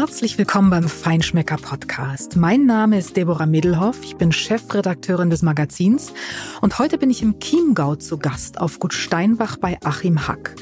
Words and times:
have 0.00 0.09
Herzlich 0.10 0.38
willkommen 0.38 0.70
beim 0.70 0.88
Feinschmecker 0.88 1.56
Podcast. 1.56 2.34
Mein 2.34 2.66
Name 2.66 2.98
ist 2.98 3.16
Deborah 3.16 3.46
Middelhoff. 3.46 4.02
Ich 4.02 4.16
bin 4.16 4.32
Chefredakteurin 4.32 5.30
des 5.30 5.42
Magazins 5.42 6.12
und 6.60 6.80
heute 6.80 6.98
bin 6.98 7.10
ich 7.10 7.22
im 7.22 7.38
Chiemgau 7.38 7.94
zu 7.94 8.18
Gast 8.18 8.60
auf 8.60 8.80
Gut 8.80 8.92
Steinbach 8.92 9.56
bei 9.56 9.78
Achim 9.84 10.26
Hack. 10.26 10.56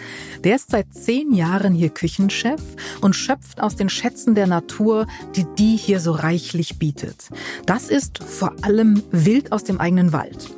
Der 0.44 0.56
ist 0.56 0.70
seit 0.70 0.92
zehn 0.92 1.32
Jahren 1.32 1.72
hier 1.72 1.88
Küchenchef 1.88 2.60
und 3.00 3.16
schöpft 3.16 3.60
aus 3.60 3.74
den 3.74 3.88
Schätzen 3.88 4.34
der 4.34 4.46
Natur, 4.46 5.06
die 5.34 5.46
die 5.58 5.76
hier 5.76 5.98
so 5.98 6.12
reichlich 6.12 6.78
bietet. 6.78 7.30
Das 7.66 7.88
ist 7.88 8.22
vor 8.22 8.52
allem 8.62 9.02
wild 9.10 9.50
aus 9.50 9.64
dem 9.64 9.80
eigenen 9.80 10.12
Wald. 10.12 10.50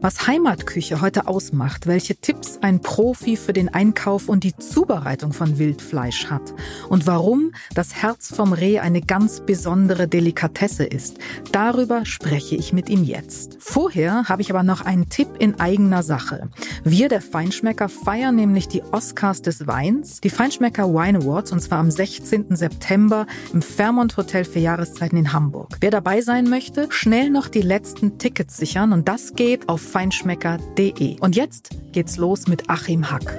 Was 0.00 0.26
Heimatküche 0.26 1.00
heute 1.00 1.26
ausmacht, 1.26 1.86
welche 1.86 2.16
Tipps 2.16 2.58
ein 2.62 2.80
Profi 2.80 3.36
für 3.36 3.52
den 3.52 3.68
Einkauf 3.68 4.28
und 4.28 4.42
die 4.42 4.56
Zubereitung 4.56 5.32
von 5.32 5.58
Wildfleisch 5.58 6.26
hat 6.26 6.54
und 6.88 7.06
warum 7.06 7.52
das 7.74 7.94
Herz 7.94 8.34
vom 8.38 8.52
Reh 8.52 8.78
eine 8.78 9.00
ganz 9.00 9.40
besondere 9.40 10.06
Delikatesse 10.06 10.84
ist, 10.84 11.18
darüber 11.50 12.06
spreche 12.06 12.54
ich 12.54 12.72
mit 12.72 12.88
ihm 12.88 13.02
jetzt. 13.02 13.56
Vorher 13.58 14.28
habe 14.28 14.42
ich 14.42 14.50
aber 14.50 14.62
noch 14.62 14.80
einen 14.80 15.08
Tipp 15.08 15.26
in 15.40 15.58
eigener 15.58 16.04
Sache. 16.04 16.48
Wir, 16.84 17.08
der 17.08 17.20
Feinschmecker, 17.20 17.88
feiern 17.88 18.36
nämlich 18.36 18.68
die 18.68 18.84
Oscars 18.92 19.42
des 19.42 19.66
Weins, 19.66 20.20
die 20.20 20.30
Feinschmecker 20.30 20.94
Wine 20.94 21.18
Awards, 21.18 21.50
und 21.50 21.58
zwar 21.58 21.78
am 21.78 21.90
16. 21.90 22.54
September 22.54 23.26
im 23.52 23.60
Fairmont 23.60 24.16
Hotel 24.16 24.44
für 24.44 24.60
Jahreszeiten 24.60 25.18
in 25.18 25.32
Hamburg. 25.32 25.76
Wer 25.80 25.90
dabei 25.90 26.20
sein 26.20 26.48
möchte, 26.48 26.86
schnell 26.90 27.30
noch 27.30 27.48
die 27.48 27.62
letzten 27.62 28.18
Tickets 28.18 28.56
sichern 28.56 28.92
und 28.92 29.08
das 29.08 29.34
geht 29.34 29.68
auf 29.68 29.80
feinschmecker.de. 29.80 31.18
Und 31.18 31.34
jetzt 31.34 31.70
geht's 31.90 32.18
los 32.18 32.46
mit 32.46 32.70
Achim 32.70 33.10
Hack. 33.10 33.36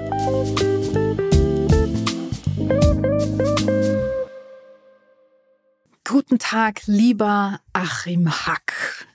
Guten 6.29 6.37
Tag, 6.37 6.81
lieber 6.85 7.59
Achim 7.73 8.29
Hack. 8.29 9.07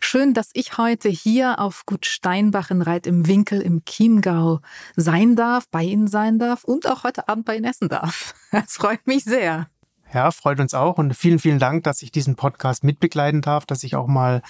Schön, 0.00 0.32
dass 0.32 0.48
ich 0.54 0.78
heute 0.78 1.10
hier 1.10 1.58
auf 1.58 1.84
Gut 1.84 2.06
Steinbach 2.06 2.70
in 2.70 2.80
Reit 2.80 3.06
im 3.06 3.26
Winkel 3.26 3.60
im 3.60 3.84
Chiemgau 3.84 4.60
sein 4.96 5.36
darf, 5.36 5.68
bei 5.68 5.82
Ihnen 5.82 6.08
sein 6.08 6.38
darf 6.38 6.64
und 6.64 6.88
auch 6.88 7.04
heute 7.04 7.28
Abend 7.28 7.44
bei 7.44 7.56
Ihnen 7.56 7.66
essen 7.66 7.90
darf. 7.90 8.34
Das 8.50 8.76
freut 8.76 9.06
mich 9.06 9.24
sehr. 9.24 9.68
Ja, 10.14 10.30
freut 10.30 10.58
uns 10.58 10.72
auch 10.72 10.96
und 10.96 11.14
vielen, 11.14 11.38
vielen 11.38 11.58
Dank, 11.58 11.84
dass 11.84 12.00
ich 12.00 12.10
diesen 12.10 12.34
Podcast 12.34 12.82
mitbegleiten 12.82 13.42
darf, 13.42 13.66
dass 13.66 13.84
ich 13.84 13.94
auch 13.94 14.06
mal 14.06 14.40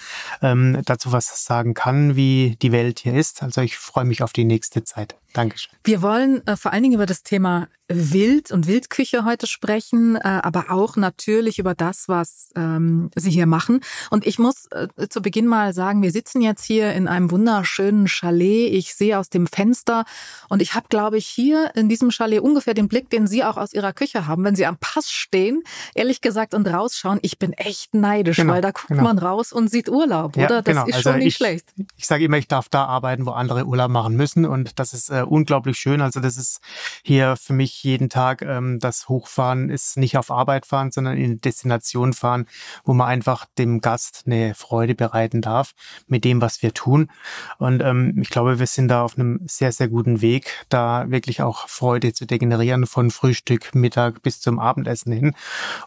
ähm, 0.41 0.81
dazu 0.85 1.11
was 1.11 1.43
sagen 1.43 1.73
kann, 1.73 2.15
wie 2.15 2.55
die 2.61 2.71
Welt 2.71 2.99
hier 2.99 3.15
ist. 3.15 3.43
Also 3.43 3.59
ich 3.59 3.77
freue 3.77 4.05
mich 4.05 4.23
auf 4.23 4.31
die 4.31 4.45
nächste 4.45 4.85
Zeit. 4.85 5.17
Dankeschön. 5.35 5.71
Wir 5.83 6.01
wollen 6.01 6.45
äh, 6.47 6.55
vor 6.55 6.71
allen 6.71 6.83
Dingen 6.83 6.95
über 6.95 7.05
das 7.05 7.21
Thema 7.21 7.67
Wild 7.87 8.51
und 8.51 8.65
Wildküche 8.67 9.25
heute 9.25 9.45
sprechen, 9.45 10.15
äh, 10.15 10.21
aber 10.23 10.71
auch 10.71 10.95
natürlich 10.95 11.59
über 11.59 11.75
das, 11.75 12.07
was 12.07 12.51
ähm, 12.55 13.11
Sie 13.15 13.29
hier 13.29 13.45
machen. 13.45 13.81
Und 14.09 14.25
ich 14.25 14.39
muss 14.39 14.67
äh, 14.71 14.87
zu 15.07 15.21
Beginn 15.21 15.45
mal 15.45 15.73
sagen, 15.73 16.01
wir 16.01 16.11
sitzen 16.11 16.41
jetzt 16.41 16.63
hier 16.63 16.93
in 16.93 17.07
einem 17.07 17.29
wunderschönen 17.29 18.07
Chalet. 18.07 18.73
Ich 18.73 18.95
sehe 18.95 19.19
aus 19.19 19.29
dem 19.29 19.45
Fenster 19.45 20.05
und 20.49 20.63
ich 20.63 20.73
habe, 20.73 20.87
glaube 20.89 21.17
ich, 21.17 21.27
hier 21.27 21.71
in 21.75 21.87
diesem 21.87 22.09
Chalet 22.09 22.39
ungefähr 22.39 22.73
den 22.73 22.87
Blick, 22.87 23.09
den 23.09 23.27
Sie 23.27 23.43
auch 23.43 23.57
aus 23.57 23.73
Ihrer 23.73 23.93
Küche 23.93 24.25
haben, 24.25 24.43
wenn 24.45 24.55
Sie 24.55 24.65
am 24.65 24.77
Pass 24.77 25.11
stehen, 25.11 25.61
ehrlich 25.93 26.21
gesagt, 26.21 26.55
und 26.55 26.65
rausschauen. 26.67 27.19
Ich 27.21 27.37
bin 27.37 27.53
echt 27.53 27.93
neidisch, 27.93 28.37
genau, 28.37 28.53
weil 28.53 28.61
da 28.61 28.71
guckt 28.71 28.87
genau. 28.87 29.03
man 29.03 29.19
raus 29.19 29.53
und 29.53 29.69
sieht 29.69 29.89
Urlaub, 29.89 30.37
ja, 30.37 30.45
oder? 30.45 30.61
Das 30.63 30.73
genau. 30.73 30.87
ist 30.87 30.95
also 30.95 31.11
schon 31.11 31.19
nicht 31.19 31.27
ich, 31.27 31.35
schlecht. 31.35 31.67
Ich 31.97 32.07
sage 32.07 32.23
immer, 32.23 32.37
ich 32.37 32.47
darf 32.47 32.67
da 32.69 32.85
arbeiten, 32.85 33.27
wo 33.27 33.31
andere 33.31 33.65
Urlaub 33.65 33.91
machen 33.91 34.15
müssen 34.15 34.45
und 34.45 34.79
das 34.79 34.93
ist 34.93 35.09
äh, 35.09 35.24
unglaublich 35.25 35.77
schön. 35.77 36.01
Also 36.01 36.19
das 36.19 36.37
ist 36.37 36.61
hier 37.03 37.35
für 37.35 37.53
mich 37.53 37.83
jeden 37.83 38.09
Tag 38.09 38.41
ähm, 38.41 38.79
das 38.79 39.09
Hochfahren 39.09 39.69
ist 39.69 39.97
nicht 39.97 40.17
auf 40.17 40.31
Arbeit 40.31 40.65
fahren, 40.65 40.91
sondern 40.91 41.17
in 41.17 41.41
Destination 41.41 42.13
fahren, 42.13 42.45
wo 42.83 42.93
man 42.93 43.07
einfach 43.07 43.45
dem 43.57 43.81
Gast 43.81 44.23
eine 44.25 44.55
Freude 44.55 44.95
bereiten 44.95 45.41
darf 45.41 45.73
mit 46.07 46.23
dem, 46.23 46.41
was 46.41 46.61
wir 46.61 46.73
tun. 46.73 47.09
Und 47.57 47.81
ähm, 47.81 48.19
ich 48.21 48.29
glaube, 48.29 48.59
wir 48.59 48.67
sind 48.67 48.87
da 48.87 49.03
auf 49.03 49.17
einem 49.17 49.39
sehr, 49.45 49.71
sehr 49.71 49.87
guten 49.87 50.21
Weg, 50.21 50.65
da 50.69 51.09
wirklich 51.09 51.41
auch 51.41 51.67
Freude 51.67 52.13
zu 52.13 52.25
degenerieren 52.25 52.85
von 52.85 53.11
Frühstück, 53.11 53.75
Mittag 53.75 54.21
bis 54.21 54.39
zum 54.39 54.59
Abendessen 54.59 55.11
hin. 55.11 55.35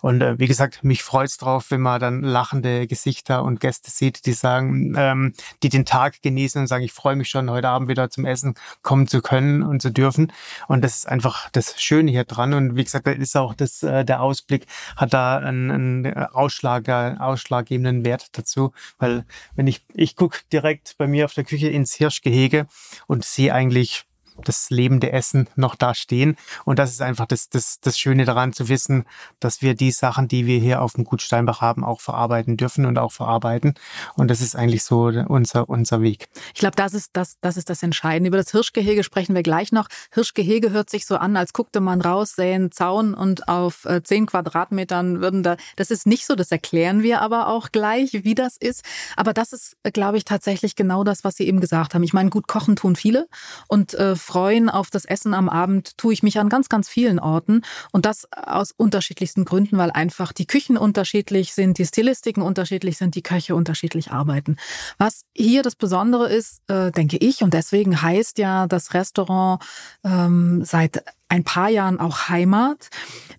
Und 0.01 0.21
äh, 0.23 0.39
wie 0.39 0.47
gesagt, 0.47 0.85
mich 0.85 1.03
freut 1.03 1.29
es 1.29 1.37
drauf, 1.37 1.67
wenn 1.71 1.81
man 1.81 2.01
dann 2.01 2.23
lachende 2.23 2.87
Gesichter 2.87 3.45
und 3.45 3.61
Gäste 3.61 3.91
sieht, 3.91 4.27
die 4.27 4.33
sagen, 4.33 4.95
ähm, 4.97 5.33
die 5.63 5.69
den 5.69 5.85
Tag 5.85 6.23
genießen 6.23 6.61
und 6.61 6.67
sagen, 6.67 6.85
ich 6.85 6.93
freue 6.93 7.17
mich 7.17 7.29
schon, 7.29 7.51
heute 7.51 7.69
Abend 7.69 7.89
wieder 7.89 8.11
zum 8.11 8.25
Essen 8.25 8.55
kommen 8.83 9.07
zu 9.07 9.21
können 9.21 9.28
und 9.63 9.83
zu 9.83 9.91
dürfen. 9.91 10.33
Und 10.67 10.83
das 10.83 10.99
ist 10.99 11.09
einfach 11.09 11.51
das 11.51 11.81
Schöne 11.81 12.11
hier 12.11 12.25
dran. 12.25 12.55
Und 12.55 12.77
wie 12.77 12.85
gesagt, 12.85 13.07
da 13.07 13.13
ist 13.13 13.37
auch 13.37 13.55
das, 13.55 13.83
äh, 13.83 14.05
der 14.05 14.23
Ausblick 14.23 14.67
hat 14.97 15.13
da 15.13 15.39
einen, 15.39 15.71
einen 15.71 16.15
Ausschlag, 16.15 16.89
ausschlaggebenden 16.89 18.05
Wert 18.05 18.37
dazu. 18.39 18.73
Weil 18.99 19.25
wenn 19.57 19.67
ich, 19.67 19.85
ich 19.95 20.17
gucke 20.17 20.39
direkt 20.53 20.97
bei 20.99 21.07
mir 21.07 21.25
auf 21.25 21.35
der 21.35 21.45
Küche 21.45 21.69
ins 21.69 21.95
Hirschgehege 21.95 22.67
und 23.07 23.25
sehe 23.25 23.55
eigentlich 23.55 24.05
das 24.45 24.71
lebende 24.71 25.13
Essen 25.13 25.49
noch 25.57 25.75
da 25.75 25.95
stehen. 25.95 26.37
Und 26.65 26.79
das 26.79 26.91
ist 26.91 27.03
einfach 27.03 27.27
das, 27.27 27.49
das, 27.49 27.81
das 27.81 27.99
Schöne 27.99 28.25
daran 28.25 28.53
zu 28.53 28.69
wissen, 28.69 29.05
dass 29.41 29.63
wir 29.63 29.75
die 29.75 29.91
Sachen, 29.91 30.29
die 30.29 30.47
wir 30.47 30.59
hier 30.59 30.83
auf 30.83 30.93
dem 30.93 31.05
Gut 31.05 31.23
Steinbach 31.23 31.61
haben, 31.61 31.85
auch 31.85 32.01
verarbeiten 32.01 32.57
dürfen 32.57 32.87
und 32.87 32.99
auch 32.99 33.13
verarbeiten. 33.13 33.75
Und 34.15 34.29
das 34.29 34.41
ist 34.41 34.57
eigentlich 34.57 34.85
so 34.85 35.05
unser, 35.05 35.69
unser 35.69 36.03
Weg. 36.03 36.29
Ich 36.55 36.61
glaube, 36.61 36.77
das 36.77 36.95
ist 36.95 37.11
das, 37.13 37.37
das 37.41 37.57
ist 37.57 37.71
das 37.71 37.83
Entscheidende. 37.83 38.29
Über 38.29 38.39
das 38.39 38.51
Hirschgehege 38.51 39.05
sprechen 39.05 39.35
wir 39.35 39.43
gleich 39.43 39.73
noch. 39.73 39.89
Hirschgehege 40.13 40.71
hört 40.71 40.91
sich 40.91 41.07
so 41.07 41.17
an, 41.17 41.37
als 41.37 41.53
guckte 41.53 41.81
man 41.81 42.01
raus, 42.01 42.35
sähen 42.37 42.73
Zaun 42.73 43.15
und 43.15 43.49
auf 43.49 43.85
äh, 43.85 44.03
zehn 44.03 44.27
Quadratmetern 44.27 45.21
würden 45.21 45.43
da, 45.43 45.57
das 45.77 45.91
ist 45.91 46.07
nicht 46.07 46.27
so, 46.27 46.35
das 46.35 46.51
erklären 46.51 47.03
wir 47.03 47.23
aber 47.23 47.49
auch 47.49 47.71
gleich, 47.73 48.13
wie 48.13 48.35
das 48.35 48.57
ist. 48.57 48.85
Aber 49.17 49.33
das 49.33 49.53
ist, 49.53 49.77
glaube 49.93 50.17
ich, 50.19 50.25
tatsächlich 50.25 50.77
genau 50.77 51.05
das, 51.05 51.25
was 51.25 51.37
Sie 51.37 51.47
eben 51.47 51.61
gesagt 51.61 51.95
haben. 51.95 52.03
Ich 52.03 52.13
meine, 52.13 52.31
gut 52.31 52.49
kochen 52.49 52.77
tun 52.77 52.97
viele 52.97 53.29
und 53.69 53.95
äh, 53.95 54.17
freuen 54.29 54.69
auf 54.69 54.91
das 54.91 55.07
Essen 55.07 55.33
am 55.33 55.49
Abend 55.49 55.97
tue 55.97 56.13
ich 56.13 56.23
mich 56.23 56.39
an 56.39 56.51
ganz, 56.51 56.69
ganz 56.69 56.89
vielen 56.89 57.19
Orten. 57.19 57.63
Und 57.93 58.05
das 58.05 58.29
aus 58.31 58.73
unterschiedlichsten 58.77 59.47
Gründen, 59.47 59.79
weil 59.79 59.91
einfach 59.91 60.33
die 60.33 60.47
Küchen 60.47 60.77
unterschiedlich 60.77 61.55
sind, 61.55 61.79
die 61.79 61.87
Stilistiken 61.87 62.43
unterschiedlich 62.43 62.99
sind, 62.99 63.15
die 63.15 63.23
Köche 63.23 63.55
unterschiedlich 63.55 64.13
arbeiten. 64.13 64.57
Was 64.99 65.23
hier 65.35 65.63
das 65.63 65.77
Besondere 65.77 66.29
ist, 66.29 66.61
äh, 66.69 66.93
denke 66.93 67.17
ich, 67.17 67.43
und 67.43 67.55
deswegen 67.55 68.03
heißt 68.03 68.39
ja 68.39 68.67
das 68.67 68.93
Restaurant 68.93 69.63
ähm, 70.05 70.63
seit 70.63 71.03
ein 71.29 71.45
paar 71.45 71.71
Jahren 71.71 71.99
auch 71.99 72.29
Heimat, 72.29 72.89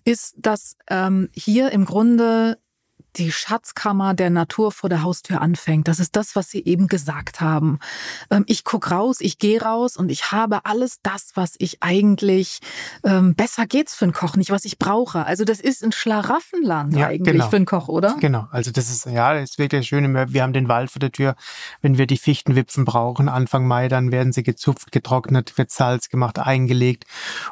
ist, 0.04 0.34
dass 0.38 0.76
ähm, 0.88 1.28
hier 1.32 1.70
im 1.70 1.84
Grunde 1.84 2.58
die 3.16 3.32
Schatzkammer 3.32 4.14
der 4.14 4.30
Natur 4.30 4.72
vor 4.72 4.88
der 4.88 5.02
Haustür 5.02 5.40
anfängt. 5.40 5.88
Das 5.88 5.98
ist 5.98 6.16
das, 6.16 6.36
was 6.36 6.50
Sie 6.50 6.64
eben 6.64 6.86
gesagt 6.86 7.40
haben. 7.40 7.78
Ähm, 8.30 8.44
ich 8.46 8.64
guck 8.64 8.90
raus, 8.90 9.18
ich 9.20 9.38
gehe 9.38 9.60
raus 9.60 9.96
und 9.96 10.10
ich 10.10 10.32
habe 10.32 10.64
alles 10.64 10.98
das, 11.02 11.32
was 11.34 11.54
ich 11.58 11.82
eigentlich 11.82 12.60
ähm, 13.04 13.34
besser 13.34 13.66
geht's 13.66 13.94
für 13.94 14.04
einen 14.04 14.12
Koch, 14.12 14.36
nicht 14.36 14.50
was 14.50 14.64
ich 14.64 14.78
brauche. 14.78 15.26
Also 15.26 15.44
das 15.44 15.60
ist 15.60 15.84
ein 15.84 15.92
Schlaraffenland 15.92 16.96
ja, 16.96 17.08
eigentlich 17.08 17.34
genau. 17.34 17.48
für 17.48 17.56
einen 17.56 17.66
Koch, 17.66 17.88
oder? 17.88 18.16
Genau. 18.20 18.46
Also 18.50 18.70
das 18.70 18.90
ist 18.90 19.06
ja, 19.06 19.34
das 19.34 19.50
ist 19.50 19.58
wirklich 19.58 19.86
schön. 19.86 20.14
Wir 20.32 20.42
haben 20.42 20.52
den 20.52 20.68
Wald 20.68 20.90
vor 20.90 21.00
der 21.00 21.12
Tür. 21.12 21.34
Wenn 21.82 21.98
wir 21.98 22.06
die 22.06 22.18
Fichtenwipfen 22.18 22.84
brauchen, 22.84 23.28
Anfang 23.28 23.66
Mai, 23.66 23.88
dann 23.88 24.12
werden 24.12 24.32
sie 24.32 24.42
gezupft, 24.42 24.92
getrocknet, 24.92 25.56
wird 25.58 25.70
Salz 25.70 26.08
gemacht, 26.08 26.38
eingelegt 26.38 27.04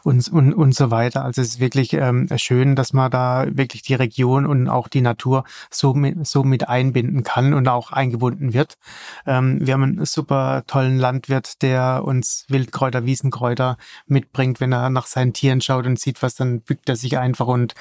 und 0.02 0.28
und, 0.28 0.52
und 0.52 0.74
so 0.74 0.90
weiter. 0.90 1.24
Also 1.24 1.42
es 1.42 1.48
ist 1.48 1.60
wirklich 1.60 1.92
ähm, 1.92 2.28
schön, 2.36 2.76
dass 2.76 2.92
man 2.92 3.10
da 3.10 3.46
wirklich 3.50 3.82
die 3.82 3.94
Region 3.94 4.46
und 4.46 4.68
auch 4.68 4.88
die 4.88 5.00
Natur 5.00 5.44
so 5.70 5.94
mit, 5.94 6.26
so 6.26 6.44
mit 6.44 6.68
einbinden 6.68 7.22
kann 7.22 7.54
und 7.54 7.68
auch 7.68 7.92
eingebunden 7.92 8.52
wird. 8.52 8.78
Ähm, 9.26 9.58
wir 9.66 9.74
haben 9.74 9.82
einen 9.82 10.04
super 10.04 10.64
tollen 10.66 10.98
Landwirt, 10.98 11.62
der 11.62 12.02
uns 12.04 12.44
Wildkräuter, 12.48 13.04
Wiesenkräuter 13.04 13.76
mitbringt. 14.06 14.60
Wenn 14.60 14.72
er 14.72 14.90
nach 14.90 15.06
seinen 15.06 15.32
Tieren 15.32 15.60
schaut 15.60 15.86
und 15.86 15.98
sieht 15.98 16.22
was, 16.22 16.34
dann 16.34 16.60
bückt 16.60 16.88
er 16.88 16.96
sich 16.96 17.18
einfach 17.18 17.46
und 17.46 17.74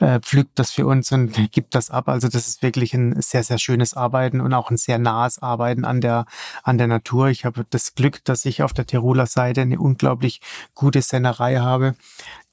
äh, 0.00 0.20
pflückt 0.20 0.58
das 0.58 0.70
für 0.70 0.86
uns 0.86 1.12
und 1.12 1.32
gibt 1.52 1.74
das 1.74 1.90
ab. 1.90 2.08
Also 2.08 2.28
das 2.28 2.48
ist 2.48 2.62
wirklich 2.62 2.94
ein 2.94 3.20
sehr, 3.20 3.42
sehr 3.42 3.58
schönes 3.58 3.94
Arbeiten 3.94 4.40
und 4.40 4.52
auch 4.52 4.70
ein 4.70 4.76
sehr 4.76 4.98
nahes 4.98 5.38
Arbeiten 5.40 5.84
an 5.84 6.00
der, 6.00 6.26
an 6.62 6.78
der 6.78 6.86
Natur. 6.86 7.28
Ich 7.28 7.44
habe 7.44 7.66
das 7.70 7.94
Glück, 7.94 8.24
dass 8.24 8.44
ich 8.44 8.62
auf 8.62 8.72
der 8.72 8.86
Tiroler 8.86 9.26
Seite 9.26 9.62
eine 9.62 9.78
unglaublich 9.78 10.40
gute 10.74 11.02
Sennerei 11.02 11.56
habe, 11.56 11.94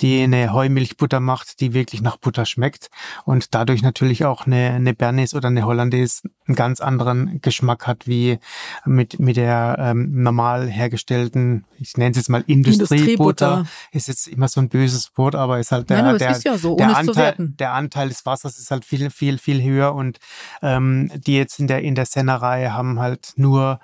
die 0.01 0.23
eine 0.23 0.53
Heumilchbutter 0.53 1.19
macht, 1.19 1.59
die 1.59 1.73
wirklich 1.73 2.01
nach 2.01 2.17
Butter 2.17 2.45
schmeckt 2.45 2.89
und 3.25 3.53
dadurch 3.53 3.81
natürlich 3.81 4.25
auch 4.25 4.45
eine, 4.45 4.71
eine 4.71 4.93
Bernays 4.93 5.33
oder 5.33 5.47
eine 5.47 5.65
Hollandaise 5.65 6.21
einen 6.47 6.55
ganz 6.55 6.81
anderen 6.81 7.39
Geschmack 7.41 7.87
hat 7.87 8.07
wie 8.07 8.39
mit, 8.85 9.19
mit 9.19 9.37
der 9.37 9.77
ähm, 9.79 10.23
normal 10.23 10.67
hergestellten, 10.67 11.65
ich 11.77 11.97
nenne 11.97 12.11
es 12.11 12.17
jetzt 12.17 12.29
mal 12.29 12.43
Industriebutter. 12.47 12.95
Industriebutter. 12.95 13.65
Ist 13.91 14.07
jetzt 14.07 14.27
immer 14.27 14.47
so 14.47 14.61
ein 14.61 14.69
böses 14.69 15.11
Wort, 15.15 15.35
aber 15.35 15.59
ist 15.59 15.71
halt 15.71 15.89
der, 15.89 16.01
Nein, 16.01 16.17
der, 16.17 16.39
ja 16.43 16.57
so, 16.57 16.75
der, 16.75 16.97
Anteil, 16.97 17.35
der 17.37 17.73
Anteil 17.73 18.09
des 18.09 18.25
Wassers 18.25 18.57
ist 18.57 18.71
halt 18.71 18.85
viel, 18.85 19.09
viel, 19.09 19.37
viel 19.37 19.63
höher 19.63 19.93
und 19.93 20.19
ähm, 20.61 21.11
die 21.15 21.35
jetzt 21.35 21.59
in 21.59 21.67
der, 21.67 21.81
in 21.81 21.95
der 21.95 22.05
Sennerei 22.05 22.69
haben 22.69 22.99
halt 22.99 23.33
nur 23.35 23.79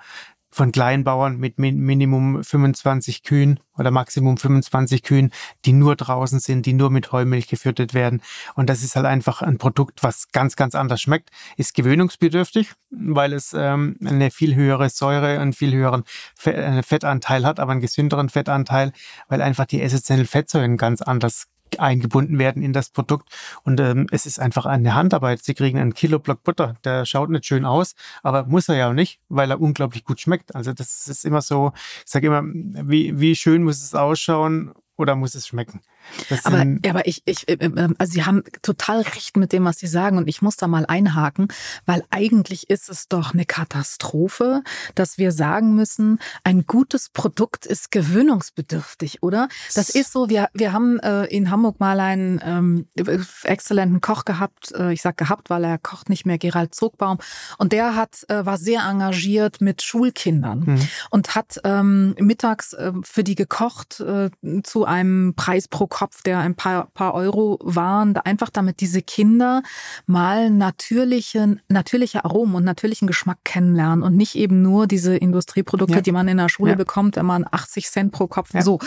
von 0.58 0.72
Kleinbauern 0.72 1.36
mit 1.36 1.60
Minimum 1.60 2.42
25 2.42 3.22
Kühen 3.22 3.60
oder 3.78 3.92
Maximum 3.92 4.36
25 4.36 5.04
Kühen, 5.04 5.30
die 5.64 5.72
nur 5.72 5.94
draußen 5.94 6.40
sind, 6.40 6.66
die 6.66 6.72
nur 6.72 6.90
mit 6.90 7.12
Heumilch 7.12 7.46
gefüttert 7.46 7.94
werden. 7.94 8.22
Und 8.56 8.68
das 8.68 8.82
ist 8.82 8.96
halt 8.96 9.06
einfach 9.06 9.40
ein 9.40 9.58
Produkt, 9.58 10.02
was 10.02 10.32
ganz, 10.32 10.56
ganz 10.56 10.74
anders 10.74 11.00
schmeckt, 11.00 11.30
ist 11.56 11.74
gewöhnungsbedürftig, 11.74 12.72
weil 12.90 13.34
es 13.34 13.54
ähm, 13.56 13.98
eine 14.04 14.32
viel 14.32 14.56
höhere 14.56 14.90
Säure, 14.90 15.38
einen 15.38 15.52
viel 15.52 15.72
höheren 15.72 16.02
äh, 16.42 16.82
Fettanteil 16.82 17.46
hat, 17.46 17.60
aber 17.60 17.70
einen 17.70 17.80
gesünderen 17.80 18.28
Fettanteil, 18.28 18.92
weil 19.28 19.40
einfach 19.42 19.66
die 19.66 19.80
essentiellen 19.80 20.26
Fettsäuren 20.26 20.76
ganz 20.76 21.02
anders 21.02 21.46
eingebunden 21.78 22.38
werden 22.38 22.62
in 22.62 22.72
das 22.72 22.90
Produkt. 22.90 23.28
Und 23.64 23.80
ähm, 23.80 24.06
es 24.10 24.26
ist 24.26 24.38
einfach 24.38 24.66
eine 24.66 24.94
Handarbeit. 24.94 25.42
Sie 25.42 25.54
kriegen 25.54 25.78
einen 25.78 25.94
Kilo 25.94 26.18
Block 26.18 26.42
Butter, 26.42 26.74
der 26.84 27.04
schaut 27.04 27.30
nicht 27.30 27.46
schön 27.46 27.64
aus, 27.64 27.94
aber 28.22 28.44
muss 28.44 28.68
er 28.68 28.76
ja 28.76 28.88
auch 28.90 28.94
nicht, 28.94 29.20
weil 29.28 29.50
er 29.50 29.60
unglaublich 29.60 30.04
gut 30.04 30.20
schmeckt. 30.20 30.54
Also 30.54 30.72
das 30.72 31.08
ist 31.08 31.24
immer 31.24 31.42
so, 31.42 31.72
ich 32.04 32.10
sage 32.10 32.28
immer, 32.28 32.42
wie, 32.44 33.18
wie 33.20 33.36
schön 33.36 33.62
muss 33.64 33.82
es 33.82 33.94
ausschauen 33.94 34.72
oder 34.96 35.14
muss 35.14 35.34
es 35.34 35.46
schmecken? 35.46 35.80
Das 36.28 36.44
aber, 36.44 36.64
aber 36.88 37.06
ich, 37.06 37.22
ich, 37.24 37.48
äh, 37.48 37.54
äh, 37.54 37.88
also 37.98 38.12
Sie 38.12 38.24
haben 38.24 38.42
total 38.62 39.02
recht 39.02 39.36
mit 39.36 39.52
dem, 39.52 39.64
was 39.64 39.78
Sie 39.78 39.86
sagen 39.86 40.18
und 40.18 40.28
ich 40.28 40.42
muss 40.42 40.56
da 40.56 40.66
mal 40.66 40.86
einhaken, 40.86 41.48
weil 41.86 42.04
eigentlich 42.10 42.70
ist 42.70 42.88
es 42.88 43.08
doch 43.08 43.34
eine 43.34 43.44
Katastrophe, 43.44 44.62
dass 44.94 45.18
wir 45.18 45.32
sagen 45.32 45.74
müssen, 45.74 46.18
ein 46.44 46.66
gutes 46.66 47.10
Produkt 47.10 47.66
ist 47.66 47.90
gewöhnungsbedürftig, 47.90 49.22
oder? 49.22 49.48
Das 49.74 49.90
ist 49.90 50.12
so, 50.12 50.28
wir, 50.28 50.48
wir 50.54 50.72
haben 50.72 50.98
äh, 51.00 51.24
in 51.26 51.50
Hamburg 51.50 51.80
mal 51.80 52.00
einen 52.00 52.40
ähm, 52.44 52.86
exzellenten 53.44 54.00
Koch 54.00 54.24
gehabt, 54.24 54.72
äh, 54.72 54.92
ich 54.92 55.02
sag 55.02 55.16
gehabt, 55.16 55.50
weil 55.50 55.64
er 55.64 55.78
kocht 55.78 56.08
nicht 56.08 56.26
mehr, 56.26 56.38
Gerald 56.38 56.74
Zogbaum 56.74 57.18
und 57.58 57.72
der 57.72 57.94
hat, 57.94 58.24
äh, 58.28 58.44
war 58.44 58.58
sehr 58.58 58.82
engagiert 58.82 59.60
mit 59.60 59.82
Schulkindern 59.82 60.60
mhm. 60.60 60.88
und 61.10 61.34
hat 61.34 61.60
ähm, 61.64 62.14
mittags 62.18 62.72
äh, 62.72 62.92
für 63.02 63.24
die 63.24 63.34
gekocht 63.34 64.00
äh, 64.00 64.30
zu 64.62 64.84
einem 64.84 65.34
Preis 65.34 65.68
pro 65.68 65.86
Kopf, 65.86 65.97
der 66.24 66.38
ein 66.38 66.54
paar, 66.54 66.88
paar 66.94 67.14
Euro 67.14 67.58
waren, 67.62 68.16
einfach 68.16 68.50
damit 68.50 68.80
diese 68.80 69.02
Kinder 69.02 69.62
mal 70.06 70.50
natürlichen, 70.50 71.60
natürliche 71.68 72.24
Aromen 72.24 72.54
und 72.54 72.64
natürlichen 72.64 73.06
Geschmack 73.06 73.38
kennenlernen 73.44 74.02
und 74.02 74.16
nicht 74.16 74.34
eben 74.34 74.62
nur 74.62 74.86
diese 74.86 75.16
Industrieprodukte, 75.16 75.96
ja. 75.96 76.00
die 76.00 76.12
man 76.12 76.28
in 76.28 76.36
der 76.36 76.48
Schule 76.48 76.72
ja. 76.72 76.76
bekommt, 76.76 77.16
wenn 77.16 77.26
man 77.26 77.44
80 77.50 77.90
Cent 77.90 78.12
pro 78.12 78.26
Kopf 78.26 78.54
ja. 78.54 78.62
so. 78.62 78.78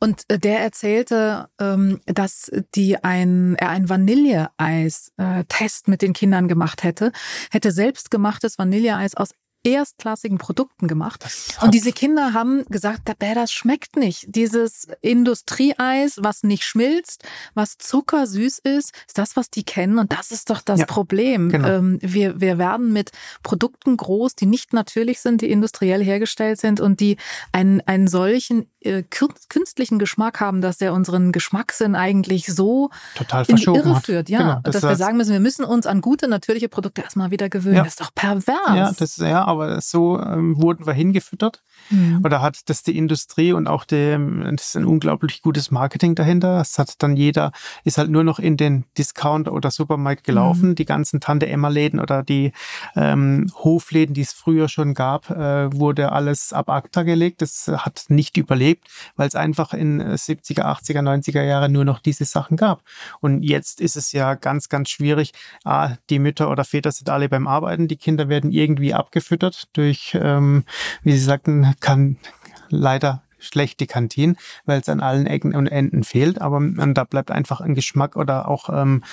Und 0.00 0.22
äh, 0.28 0.38
der 0.38 0.60
erzählte, 0.60 1.48
ähm, 1.60 2.00
dass 2.06 2.50
die 2.74 3.02
ein, 3.02 3.56
er 3.56 3.70
ein 3.70 3.88
Vanilleeis-Test 3.88 5.86
äh, 5.86 5.90
mit 5.90 6.02
den 6.02 6.12
Kindern 6.12 6.48
gemacht 6.48 6.82
hätte, 6.82 7.12
hätte 7.50 7.70
selbstgemachtes 7.70 8.58
Vanilleeis 8.58 9.14
aus 9.14 9.30
erstklassigen 9.64 10.38
Produkten 10.38 10.88
gemacht. 10.88 11.24
Und 11.62 11.74
diese 11.74 11.92
Kinder 11.92 12.34
haben 12.34 12.64
gesagt, 12.66 13.02
das 13.18 13.52
schmeckt 13.52 13.96
nicht. 13.96 14.26
Dieses 14.28 14.88
Industrieeis, 15.00 16.18
was 16.20 16.42
nicht 16.42 16.64
schmilzt, 16.64 17.24
was 17.54 17.78
zuckersüß 17.78 18.58
ist, 18.58 18.92
ist 19.06 19.18
das, 19.18 19.36
was 19.36 19.50
die 19.50 19.64
kennen. 19.64 19.98
Und 19.98 20.12
das 20.12 20.30
ist 20.30 20.50
doch 20.50 20.60
das 20.60 20.80
ja, 20.80 20.86
Problem. 20.86 21.48
Genau. 21.48 21.68
Ähm, 21.68 21.98
wir, 22.02 22.40
wir 22.40 22.58
werden 22.58 22.92
mit 22.92 23.12
Produkten 23.42 23.96
groß, 23.96 24.34
die 24.34 24.46
nicht 24.46 24.72
natürlich 24.72 25.20
sind, 25.20 25.40
die 25.40 25.50
industriell 25.50 26.04
hergestellt 26.04 26.60
sind 26.60 26.80
und 26.80 27.00
die 27.00 27.16
einen, 27.52 27.80
einen 27.82 28.06
solchen 28.06 28.70
äh, 28.80 29.02
künstlichen 29.02 29.98
Geschmack 29.98 30.40
haben, 30.40 30.60
dass 30.60 30.76
der 30.76 30.92
unseren 30.92 31.32
Geschmackssinn 31.32 31.94
eigentlich 31.94 32.46
so 32.46 32.90
Total 33.16 33.44
in 33.46 33.56
die 33.56 33.64
Irre 33.64 33.96
hat. 33.96 34.06
führt. 34.06 34.28
Ja, 34.28 34.38
genau, 34.38 34.60
das 34.62 34.74
dass 34.74 34.82
wir 34.82 34.96
sagen 34.96 35.16
müssen, 35.16 35.32
wir 35.32 35.40
müssen 35.40 35.64
uns 35.64 35.86
an 35.86 36.02
gute 36.02 36.28
natürliche 36.28 36.68
Produkte 36.68 37.00
erstmal 37.00 37.30
wieder 37.30 37.48
gewöhnen. 37.48 37.76
Ja. 37.76 37.84
Das 37.84 37.94
ist 37.94 38.00
doch 38.00 38.14
pervers. 38.14 38.56
Ja, 38.68 38.92
das, 38.92 39.16
ja 39.16 39.53
aber 39.54 39.80
so 39.80 40.20
ähm, 40.20 40.60
wurden 40.60 40.86
wir 40.86 40.92
hingefüttert. 40.92 41.62
Mhm. 41.90 42.22
Oder 42.24 42.40
hat 42.40 42.68
das 42.68 42.82
die 42.82 42.96
Industrie 42.96 43.52
und 43.52 43.66
auch 43.66 43.84
die, 43.84 44.16
das 44.52 44.68
ist 44.68 44.76
ein 44.76 44.84
unglaublich 44.84 45.42
gutes 45.42 45.70
Marketing 45.70 46.14
dahinter. 46.14 46.60
Es 46.60 46.78
hat 46.78 47.02
dann 47.02 47.16
jeder, 47.16 47.52
ist 47.84 47.98
halt 47.98 48.10
nur 48.10 48.24
noch 48.24 48.38
in 48.38 48.56
den 48.56 48.84
Discount 48.96 49.48
oder 49.48 49.70
Supermarkt 49.70 50.24
gelaufen. 50.24 50.70
Mhm. 50.70 50.74
Die 50.74 50.84
ganzen 50.84 51.20
Tante-Emma-Läden 51.20 52.00
oder 52.00 52.22
die 52.22 52.52
ähm, 52.96 53.50
Hofläden, 53.54 54.14
die 54.14 54.22
es 54.22 54.32
früher 54.32 54.68
schon 54.68 54.94
gab, 54.94 55.30
äh, 55.30 55.72
wurde 55.72 56.12
alles 56.12 56.52
ab 56.52 56.68
ACTA 56.68 57.02
gelegt. 57.02 57.42
Das 57.42 57.68
hat 57.68 58.06
nicht 58.08 58.36
überlebt, 58.36 58.88
weil 59.16 59.28
es 59.28 59.34
einfach 59.34 59.74
in 59.74 60.02
70er, 60.02 60.62
80er, 60.62 61.00
90er 61.00 61.42
Jahre 61.42 61.68
nur 61.68 61.84
noch 61.84 62.00
diese 62.00 62.24
Sachen 62.24 62.56
gab. 62.56 62.82
Und 63.20 63.42
jetzt 63.42 63.80
ist 63.80 63.96
es 63.96 64.12
ja 64.12 64.34
ganz, 64.34 64.68
ganz 64.68 64.90
schwierig. 64.90 65.32
Ah, 65.64 65.96
die 66.10 66.18
Mütter 66.18 66.50
oder 66.50 66.64
Väter 66.64 66.92
sind 66.92 67.10
alle 67.10 67.28
beim 67.28 67.46
Arbeiten, 67.46 67.88
die 67.88 67.96
Kinder 67.96 68.28
werden 68.28 68.50
irgendwie 68.50 68.94
abgefüttert 68.94 69.43
durch, 69.72 70.16
ähm, 70.20 70.64
wie 71.02 71.12
Sie 71.12 71.24
sagten, 71.24 71.74
kann 71.80 72.18
leider 72.68 73.22
schlecht 73.38 73.80
die 73.80 73.86
Kantinen, 73.86 74.36
weil 74.64 74.80
es 74.80 74.88
an 74.88 75.00
allen 75.00 75.26
Ecken 75.26 75.54
und 75.54 75.66
Enden 75.66 76.04
fehlt. 76.04 76.40
Aber 76.40 76.58
ähm, 76.58 76.94
da 76.94 77.04
bleibt 77.04 77.30
einfach 77.30 77.60
ein 77.60 77.74
Geschmack 77.74 78.16
oder 78.16 78.48
auch 78.48 78.68
ähm, 78.70 79.04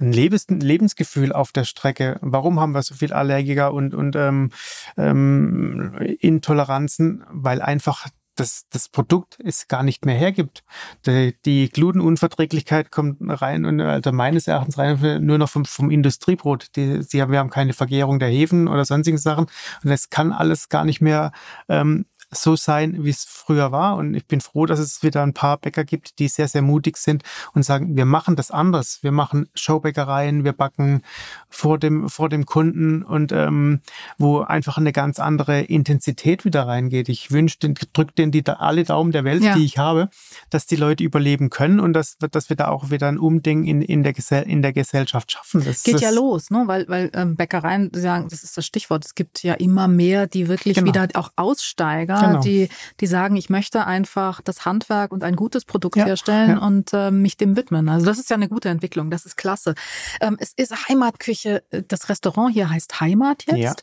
ein 0.00 0.12
Lebens 0.12 0.46
Lebensgefühl 0.48 1.32
auf 1.32 1.52
der 1.52 1.64
Strecke. 1.64 2.18
Warum 2.20 2.60
haben 2.60 2.74
wir 2.74 2.82
so 2.82 2.94
viel 2.94 3.12
Allergiker 3.12 3.72
und, 3.72 3.94
und 3.94 4.16
ähm, 4.16 4.50
ähm, 4.96 5.94
Intoleranzen? 6.20 7.24
Weil 7.30 7.60
einfach 7.60 8.06
das, 8.34 8.66
das 8.70 8.88
Produkt 8.88 9.38
es 9.42 9.68
gar 9.68 9.82
nicht 9.82 10.04
mehr 10.04 10.16
hergibt. 10.16 10.64
Die, 11.06 11.34
die 11.44 11.68
Glutenunverträglichkeit 11.68 12.90
kommt 12.90 13.18
rein 13.20 13.64
und 13.64 13.80
also 13.80 14.12
meines 14.12 14.46
Erachtens 14.46 14.78
rein 14.78 15.24
nur 15.24 15.38
noch 15.38 15.48
vom, 15.48 15.64
vom 15.64 15.90
Industriebrot. 15.90 16.76
Die, 16.76 17.02
sie 17.02 17.22
haben, 17.22 17.32
wir 17.32 17.38
haben 17.38 17.50
keine 17.50 17.72
Vergärung 17.72 18.18
der 18.18 18.28
Hefen 18.28 18.68
oder 18.68 18.84
sonstigen 18.84 19.18
Sachen 19.18 19.46
und 19.82 19.90
es 19.90 20.10
kann 20.10 20.32
alles 20.32 20.68
gar 20.68 20.84
nicht 20.84 21.00
mehr 21.00 21.32
ähm, 21.68 22.06
so 22.34 22.56
sein, 22.56 23.04
wie 23.04 23.10
es 23.10 23.24
früher 23.24 23.72
war. 23.72 23.96
Und 23.96 24.14
ich 24.14 24.26
bin 24.26 24.40
froh, 24.40 24.66
dass 24.66 24.78
es 24.78 25.02
wieder 25.02 25.22
ein 25.22 25.34
paar 25.34 25.58
Bäcker 25.58 25.84
gibt, 25.84 26.18
die 26.18 26.28
sehr, 26.28 26.48
sehr 26.48 26.62
mutig 26.62 26.96
sind 26.96 27.22
und 27.52 27.64
sagen, 27.64 27.96
wir 27.96 28.04
machen 28.04 28.36
das 28.36 28.50
anders. 28.50 28.98
Wir 29.02 29.12
machen 29.12 29.48
Showbäckereien, 29.54 30.44
wir 30.44 30.52
backen 30.52 31.02
vor 31.48 31.78
dem, 31.78 32.08
vor 32.08 32.28
dem 32.28 32.46
Kunden 32.46 33.02
und 33.02 33.32
ähm, 33.32 33.80
wo 34.18 34.40
einfach 34.40 34.78
eine 34.78 34.92
ganz 34.92 35.18
andere 35.18 35.62
Intensität 35.62 36.44
wieder 36.44 36.66
reingeht. 36.66 37.08
Ich 37.08 37.30
wünsche, 37.30 37.58
drücke 37.58 38.12
denen 38.12 38.32
die 38.32 38.42
da 38.42 38.54
alle 38.54 38.84
Daumen 38.84 39.12
der 39.12 39.24
Welt, 39.24 39.42
ja. 39.42 39.54
die 39.54 39.64
ich 39.64 39.78
habe, 39.78 40.08
dass 40.50 40.66
die 40.66 40.76
Leute 40.76 41.04
überleben 41.04 41.50
können 41.50 41.80
und 41.80 41.92
dass, 41.92 42.18
dass 42.18 42.48
wir 42.48 42.56
da 42.56 42.68
auch 42.68 42.90
wieder 42.90 43.08
ein 43.08 43.18
Umding 43.18 43.64
in, 43.64 43.82
in, 43.82 44.02
der, 44.02 44.12
Gesell 44.12 44.44
in 44.44 44.62
der 44.62 44.72
Gesellschaft 44.72 45.32
schaffen. 45.32 45.64
Das 45.64 45.82
geht 45.82 46.00
ja 46.00 46.10
los, 46.10 46.50
ne? 46.50 46.64
weil, 46.66 46.88
weil 46.88 47.10
ähm, 47.14 47.36
Bäckereien 47.36 47.90
sagen, 47.94 48.28
das 48.28 48.42
ist 48.42 48.56
das 48.56 48.66
Stichwort, 48.66 49.04
es 49.04 49.14
gibt 49.14 49.42
ja 49.42 49.54
immer 49.54 49.88
mehr, 49.88 50.26
die 50.26 50.48
wirklich 50.48 50.74
genau. 50.74 50.88
wieder 50.88 51.08
auch 51.14 51.30
Aussteiger 51.36 52.23
genau. 52.28 52.42
die, 52.42 52.68
die 53.00 53.06
sagen, 53.06 53.36
ich 53.36 53.50
möchte 53.50 53.86
einfach 53.86 54.40
das 54.40 54.64
Handwerk 54.64 55.12
und 55.12 55.24
ein 55.24 55.36
gutes 55.36 55.64
Produkt 55.64 55.96
ja, 55.96 56.06
herstellen 56.06 56.50
ja. 56.50 56.58
und 56.58 56.92
äh, 56.92 57.10
mich 57.10 57.36
dem 57.36 57.56
widmen. 57.56 57.88
Also 57.88 58.06
das 58.06 58.18
ist 58.18 58.30
ja 58.30 58.36
eine 58.36 58.48
gute 58.48 58.68
Entwicklung, 58.68 59.10
das 59.10 59.26
ist 59.26 59.36
klasse. 59.36 59.74
Ähm, 60.20 60.36
es 60.38 60.52
ist 60.56 60.88
Heimatküche, 60.88 61.62
äh, 61.70 61.82
das 61.86 62.08
Restaurant 62.08 62.52
hier 62.52 62.70
heißt 62.70 63.00
Heimat 63.00 63.44
jetzt. 63.46 63.58
Ja. 63.58 63.74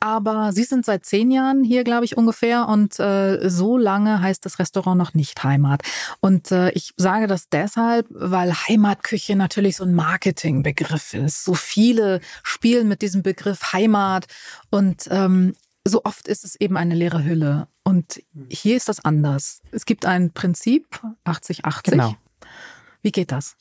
Aber 0.00 0.52
Sie 0.52 0.64
sind 0.64 0.84
seit 0.84 1.06
zehn 1.06 1.30
Jahren 1.30 1.64
hier, 1.64 1.82
glaube 1.82 2.04
ich, 2.04 2.16
ungefähr. 2.16 2.68
Und 2.68 3.00
äh, 3.00 3.48
so 3.48 3.78
lange 3.78 4.20
heißt 4.20 4.44
das 4.44 4.58
Restaurant 4.58 4.98
noch 4.98 5.14
nicht 5.14 5.42
Heimat. 5.42 5.82
Und 6.20 6.52
äh, 6.52 6.70
ich 6.72 6.92
sage 6.96 7.26
das 7.26 7.48
deshalb, 7.48 8.06
weil 8.10 8.52
Heimatküche 8.52 9.36
natürlich 9.36 9.76
so 9.76 9.84
ein 9.84 9.94
Marketingbegriff 9.94 11.14
ist. 11.14 11.44
So 11.44 11.54
viele 11.54 12.20
spielen 12.42 12.88
mit 12.88 13.00
diesem 13.02 13.22
Begriff 13.22 13.72
Heimat. 13.72 14.26
Und 14.70 15.08
ähm, 15.10 15.54
so 15.88 16.02
oft 16.04 16.28
ist 16.28 16.44
es 16.44 16.56
eben 16.56 16.76
eine 16.76 16.94
leere 16.94 17.24
Hülle. 17.24 17.68
Und 17.82 18.22
hier 18.48 18.76
ist 18.76 18.88
das 18.88 19.04
anders. 19.04 19.62
Es 19.70 19.86
gibt 19.86 20.06
ein 20.06 20.32
Prinzip, 20.32 21.00
80-80. 21.24 21.90
Genau. 21.90 22.16
Wie 23.02 23.12
geht 23.12 23.32
das? 23.32 23.56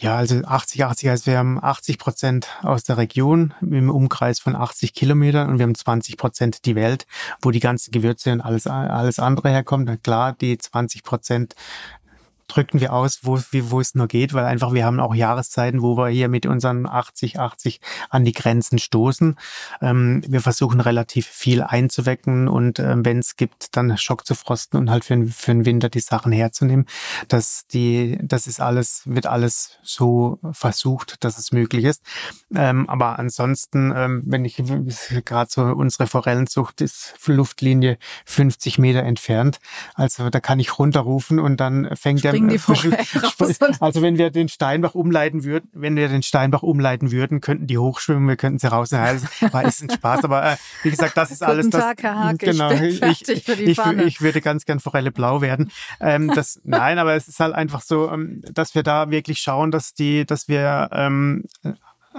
Ja, 0.00 0.16
also 0.16 0.36
80-80 0.36 1.10
heißt, 1.10 1.26
wir 1.26 1.38
haben 1.38 1.60
80 1.60 1.98
Prozent 1.98 2.48
aus 2.62 2.84
der 2.84 2.98
Region 2.98 3.52
im 3.60 3.90
Umkreis 3.90 4.38
von 4.38 4.54
80 4.54 4.94
Kilometern 4.94 5.50
und 5.50 5.58
wir 5.58 5.64
haben 5.64 5.74
20 5.74 6.16
Prozent 6.16 6.64
die 6.66 6.76
Welt, 6.76 7.04
wo 7.42 7.50
die 7.50 7.58
ganzen 7.58 7.90
Gewürze 7.90 8.30
und 8.30 8.40
alles, 8.40 8.68
alles 8.68 9.18
andere 9.18 9.48
herkommt. 9.48 10.04
Klar, 10.04 10.34
die 10.34 10.56
20 10.56 11.02
Prozent 11.02 11.56
drücken 12.48 12.80
wir 12.80 12.92
aus, 12.92 13.20
wo, 13.22 13.38
wo 13.38 13.80
es 13.80 13.94
nur 13.94 14.08
geht, 14.08 14.34
weil 14.34 14.44
einfach 14.44 14.72
wir 14.72 14.84
haben 14.84 15.00
auch 15.00 15.14
Jahreszeiten, 15.14 15.82
wo 15.82 15.96
wir 15.96 16.08
hier 16.08 16.28
mit 16.28 16.46
unseren 16.46 16.86
80, 16.86 17.38
80 17.38 17.80
an 18.10 18.24
die 18.24 18.32
Grenzen 18.32 18.78
stoßen. 18.78 19.36
Ähm, 19.80 20.22
wir 20.26 20.40
versuchen 20.40 20.80
relativ 20.80 21.26
viel 21.26 21.62
einzuwecken 21.62 22.48
und 22.48 22.78
ähm, 22.78 23.04
wenn 23.04 23.18
es 23.18 23.36
gibt, 23.36 23.76
dann 23.76 23.96
Schock 23.98 24.26
zu 24.26 24.34
frosten 24.34 24.78
und 24.78 24.90
halt 24.90 25.04
für, 25.04 25.26
für 25.26 25.52
den 25.52 25.66
Winter 25.66 25.88
die 25.88 26.00
Sachen 26.00 26.32
herzunehmen. 26.32 26.86
Das, 27.28 27.66
die, 27.68 28.18
das 28.22 28.46
ist 28.46 28.60
alles, 28.60 29.02
wird 29.04 29.26
alles 29.26 29.78
so 29.82 30.38
versucht, 30.52 31.22
dass 31.24 31.38
es 31.38 31.52
möglich 31.52 31.84
ist. 31.84 32.02
Ähm, 32.54 32.88
aber 32.88 33.18
ansonsten, 33.18 33.92
ähm, 33.94 34.22
wenn 34.26 34.44
ich 34.44 34.62
gerade 35.24 35.50
so 35.50 35.62
unsere 35.62 36.06
Forellenzucht 36.06 36.80
ist 36.80 37.14
Luftlinie 37.26 37.98
50 38.24 38.78
Meter 38.78 39.02
entfernt, 39.02 39.60
also 39.94 40.30
da 40.30 40.40
kann 40.40 40.58
ich 40.60 40.78
runterrufen 40.78 41.38
und 41.38 41.58
dann 41.60 41.94
fängt 41.94 42.24
er 42.24 42.37
springen 42.38 42.48
die 42.48 42.58
vorher 42.58 42.98
raus. 43.22 43.58
Also 43.80 44.02
wenn 44.02 44.18
wir 44.18 44.30
den 44.30 44.48
Steinbach 44.48 44.94
umleiten 44.94 45.44
würden, 45.44 45.68
wenn 45.72 45.96
wir 45.96 46.08
den 46.08 46.22
Steinbach 46.22 46.62
umleiten 46.62 47.10
würden, 47.10 47.40
könnten 47.40 47.66
die 47.66 47.78
hochschwimmen, 47.78 48.28
wir 48.28 48.36
könnten 48.36 48.58
sie 48.58 48.70
raus. 48.70 48.92
Also, 48.92 49.26
war 49.52 49.64
ist 49.64 49.82
ein 49.82 49.90
Spaß, 49.90 50.24
aber 50.24 50.52
äh, 50.52 50.56
wie 50.82 50.90
gesagt, 50.90 51.16
das 51.16 51.30
ist 51.30 51.42
alles. 51.42 51.66
Guten 51.66 51.78
Tag, 51.78 52.02
Herr 52.02 52.18
Haag, 52.18 52.38
genau, 52.38 52.70
ich, 52.70 53.02
ich, 53.02 53.28
ich, 53.28 53.78
ich, 53.78 54.20
würde 54.20 54.40
ganz 54.40 54.64
gern 54.64 54.80
Forelle 54.80 55.10
blau 55.10 55.40
werden. 55.40 55.70
Ähm, 56.00 56.32
das, 56.34 56.60
nein, 56.64 56.98
aber 56.98 57.14
es 57.14 57.28
ist 57.28 57.40
halt 57.40 57.54
einfach 57.54 57.82
so, 57.82 58.10
ähm, 58.10 58.42
dass 58.52 58.74
wir 58.74 58.82
da 58.82 59.10
wirklich 59.10 59.40
schauen, 59.40 59.70
dass 59.70 59.94
die, 59.94 60.24
dass 60.24 60.48
wir 60.48 60.88
ähm, 60.92 61.44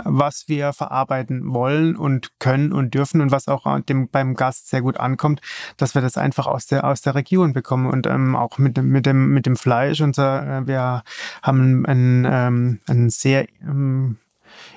was 0.05 0.47
wir 0.47 0.73
verarbeiten 0.73 1.53
wollen 1.53 1.95
und 1.95 2.39
können 2.39 2.71
und 2.73 2.93
dürfen 2.93 3.21
und 3.21 3.31
was 3.31 3.47
auch 3.47 3.79
dem, 3.81 4.09
beim 4.09 4.35
Gast 4.35 4.69
sehr 4.69 4.81
gut 4.81 4.99
ankommt, 4.99 5.41
dass 5.77 5.95
wir 5.95 6.01
das 6.01 6.17
einfach 6.17 6.47
aus 6.47 6.67
der 6.67 6.83
aus 6.83 7.01
der 7.01 7.15
Region 7.15 7.53
bekommen 7.53 7.87
und 7.87 8.07
ähm, 8.07 8.35
auch 8.35 8.57
mit 8.57 8.77
dem 8.77 8.89
mit 8.89 9.05
dem 9.05 9.29
mit 9.29 9.45
dem 9.45 9.55
Fleisch. 9.55 10.01
Unser, 10.01 10.59
äh, 10.59 10.67
wir 10.67 11.03
haben 11.43 11.85
ein, 11.85 12.25
ähm, 12.29 12.79
ein 12.87 13.09
sehr 13.09 13.47
ähm, 13.61 14.17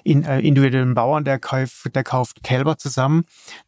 in, 0.05 0.25
äh, 0.25 0.41
individuellen 0.41 0.95
Bauern, 0.95 1.25
der 1.25 1.39
kauft, 1.39 1.95
der 1.95 2.05
kauft 2.05 2.43
Kälber 2.43 2.77
zusammen, 2.77 3.25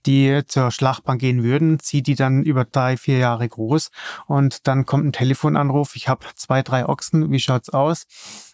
die 0.07 0.43
zur 0.47 0.71
Schlachtbank 0.71 1.21
gehen 1.21 1.43
würden, 1.43 1.79
zieht 1.81 2.07
die 2.07 2.15
dann 2.15 2.43
über 2.43 2.65
drei, 2.65 2.97
vier 2.97 3.19
Jahre 3.19 3.49
groß 3.49 3.91
und 4.27 4.67
dann 4.67 4.87
kommt 4.87 5.07
ein 5.07 5.13
Telefonanruf, 5.13 5.97
ich 5.97 6.09
habe 6.09 6.27
zwei, 6.35 6.63
drei 6.63 6.87
Ochsen, 6.87 7.31
wie 7.31 7.41
schaut's 7.41 7.71
aus? 7.71 8.07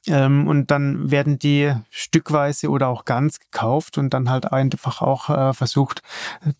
Ähm, 0.06 0.48
und 0.48 0.70
dann 0.70 1.10
werden 1.10 1.38
die 1.38 1.74
stückweise 1.90 2.70
oder 2.70 2.88
auch 2.88 3.04
ganz 3.04 3.38
gekauft 3.38 3.98
und 3.98 4.14
dann 4.14 4.30
halt 4.30 4.50
einfach 4.50 5.02
auch 5.02 5.28
äh, 5.28 5.52
versucht, 5.52 6.02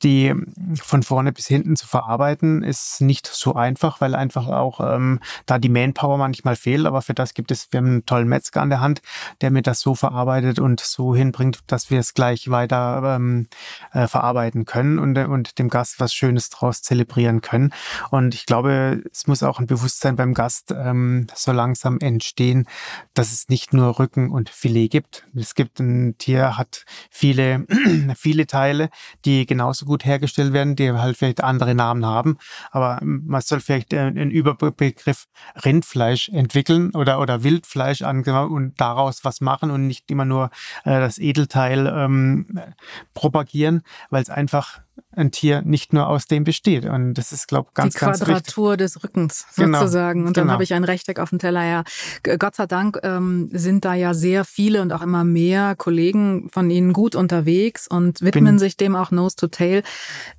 die 0.02 0.34
von 0.74 1.02
vorne 1.02 1.32
bis 1.32 1.46
hinten 1.46 1.76
zu 1.76 1.86
verarbeiten. 1.86 2.62
Ist 2.62 3.00
nicht 3.00 3.26
so 3.26 3.54
einfach, 3.54 4.00
weil 4.00 4.14
einfach 4.14 4.46
auch 4.46 4.80
ähm, 4.80 5.20
da 5.46 5.58
die 5.58 5.70
Manpower 5.70 6.18
manchmal 6.18 6.54
fehlt. 6.56 6.84
Aber 6.84 7.00
für 7.00 7.14
das 7.14 7.32
gibt 7.32 7.50
es, 7.50 7.68
wir 7.70 7.78
haben 7.78 7.86
einen 7.86 8.06
tollen 8.06 8.28
Metzger 8.28 8.60
an 8.60 8.70
der 8.70 8.80
Hand, 8.80 9.00
der 9.40 9.50
mir 9.50 9.62
das 9.62 9.80
so 9.80 9.94
verarbeitet 9.94 10.58
und 10.58 10.80
so 10.80 11.14
hinbringt, 11.14 11.60
dass 11.66 11.90
wir 11.90 11.98
es 11.98 12.12
gleich 12.12 12.50
weiter 12.50 13.16
ähm, 13.16 13.48
äh, 13.92 14.06
verarbeiten 14.06 14.66
können 14.66 14.98
und, 14.98 15.16
und 15.16 15.58
dem 15.58 15.70
Gast 15.70 15.98
was 15.98 16.12
Schönes 16.12 16.50
draus 16.50 16.82
zelebrieren 16.82 17.40
können. 17.40 17.72
Und 18.10 18.34
ich 18.34 18.44
glaube, 18.44 19.02
es 19.10 19.26
muss 19.26 19.42
auch 19.42 19.60
ein 19.60 19.66
Bewusstsein 19.66 20.16
beim 20.16 20.34
Gast 20.34 20.72
ähm, 20.72 21.26
so 21.34 21.52
langsam 21.52 21.98
entstehen, 22.00 22.66
dass 23.14 23.29
dass 23.30 23.38
es 23.38 23.48
nicht 23.48 23.72
nur 23.72 23.98
Rücken 24.00 24.30
und 24.30 24.48
Filet 24.48 24.88
gibt. 24.88 25.24
Es 25.36 25.54
gibt 25.54 25.78
ein 25.78 26.18
Tier, 26.18 26.58
hat 26.58 26.84
viele, 27.10 27.64
viele 28.16 28.48
Teile, 28.48 28.90
die 29.24 29.46
genauso 29.46 29.86
gut 29.86 30.04
hergestellt 30.04 30.52
werden, 30.52 30.74
die 30.74 30.90
halt 30.90 31.16
vielleicht 31.16 31.44
andere 31.44 31.76
Namen 31.76 32.04
haben. 32.04 32.38
Aber 32.72 32.98
man 33.02 33.40
soll 33.40 33.60
vielleicht 33.60 33.94
einen 33.94 34.32
Überbegriff 34.32 35.26
Rindfleisch 35.64 36.28
entwickeln 36.30 36.90
oder, 36.94 37.20
oder 37.20 37.44
Wildfleisch 37.44 38.02
angehen 38.02 38.34
und 38.34 38.80
daraus 38.80 39.24
was 39.24 39.40
machen 39.40 39.70
und 39.70 39.86
nicht 39.86 40.10
immer 40.10 40.24
nur 40.24 40.50
äh, 40.84 40.98
das 40.98 41.18
Edelteil 41.18 41.86
ähm, 41.86 42.60
propagieren, 43.14 43.82
weil 44.10 44.22
es 44.22 44.30
einfach 44.30 44.80
ein 45.12 45.30
Tier 45.30 45.62
nicht 45.62 45.92
nur 45.92 46.08
aus 46.08 46.26
dem 46.26 46.44
besteht. 46.44 46.84
Und 46.84 47.14
das 47.14 47.32
ist, 47.32 47.48
glaube 47.48 47.68
ich, 47.70 47.74
ganz, 47.74 47.94
Die 47.94 47.98
Quadratur 47.98 48.76
des 48.76 49.02
Rückens 49.02 49.46
genau. 49.56 49.80
sozusagen. 49.80 50.26
Und 50.26 50.36
dann 50.36 50.44
genau. 50.44 50.54
habe 50.54 50.62
ich 50.62 50.74
ein 50.74 50.84
Rechteck 50.84 51.18
auf 51.18 51.30
dem 51.30 51.38
Teller. 51.38 51.64
Ja, 51.64 51.84
Gott 52.38 52.56
sei 52.56 52.66
Dank 52.66 52.98
ähm, 53.02 53.48
sind 53.52 53.84
da 53.84 53.94
ja 53.94 54.14
sehr 54.14 54.44
viele 54.44 54.82
und 54.82 54.92
auch 54.92 55.02
immer 55.02 55.24
mehr 55.24 55.74
Kollegen 55.76 56.48
von 56.52 56.70
Ihnen 56.70 56.92
gut 56.92 57.14
unterwegs 57.14 57.86
und 57.86 58.20
widmen 58.22 58.44
Bin 58.44 58.58
sich 58.58 58.76
dem 58.76 58.96
auch 58.96 59.10
Nose 59.10 59.36
to 59.36 59.48
Tail. 59.48 59.82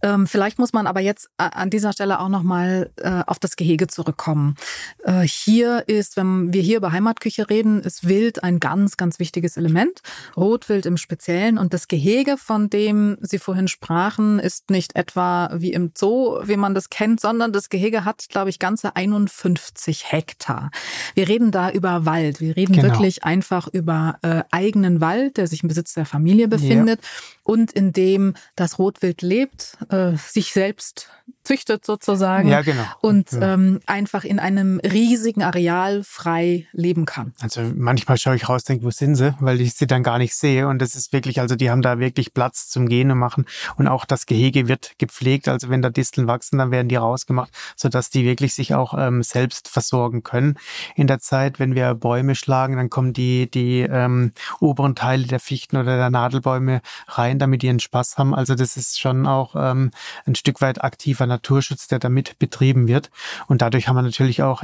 Ähm, 0.02 0.28
vielleicht 0.28 0.60
muss 0.60 0.74
man 0.74 0.88
aber 0.88 1.00
jetzt 1.00 1.30
an 1.38 1.70
dieser 1.70 1.94
Stelle 1.94 2.20
auch 2.20 2.30
nochmal 2.30 2.92
äh, 2.98 3.24
auf 3.26 3.40
das 3.40 3.56
Gehege 3.56 3.88
zurückkommen. 3.88 4.56
Äh, 5.04 5.22
hier 5.22 5.88
ist, 5.88 6.18
wenn 6.18 6.54
wir 6.54 6.62
hier 6.62 6.78
über 6.78 6.92
Heimatküche 6.92 7.50
reden, 7.50 7.82
ist 7.82 8.08
Wild 8.08 8.44
ein 8.44 8.60
ganz, 8.60 8.98
ganz 8.98 9.20
wichtiges 9.20 9.58
Element. 9.58 10.02
Rotwild 10.36 10.86
im 10.86 10.98
Speziellen. 10.98 11.58
Und 11.58 11.74
das 11.74 11.88
Gehege, 11.88 12.38
von 12.38 12.70
dem 12.70 13.18
Sie 13.22 13.40
vorhin 13.40 13.68
sprachen, 13.68 14.40
ist 14.40 14.51
ist 14.52 14.70
nicht 14.70 14.96
etwa 14.96 15.50
wie 15.54 15.72
im 15.72 15.92
Zoo, 15.98 16.40
wie 16.44 16.58
man 16.58 16.74
das 16.74 16.90
kennt, 16.90 17.22
sondern 17.22 17.54
das 17.54 17.70
Gehege 17.70 18.04
hat, 18.04 18.28
glaube 18.30 18.50
ich, 18.50 18.60
ganze 18.60 18.96
51 18.96 20.12
Hektar. 20.12 20.72
Wir 21.16 21.30
reden 21.30 21.52
da 21.52 21.72
über 21.72 22.06
Wald. 22.06 22.42
Wir 22.42 22.58
reden 22.58 22.74
genau. 22.74 22.90
wirklich 22.90 23.24
einfach 23.24 23.68
über 23.68 24.18
äh, 24.24 24.44
eigenen 24.52 25.00
Wald, 25.00 25.38
der 25.38 25.48
sich 25.48 25.64
im 25.64 25.70
Besitz 25.70 25.94
der 25.94 26.06
Familie 26.06 26.48
befindet. 26.48 27.00
Ja 27.02 27.08
und 27.44 27.72
in 27.72 27.92
dem 27.92 28.36
das 28.56 28.80
Rotwild 28.80 29.22
lebt, 29.22 29.78
äh, 29.90 30.16
sich 30.16 30.54
selbst 30.54 31.10
züchtet 31.44 31.86
sozusagen 31.86 32.50
ja, 32.50 32.62
genau. 32.62 32.84
und 33.02 33.32
ja. 33.32 33.54
ähm, 33.54 33.80
einfach 33.88 34.24
in 34.24 34.40
einem 34.40 34.80
riesigen 34.80 35.44
Areal 35.44 36.04
frei 36.04 36.68
leben 36.72 37.06
kann. 37.06 37.34
Also 37.42 37.62
manchmal 37.76 38.18
schaue 38.18 38.36
ich 38.36 38.48
raus, 38.48 38.64
denke, 38.64 38.86
wo 38.86 38.92
sind 38.92 39.16
sie, 39.16 39.36
weil 39.40 39.60
ich 39.62 39.74
sie 39.74 39.88
dann 39.88 40.04
gar 40.04 40.18
nicht 40.18 40.36
sehe 40.36 40.68
und 40.68 40.82
es 40.82 40.96
ist 40.96 41.14
wirklich, 41.14 41.40
also 41.40 41.56
die 41.56 41.70
haben 41.70 41.82
da 41.82 42.00
wirklich 42.00 42.34
Platz 42.34 42.70
zum 42.70 42.88
und 42.92 43.18
machen 43.18 43.46
und 43.78 43.88
auch 43.88 44.06
das 44.06 44.26
Gehege 44.26 44.68
wird 44.68 44.94
gepflegt, 44.98 45.48
also 45.48 45.70
wenn 45.70 45.82
da 45.82 45.90
Disteln 45.90 46.28
wachsen, 46.28 46.58
dann 46.58 46.72
werden 46.72 46.90
die 46.90 46.98
rausgemacht, 46.98 47.52
sodass 47.76 48.10
die 48.10 48.26
wirklich 48.26 48.54
sich 48.54 48.76
auch 48.76 48.94
ähm, 48.98 49.24
selbst 49.24 49.70
versorgen 49.70 50.24
können. 50.24 50.56
In 50.96 51.08
der 51.08 51.20
Zeit, 51.20 51.60
wenn 51.60 51.74
wir 51.74 51.96
Bäume 51.96 52.36
schlagen, 52.36 52.76
dann 52.76 52.90
kommen 52.90 53.14
die, 53.14 53.50
die 53.50 53.82
ähm, 53.82 54.34
oberen 54.60 54.96
Teile 54.96 55.26
der 55.26 55.40
Fichten 55.40 55.78
oder 55.78 55.96
der 55.98 56.10
Nadelbäume 56.10 56.82
rein, 57.08 57.40
damit 57.40 57.62
die 57.62 57.70
einen 57.70 57.80
Spaß 57.80 58.18
haben. 58.18 58.36
Also 58.36 58.56
das 58.56 58.78
ist 58.78 59.00
schon 59.00 59.26
auch 59.26 59.56
ähm, 59.56 59.92
ein 60.26 60.36
Stück 60.36 60.62
weit 60.62 60.84
aktiver 60.84 61.26
Naturschutz, 61.32 61.88
der 61.88 62.00
damit 62.00 62.38
betrieben 62.40 62.88
wird. 62.88 63.10
Und 63.48 63.62
dadurch 63.62 63.88
haben 63.88 63.96
wir 63.96 64.02
natürlich 64.02 64.44
auch 64.44 64.64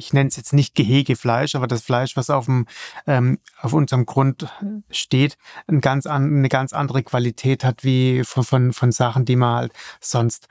ich 0.00 0.12
nenne 0.12 0.28
es 0.28 0.36
jetzt 0.36 0.52
nicht 0.52 0.76
Gehegefleisch, 0.76 1.56
aber 1.56 1.66
das 1.66 1.82
Fleisch, 1.82 2.16
was 2.16 2.30
auf 2.30 2.44
dem 2.44 2.66
ähm, 3.06 3.40
auf 3.60 3.72
unserem 3.72 4.06
Grund 4.06 4.46
steht, 4.90 5.36
ein 5.66 5.80
ganz 5.80 6.06
an, 6.06 6.36
eine 6.38 6.48
ganz 6.48 6.72
andere 6.72 7.02
Qualität 7.02 7.64
hat 7.64 7.82
wie 7.82 8.22
von, 8.24 8.44
von 8.44 8.72
von 8.72 8.92
Sachen, 8.92 9.24
die 9.24 9.34
man 9.34 9.56
halt 9.56 9.72
sonst 10.00 10.48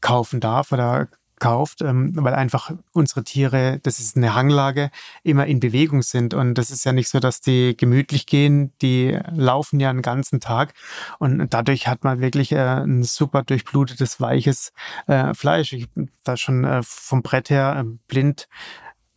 kaufen 0.00 0.40
darf 0.40 0.72
oder 0.72 1.08
kauft, 1.40 1.82
ähm, 1.82 2.12
weil 2.14 2.34
einfach 2.34 2.72
unsere 2.92 3.24
Tiere, 3.24 3.80
das 3.82 4.00
ist 4.00 4.16
eine 4.16 4.34
Hanglage, 4.34 4.90
immer 5.22 5.46
in 5.46 5.60
Bewegung 5.60 6.02
sind. 6.02 6.34
Und 6.34 6.54
das 6.54 6.70
ist 6.70 6.84
ja 6.84 6.92
nicht 6.92 7.08
so, 7.08 7.20
dass 7.20 7.40
die 7.40 7.76
gemütlich 7.76 8.26
gehen, 8.26 8.72
die 8.82 9.18
laufen 9.30 9.80
ja 9.80 9.90
einen 9.90 10.02
ganzen 10.02 10.40
Tag. 10.40 10.74
Und 11.18 11.48
dadurch 11.50 11.88
hat 11.88 12.04
man 12.04 12.20
wirklich 12.20 12.52
äh, 12.52 12.58
ein 12.58 13.02
super 13.02 13.42
durchblutetes, 13.42 14.20
weiches 14.20 14.72
äh, 15.06 15.34
Fleisch. 15.34 15.72
Ich 15.72 15.88
da 16.24 16.36
schon 16.36 16.64
äh, 16.64 16.82
vom 16.82 17.22
Brett 17.22 17.50
her 17.50 17.84
äh, 17.84 17.98
blind 18.06 18.48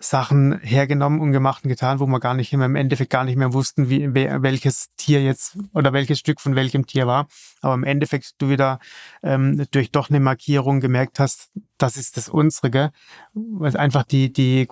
Sachen 0.01 0.60
hergenommen 0.62 1.22
und 1.22 1.31
gemacht 1.31 1.63
und 1.63 1.70
getan, 1.70 2.00
wo 2.00 2.08
wir 2.08 2.20
gar 2.20 2.34
nicht 2.34 2.51
immer 2.51 2.65
im 2.65 2.75
Endeffekt 2.75 3.12
gar 3.12 3.24
nicht 3.24 3.38
mehr 3.38 3.53
wussten, 3.53 3.89
wie 3.89 4.13
welches 4.13 4.89
Tier 4.98 5.24
jetzt 5.24 5.58
oder 5.74 5.93
welches 5.93 6.20
Stück 6.20 6.41
von 6.41 6.55
welchem 6.55 6.88
Tier 6.88 7.08
war. 7.08 7.27
Aber 7.62 7.75
im 7.75 7.84
Endeffekt 7.84 8.34
du 8.39 8.50
wieder 8.50 8.79
ähm, 9.22 9.65
durch 9.72 9.91
doch 9.91 10.10
eine 10.10 10.20
Markierung 10.20 10.79
gemerkt 10.79 11.20
hast, 11.20 11.51
das 11.77 11.98
ist 11.98 12.17
das 12.17 12.29
unsere, 12.29 12.91
weil 13.34 13.77
einfach 13.77 14.03
die 14.03 14.31
die 14.31 14.67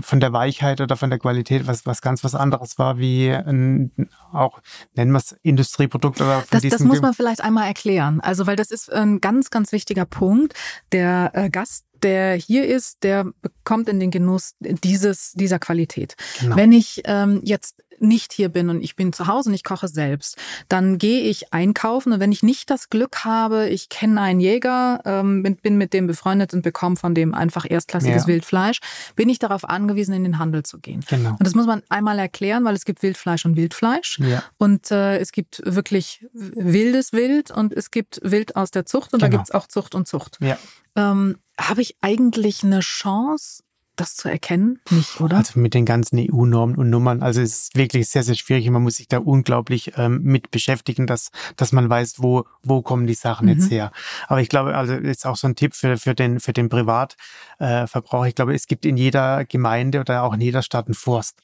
von 0.00 0.20
der 0.20 0.32
Weichheit 0.32 0.80
oder 0.80 0.96
von 0.96 1.10
der 1.10 1.18
Qualität 1.18 1.66
was 1.66 1.86
was 1.86 2.00
ganz 2.00 2.24
was 2.24 2.34
anderes 2.34 2.78
war 2.78 2.98
wie 2.98 3.30
ein, 3.30 3.90
auch 4.32 4.60
nennen 4.94 5.12
wir 5.12 5.18
es 5.18 5.32
Industrieprodukt 5.42 6.20
oder 6.20 6.40
von 6.40 6.60
das, 6.60 6.68
das 6.70 6.82
muss 6.82 7.00
man 7.00 7.14
vielleicht 7.14 7.42
einmal 7.42 7.66
erklären. 7.66 8.20
Also 8.20 8.46
weil 8.46 8.56
das 8.56 8.70
ist 8.70 8.92
ein 8.92 9.20
ganz 9.20 9.50
ganz 9.50 9.72
wichtiger 9.72 10.04
Punkt. 10.04 10.54
Der 10.92 11.30
äh, 11.34 11.50
Gast 11.50 11.84
der 12.02 12.34
hier 12.34 12.66
ist, 12.66 13.02
der 13.02 13.26
bekommt 13.42 13.88
in 13.88 14.00
den 14.00 14.10
Genuss 14.10 14.54
dieses, 14.60 15.32
dieser 15.32 15.58
Qualität. 15.58 16.14
Genau. 16.40 16.56
Wenn 16.56 16.72
ich 16.72 17.02
ähm, 17.04 17.40
jetzt 17.44 17.82
nicht 18.00 18.32
hier 18.32 18.48
bin 18.48 18.70
und 18.70 18.82
ich 18.82 18.96
bin 18.96 19.12
zu 19.12 19.26
Hause 19.26 19.50
und 19.50 19.54
ich 19.54 19.64
koche 19.64 19.88
selbst, 19.88 20.36
dann 20.68 20.98
gehe 20.98 21.22
ich 21.22 21.52
einkaufen 21.52 22.12
und 22.12 22.20
wenn 22.20 22.32
ich 22.32 22.42
nicht 22.42 22.70
das 22.70 22.90
Glück 22.90 23.24
habe, 23.24 23.68
ich 23.68 23.88
kenne 23.88 24.20
einen 24.20 24.40
Jäger, 24.40 25.00
ähm, 25.04 25.42
bin, 25.42 25.56
bin 25.56 25.78
mit 25.78 25.92
dem 25.92 26.06
befreundet 26.06 26.54
und 26.54 26.62
bekomme 26.62 26.96
von 26.96 27.14
dem 27.14 27.34
einfach 27.34 27.66
erstklassiges 27.68 28.22
ja. 28.22 28.28
Wildfleisch, 28.28 28.80
bin 29.16 29.28
ich 29.28 29.38
darauf 29.38 29.68
angewiesen, 29.68 30.14
in 30.14 30.24
den 30.24 30.38
Handel 30.38 30.62
zu 30.62 30.78
gehen. 30.78 31.04
Genau. 31.08 31.30
Und 31.30 31.44
das 31.44 31.54
muss 31.54 31.66
man 31.66 31.82
einmal 31.88 32.18
erklären, 32.18 32.64
weil 32.64 32.74
es 32.74 32.84
gibt 32.84 33.02
Wildfleisch 33.02 33.44
und 33.44 33.56
Wildfleisch 33.56 34.18
ja. 34.20 34.42
und 34.56 34.90
äh, 34.90 35.18
es 35.18 35.32
gibt 35.32 35.62
wirklich 35.64 36.26
wildes 36.32 37.12
Wild 37.12 37.50
und 37.50 37.72
es 37.72 37.90
gibt 37.90 38.20
Wild 38.22 38.56
aus 38.56 38.70
der 38.70 38.86
Zucht 38.86 39.12
und 39.12 39.20
genau. 39.20 39.30
da 39.30 39.36
gibt 39.36 39.48
es 39.48 39.54
auch 39.54 39.66
Zucht 39.66 39.94
und 39.94 40.06
Zucht. 40.06 40.38
Ja. 40.40 40.58
Ähm, 40.98 41.36
habe 41.58 41.80
ich 41.80 41.96
eigentlich 42.00 42.64
eine 42.64 42.80
Chance, 42.80 43.62
das 43.94 44.16
zu 44.16 44.28
erkennen? 44.28 44.80
Nicht, 44.90 45.20
oder? 45.20 45.36
Also 45.36 45.58
mit 45.58 45.74
den 45.74 45.84
ganzen 45.84 46.18
EU-Normen 46.18 46.76
und 46.76 46.90
Nummern, 46.90 47.22
also 47.22 47.40
es 47.40 47.62
ist 47.62 47.76
wirklich 47.76 48.08
sehr, 48.08 48.22
sehr 48.22 48.34
schwierig. 48.34 48.68
Man 48.70 48.82
muss 48.82 48.96
sich 48.96 49.08
da 49.08 49.18
unglaublich 49.18 49.92
ähm, 49.96 50.22
mit 50.22 50.50
beschäftigen, 50.50 51.06
dass, 51.06 51.30
dass 51.56 51.72
man 51.72 51.88
weiß, 51.88 52.16
wo, 52.18 52.44
wo 52.62 52.82
kommen 52.82 53.06
die 53.06 53.14
Sachen 53.14 53.46
mhm. 53.46 53.54
jetzt 53.54 53.70
her. 53.70 53.92
Aber 54.26 54.40
ich 54.40 54.48
glaube, 54.48 54.76
also 54.76 54.94
ist 54.94 55.26
auch 55.26 55.36
so 55.36 55.46
ein 55.46 55.56
Tipp 55.56 55.74
für, 55.74 55.98
für 55.98 56.14
den, 56.14 56.40
für 56.40 56.52
den 56.52 56.68
Privatverbraucher. 56.68 58.26
Äh, 58.26 58.28
ich 58.28 58.34
glaube, 58.34 58.54
es 58.54 58.66
gibt 58.66 58.84
in 58.84 58.96
jeder 58.96 59.44
Gemeinde 59.44 60.00
oder 60.00 60.24
auch 60.24 60.34
in 60.34 60.40
jeder 60.40 60.62
Stadt 60.62 60.86
einen 60.86 60.94
Forst. 60.94 61.42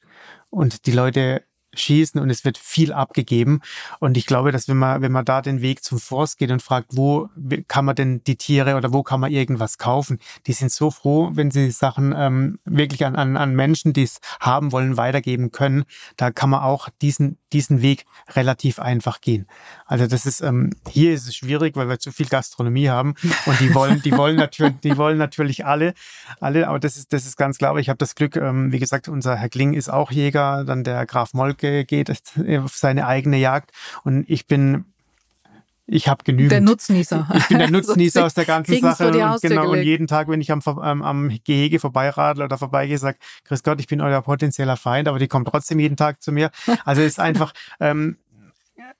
Und 0.50 0.86
die 0.86 0.92
Leute 0.92 1.42
schießen 1.80 2.20
und 2.20 2.30
es 2.30 2.44
wird 2.44 2.58
viel 2.58 2.92
abgegeben. 2.92 3.60
Und 4.00 4.16
ich 4.16 4.26
glaube, 4.26 4.52
dass 4.52 4.68
wenn 4.68 4.76
man, 4.76 5.02
wenn 5.02 5.12
man 5.12 5.24
da 5.24 5.42
den 5.42 5.62
Weg 5.62 5.84
zum 5.84 5.98
Forst 5.98 6.38
geht 6.38 6.50
und 6.50 6.62
fragt, 6.62 6.96
wo 6.96 7.28
kann 7.68 7.84
man 7.84 7.96
denn 7.96 8.22
die 8.24 8.36
Tiere 8.36 8.76
oder 8.76 8.92
wo 8.92 9.02
kann 9.02 9.20
man 9.20 9.30
irgendwas 9.30 9.78
kaufen, 9.78 10.18
die 10.46 10.52
sind 10.52 10.72
so 10.72 10.90
froh, 10.90 11.30
wenn 11.34 11.50
sie 11.50 11.70
Sachen 11.70 12.14
ähm, 12.16 12.58
wirklich 12.64 13.04
an, 13.04 13.16
an, 13.16 13.36
an 13.36 13.54
Menschen, 13.54 13.92
die 13.92 14.02
es 14.02 14.20
haben 14.40 14.72
wollen, 14.72 14.96
weitergeben 14.96 15.52
können. 15.52 15.84
Da 16.16 16.30
kann 16.30 16.50
man 16.50 16.60
auch 16.60 16.88
diesen, 17.02 17.38
diesen 17.52 17.82
Weg 17.82 18.04
relativ 18.34 18.78
einfach 18.78 19.20
gehen. 19.20 19.46
Also 19.86 20.06
das 20.06 20.26
ist, 20.26 20.40
ähm, 20.40 20.70
hier 20.88 21.12
ist 21.12 21.26
es 21.26 21.36
schwierig, 21.36 21.76
weil 21.76 21.88
wir 21.88 21.98
zu 21.98 22.12
viel 22.12 22.26
Gastronomie 22.26 22.88
haben 22.88 23.14
und 23.46 23.60
die 23.60 23.74
wollen, 23.74 24.02
die 24.02 24.12
wollen 24.16 24.36
natürlich, 24.36 24.80
die 24.82 24.96
wollen 24.96 25.18
natürlich 25.18 25.64
alle, 25.64 25.94
alle, 26.40 26.68
aber 26.68 26.80
das 26.80 26.96
ist, 26.96 27.12
das 27.12 27.26
ist 27.26 27.36
ganz 27.36 27.58
klar. 27.58 27.70
Aber 27.70 27.80
ich 27.80 27.88
habe 27.88 27.98
das 27.98 28.14
Glück, 28.14 28.36
ähm, 28.36 28.72
wie 28.72 28.78
gesagt, 28.78 29.08
unser 29.08 29.36
Herr 29.36 29.48
Kling 29.48 29.74
ist 29.74 29.88
auch 29.88 30.10
Jäger, 30.10 30.64
dann 30.64 30.84
der 30.84 31.06
Graf 31.06 31.34
Molke 31.34 31.63
geht 31.84 32.10
auf 32.10 32.76
seine 32.76 33.06
eigene 33.06 33.38
Jagd 33.38 33.72
und 34.04 34.28
ich 34.28 34.46
bin 34.46 34.84
ich 35.86 36.08
habe 36.08 36.24
genügend. 36.24 36.52
Der 36.52 36.60
Nutznießer. 36.62 37.28
Ich 37.34 37.48
bin 37.48 37.58
der 37.58 37.70
Nutznießer 37.70 38.24
aus 38.24 38.34
der 38.34 38.46
ganzen 38.46 38.80
Sache. 38.80 39.08
Und 39.08 39.42
genau, 39.42 39.70
und 39.70 39.82
jeden 39.82 40.06
Tag, 40.06 40.28
wenn 40.28 40.40
ich 40.40 40.50
am, 40.50 40.62
am, 40.64 41.02
am 41.02 41.38
Gehege 41.44 41.78
vorbeiradle 41.78 42.44
oder 42.44 42.56
vorbeigehe, 42.56 42.96
sage, 42.96 43.18
Grüß 43.44 43.62
Gott, 43.62 43.80
ich 43.80 43.86
bin 43.86 44.00
euer 44.00 44.22
potenzieller 44.22 44.78
Feind, 44.78 45.08
aber 45.08 45.18
die 45.18 45.28
kommen 45.28 45.44
trotzdem 45.44 45.78
jeden 45.78 45.96
Tag 45.96 46.22
zu 46.22 46.32
mir. 46.32 46.50
Also 46.86 47.02
es 47.02 47.08
ist 47.08 47.20
einfach, 47.20 47.52
ähm, 47.80 48.16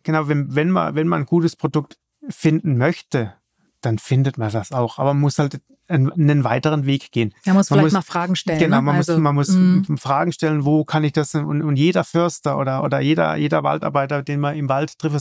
genau, 0.03 0.29
wenn, 0.29 0.55
wenn 0.55 0.71
man, 0.71 0.95
wenn 0.95 1.09
man 1.09 1.23
ein 1.23 1.27
gutes 1.27 1.57
Produkt 1.57 1.97
finden 2.29 2.77
möchte, 2.77 3.33
dann 3.81 3.99
findet 3.99 4.37
man 4.37 4.53
das 4.53 4.73
auch. 4.73 4.99
Aber 4.99 5.15
man 5.15 5.23
muss 5.23 5.39
halt 5.39 5.61
einen, 5.89 6.45
weiteren 6.45 6.87
Weg 6.87 7.13
gehen. 7.13 7.35
Man 7.45 7.57
muss 7.57 7.71
man 7.71 7.79
vielleicht 7.79 7.93
muss, 7.93 7.93
mal 7.93 8.03
Fragen 8.03 8.37
stellen. 8.37 8.59
Genau, 8.59 8.77
ne? 8.77 8.83
man 8.83 8.97
also, 8.97 9.13
muss, 9.13 9.21
man 9.21 9.35
muss 9.35 9.49
mm. 9.49 9.97
Fragen 9.97 10.33
stellen, 10.33 10.65
wo 10.65 10.85
kann 10.85 11.05
ich 11.05 11.13
das 11.13 11.35
und, 11.35 11.63
und 11.63 11.77
jeder 11.77 12.05
Förster 12.05 12.59
oder, 12.59 12.83
oder 12.83 13.01
jeder, 13.01 13.37
jeder 13.37 13.63
Waldarbeiter, 13.63 14.23
den 14.23 14.41
man 14.41 14.57
im 14.57 14.69
Wald 14.69 14.99
trifft, 14.99 15.15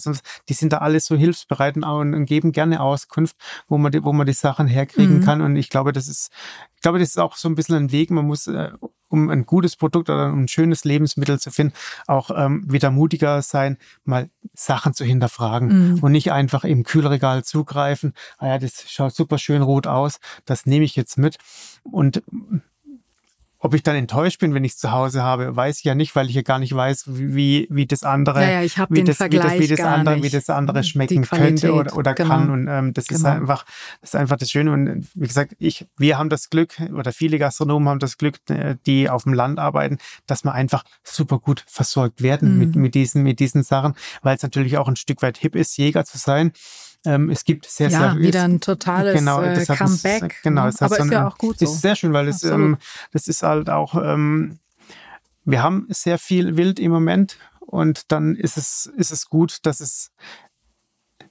die 0.49 0.53
sind 0.53 0.73
da 0.73 0.77
alles 0.79 1.05
so 1.05 1.15
hilfsbereit 1.15 1.75
und, 1.77 1.85
und 1.85 2.25
geben 2.25 2.51
gerne 2.51 2.81
Auskunft, 2.81 3.35
wo 3.67 3.77
man 3.77 3.91
die, 3.91 4.03
wo 4.03 4.13
man 4.13 4.25
die 4.25 4.33
Sachen 4.33 4.67
herkriegen 4.67 5.19
mm. 5.19 5.23
kann. 5.23 5.41
Und 5.41 5.55
ich 5.55 5.69
glaube, 5.69 5.91
das 5.91 6.07
ist, 6.07 6.31
ich 6.75 6.81
glaube, 6.81 6.99
das 6.99 7.09
ist 7.09 7.19
auch 7.19 7.35
so 7.35 7.49
ein 7.49 7.55
bisschen 7.55 7.75
ein 7.75 7.91
Weg. 7.91 8.11
Man 8.11 8.25
muss 8.25 8.47
äh, 8.47 8.71
um 9.13 9.29
ein 9.29 9.45
gutes 9.45 9.75
Produkt 9.75 10.09
oder 10.09 10.33
ein 10.33 10.47
schönes 10.47 10.85
Lebensmittel 10.85 11.39
zu 11.39 11.51
finden, 11.51 11.73
auch 12.07 12.31
ähm, 12.35 12.65
wieder 12.67 12.89
mutiger 12.89 13.43
sein, 13.43 13.77
mal 14.05 14.29
Sachen 14.55 14.95
zu 14.95 15.05
hinterfragen 15.05 15.93
mhm. 15.93 15.99
und 15.99 16.11
nicht 16.11 16.31
einfach 16.31 16.63
im 16.63 16.83
Kühlregal 16.83 17.43
zugreifen. 17.43 18.13
Ah 18.39 18.47
ja, 18.47 18.57
das 18.57 18.89
schaut 18.89 19.13
super 19.13 19.37
schön 19.37 19.61
rot 19.61 19.85
aus, 19.85 20.19
das 20.45 20.52
nehme 20.65 20.85
ich 20.85 20.95
jetzt 20.95 21.17
mit. 21.17 21.37
Und 21.83 22.23
ob 23.63 23.73
ich 23.73 23.81
dann 23.81 23.95
enttäuscht 23.95 24.41
bin, 24.41 24.53
wenn 24.53 24.65
ich 24.65 24.73
es 24.73 24.77
zu 24.77 24.91
Hause 24.91 25.23
habe, 25.23 25.55
weiß 25.55 25.77
ich 25.77 25.85
ja 25.85 25.95
nicht, 25.95 26.17
weil 26.17 26.27
ich 26.27 26.35
ja 26.35 26.41
gar 26.41 26.59
nicht 26.59 26.75
weiß, 26.75 27.05
wie, 27.07 27.65
wie 27.71 27.85
das 27.85 28.03
andere, 28.03 28.41
ja, 28.41 28.61
ja, 28.61 28.85
wie, 28.89 29.05
das, 29.05 29.21
wie, 29.21 29.29
das, 29.29 29.53
wie, 29.53 29.67
das 29.67 29.79
andere, 29.79 30.15
nicht. 30.15 30.23
wie 30.25 30.29
das 30.29 30.49
andere 30.49 30.83
schmecken 30.83 31.23
könnte 31.23 31.71
oder, 31.73 31.95
oder 31.95 32.13
genau. 32.13 32.29
kann. 32.29 32.49
Und 32.49 32.67
ähm, 32.67 32.93
das 32.93 33.07
genau. 33.07 33.19
ist 33.19 33.25
einfach, 33.25 33.65
das 34.01 34.09
ist 34.09 34.15
einfach 34.17 34.35
das 34.35 34.51
Schöne. 34.51 34.73
Und 34.73 35.07
wie 35.13 35.27
gesagt, 35.27 35.55
ich, 35.59 35.87
wir 35.97 36.17
haben 36.17 36.27
das 36.27 36.49
Glück, 36.49 36.75
oder 36.93 37.13
viele 37.13 37.39
Gastronomen 37.39 37.87
haben 37.87 37.99
das 37.99 38.17
Glück, 38.17 38.37
äh, 38.49 38.75
die 38.85 39.09
auf 39.09 39.23
dem 39.23 39.33
Land 39.33 39.59
arbeiten, 39.59 39.97
dass 40.27 40.43
wir 40.43 40.51
einfach 40.51 40.83
super 41.01 41.39
gut 41.39 41.63
versorgt 41.65 42.21
werden 42.21 42.55
mhm. 42.55 42.59
mit, 42.59 42.75
mit 42.75 42.95
diesen, 42.95 43.23
mit 43.23 43.39
diesen 43.39 43.63
Sachen, 43.63 43.93
weil 44.23 44.35
es 44.35 44.43
natürlich 44.43 44.77
auch 44.77 44.89
ein 44.89 44.97
Stück 44.97 45.21
weit 45.21 45.37
hip 45.37 45.55
ist, 45.55 45.77
Jäger 45.77 46.03
zu 46.03 46.17
sein. 46.17 46.51
Ähm, 47.05 47.29
es 47.29 47.43
gibt 47.43 47.65
sehr, 47.65 47.89
ja, 47.89 48.13
sehr 48.13 48.19
wieder 48.19 48.43
ein 48.43 48.59
totales 48.61 49.17
genau, 49.17 49.41
äh, 49.41 49.65
Comeback. 49.65 50.35
Es, 50.37 50.41
genau, 50.41 50.67
es 50.67 50.81
aber 50.81 50.95
so 50.95 51.03
ist 51.03 51.11
ja 51.11 51.27
auch 51.27 51.37
gut 51.37 51.59
so. 51.59 51.65
Ist 51.65 51.81
sehr 51.81 51.95
schön, 51.95 52.13
weil 52.13 52.27
es, 52.27 52.43
ähm, 52.43 52.77
das 53.11 53.27
ist 53.27 53.43
halt 53.43 53.69
auch, 53.69 53.95
ähm, 53.95 54.59
wir 55.43 55.61
haben 55.61 55.87
sehr 55.89 56.17
viel 56.17 56.55
Wild 56.55 56.79
im 56.79 56.91
Moment 56.91 57.37
und 57.59 58.11
dann 58.11 58.35
ist 58.35 58.57
es, 58.57 58.85
ist 58.97 59.11
es 59.11 59.27
gut, 59.27 59.57
dass 59.63 59.81
es 59.81 60.11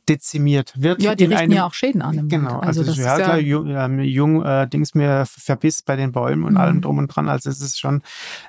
dezimiert 0.08 0.72
wird. 0.76 1.02
Ja, 1.02 1.14
die 1.14 1.24
richten 1.24 1.42
einem, 1.44 1.52
ja 1.52 1.66
auch 1.66 1.74
Schäden 1.74 2.02
an. 2.02 2.28
Genau, 2.28 2.58
also, 2.58 2.80
also 2.80 2.84
das 2.84 2.98
ist 2.98 3.04
ja, 3.04 3.16
klar, 3.16 3.38
jung, 3.38 3.68
ähm, 3.68 4.00
jung 4.00 4.44
äh, 4.44 4.66
Dings 4.68 4.94
mir 4.94 5.24
verbiss 5.26 5.82
bei 5.82 5.96
den 5.96 6.12
Bäumen 6.12 6.44
und 6.44 6.52
mhm. 6.52 6.58
allem 6.58 6.80
drum 6.80 6.98
und 6.98 7.08
dran. 7.08 7.28
Also 7.28 7.50
es 7.50 7.60
ist 7.60 7.78
schon, 7.78 8.02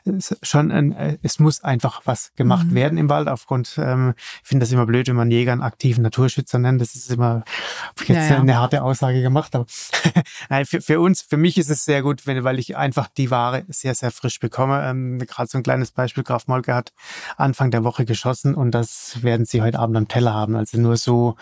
es, 0.05 0.31
ist 0.31 0.47
schon 0.47 0.71
ein, 0.71 0.93
äh, 0.93 1.17
es 1.21 1.39
muss 1.39 1.63
einfach 1.63 2.01
was 2.05 2.33
gemacht 2.35 2.67
mhm. 2.67 2.75
werden 2.75 2.97
im 2.97 3.09
Wald 3.09 3.27
aufgrund, 3.27 3.75
ähm, 3.77 4.13
ich 4.17 4.47
finde 4.47 4.63
das 4.63 4.71
immer 4.71 4.85
blöd, 4.85 5.07
wenn 5.07 5.15
man 5.15 5.31
Jäger 5.31 5.51
einen 5.51 5.61
aktiven 5.61 6.03
Naturschützer 6.03 6.59
nennt. 6.59 6.81
Das 6.81 6.95
ist 6.95 7.11
immer 7.11 7.43
jetzt 7.99 8.09
ja, 8.09 8.23
ja. 8.23 8.39
eine 8.39 8.57
harte 8.57 8.83
Aussage 8.83 9.21
gemacht, 9.21 9.55
aber 9.55 9.65
nein, 10.49 10.65
für, 10.65 10.81
für 10.81 10.99
uns, 10.99 11.21
für 11.21 11.37
mich 11.37 11.57
ist 11.57 11.69
es 11.69 11.85
sehr 11.85 12.01
gut, 12.01 12.25
wenn, 12.25 12.43
weil 12.43 12.59
ich 12.59 12.75
einfach 12.75 13.07
die 13.07 13.31
Ware 13.31 13.63
sehr, 13.67 13.95
sehr 13.95 14.11
frisch 14.11 14.39
bekomme. 14.39 14.83
Ähm, 14.83 15.19
Gerade 15.19 15.49
so 15.49 15.57
ein 15.57 15.63
kleines 15.63 15.91
Beispiel, 15.91 16.23
Graf 16.23 16.47
Molke 16.47 16.73
hat 16.73 16.93
Anfang 17.37 17.71
der 17.71 17.83
Woche 17.83 18.05
geschossen 18.05 18.55
und 18.55 18.71
das 18.71 19.21
werden 19.21 19.45
Sie 19.45 19.61
heute 19.61 19.79
Abend 19.79 19.97
am 19.97 20.07
Teller 20.07 20.33
haben. 20.33 20.55
Also 20.55 20.79
nur 20.79 20.97
so 20.97 21.35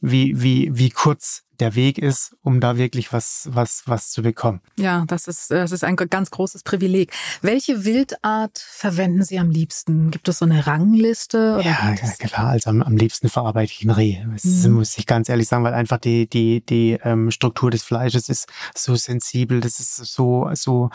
wie, 0.00 0.40
wie, 0.40 0.70
wie 0.72 0.90
kurz 0.90 1.42
der 1.60 1.74
Weg 1.74 1.98
ist, 1.98 2.34
um 2.42 2.60
da 2.60 2.78
wirklich 2.78 3.12
was, 3.12 3.48
was, 3.52 3.82
was 3.84 4.10
zu 4.10 4.22
bekommen. 4.22 4.60
Ja, 4.78 5.04
das 5.06 5.28
ist, 5.28 5.50
das 5.50 5.72
ist 5.72 5.84
ein 5.84 5.94
ganz 5.96 6.30
großes 6.30 6.62
Privileg. 6.62 7.12
Welche 7.42 7.84
Wildart 7.84 8.58
verwenden 8.58 9.22
Sie 9.24 9.38
am 9.38 9.50
liebsten? 9.50 10.10
Gibt 10.10 10.28
es 10.28 10.38
so 10.38 10.46
eine 10.46 10.66
Rangliste? 10.66 11.56
Oder 11.56 11.64
ja, 11.64 11.94
klar. 12.18 12.48
Also 12.48 12.70
am, 12.70 12.82
am 12.82 12.96
liebsten 12.96 13.28
verarbeite 13.28 13.72
ich 13.72 13.84
ein 13.84 13.90
Reh. 13.90 14.24
Das 14.32 14.44
mhm. 14.44 14.72
muss 14.72 14.96
ich 14.96 15.06
ganz 15.06 15.28
ehrlich 15.28 15.48
sagen, 15.48 15.64
weil 15.64 15.74
einfach 15.74 15.98
die, 15.98 16.28
die, 16.28 16.64
die 16.64 16.98
ähm, 17.04 17.30
Struktur 17.30 17.70
des 17.70 17.82
Fleisches 17.82 18.30
ist 18.30 18.48
so 18.74 18.96
sensibel. 18.96 19.60
Das 19.60 19.80
ist 19.80 19.96
so, 19.96 20.48
so, 20.54 20.88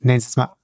nennen 0.00 0.20
Sie 0.20 0.28
es 0.28 0.36
mal 0.36 0.54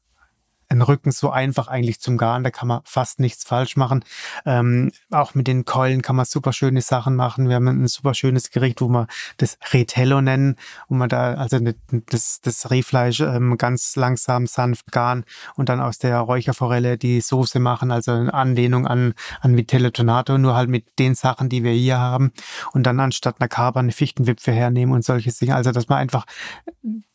ein 0.68 0.82
Rücken 0.82 1.12
so 1.12 1.30
einfach 1.30 1.68
eigentlich 1.68 2.00
zum 2.00 2.18
Garen, 2.18 2.44
da 2.44 2.50
kann 2.50 2.68
man 2.68 2.80
fast 2.84 3.20
nichts 3.20 3.44
falsch 3.44 3.76
machen. 3.76 4.04
Ähm, 4.44 4.92
auch 5.10 5.34
mit 5.34 5.46
den 5.46 5.64
Keulen 5.64 6.02
kann 6.02 6.16
man 6.16 6.26
super 6.26 6.52
schöne 6.52 6.82
Sachen 6.82 7.16
machen. 7.16 7.48
Wir 7.48 7.56
haben 7.56 7.68
ein 7.68 7.88
super 7.88 8.14
schönes 8.14 8.50
Gericht, 8.50 8.80
wo 8.80 8.88
wir 8.88 9.06
das 9.38 9.58
Retello 9.72 10.20
nennen, 10.20 10.56
wo 10.88 10.94
man 10.94 11.08
da 11.08 11.34
also 11.34 11.58
das, 12.06 12.40
das 12.42 12.70
Rehfleisch 12.70 13.20
ähm, 13.20 13.56
ganz 13.56 13.96
langsam 13.96 14.46
sanft 14.46 14.92
garen 14.92 15.24
und 15.56 15.68
dann 15.68 15.80
aus 15.80 15.98
der 15.98 16.18
Räucherforelle 16.18 16.98
die 16.98 17.20
Soße 17.20 17.58
machen, 17.60 17.90
also 17.90 18.12
in 18.12 18.28
Anlehnung 18.28 18.86
an, 18.86 19.14
an 19.40 19.56
Vitello 19.56 19.90
Tonato, 19.90 20.36
nur 20.36 20.54
halt 20.54 20.68
mit 20.68 20.98
den 20.98 21.14
Sachen, 21.14 21.48
die 21.48 21.64
wir 21.64 21.72
hier 21.72 21.98
haben 21.98 22.32
und 22.72 22.84
dann 22.84 23.00
anstatt 23.00 23.40
einer 23.40 23.48
Kaber 23.48 23.80
eine 23.80 23.92
Fichtenwipfe 23.92 24.52
hernehmen 24.52 24.94
und 24.94 25.04
solche 25.04 25.32
Dinge. 25.32 25.54
Also 25.54 25.72
dass 25.72 25.88
man 25.88 25.98
einfach 25.98 26.26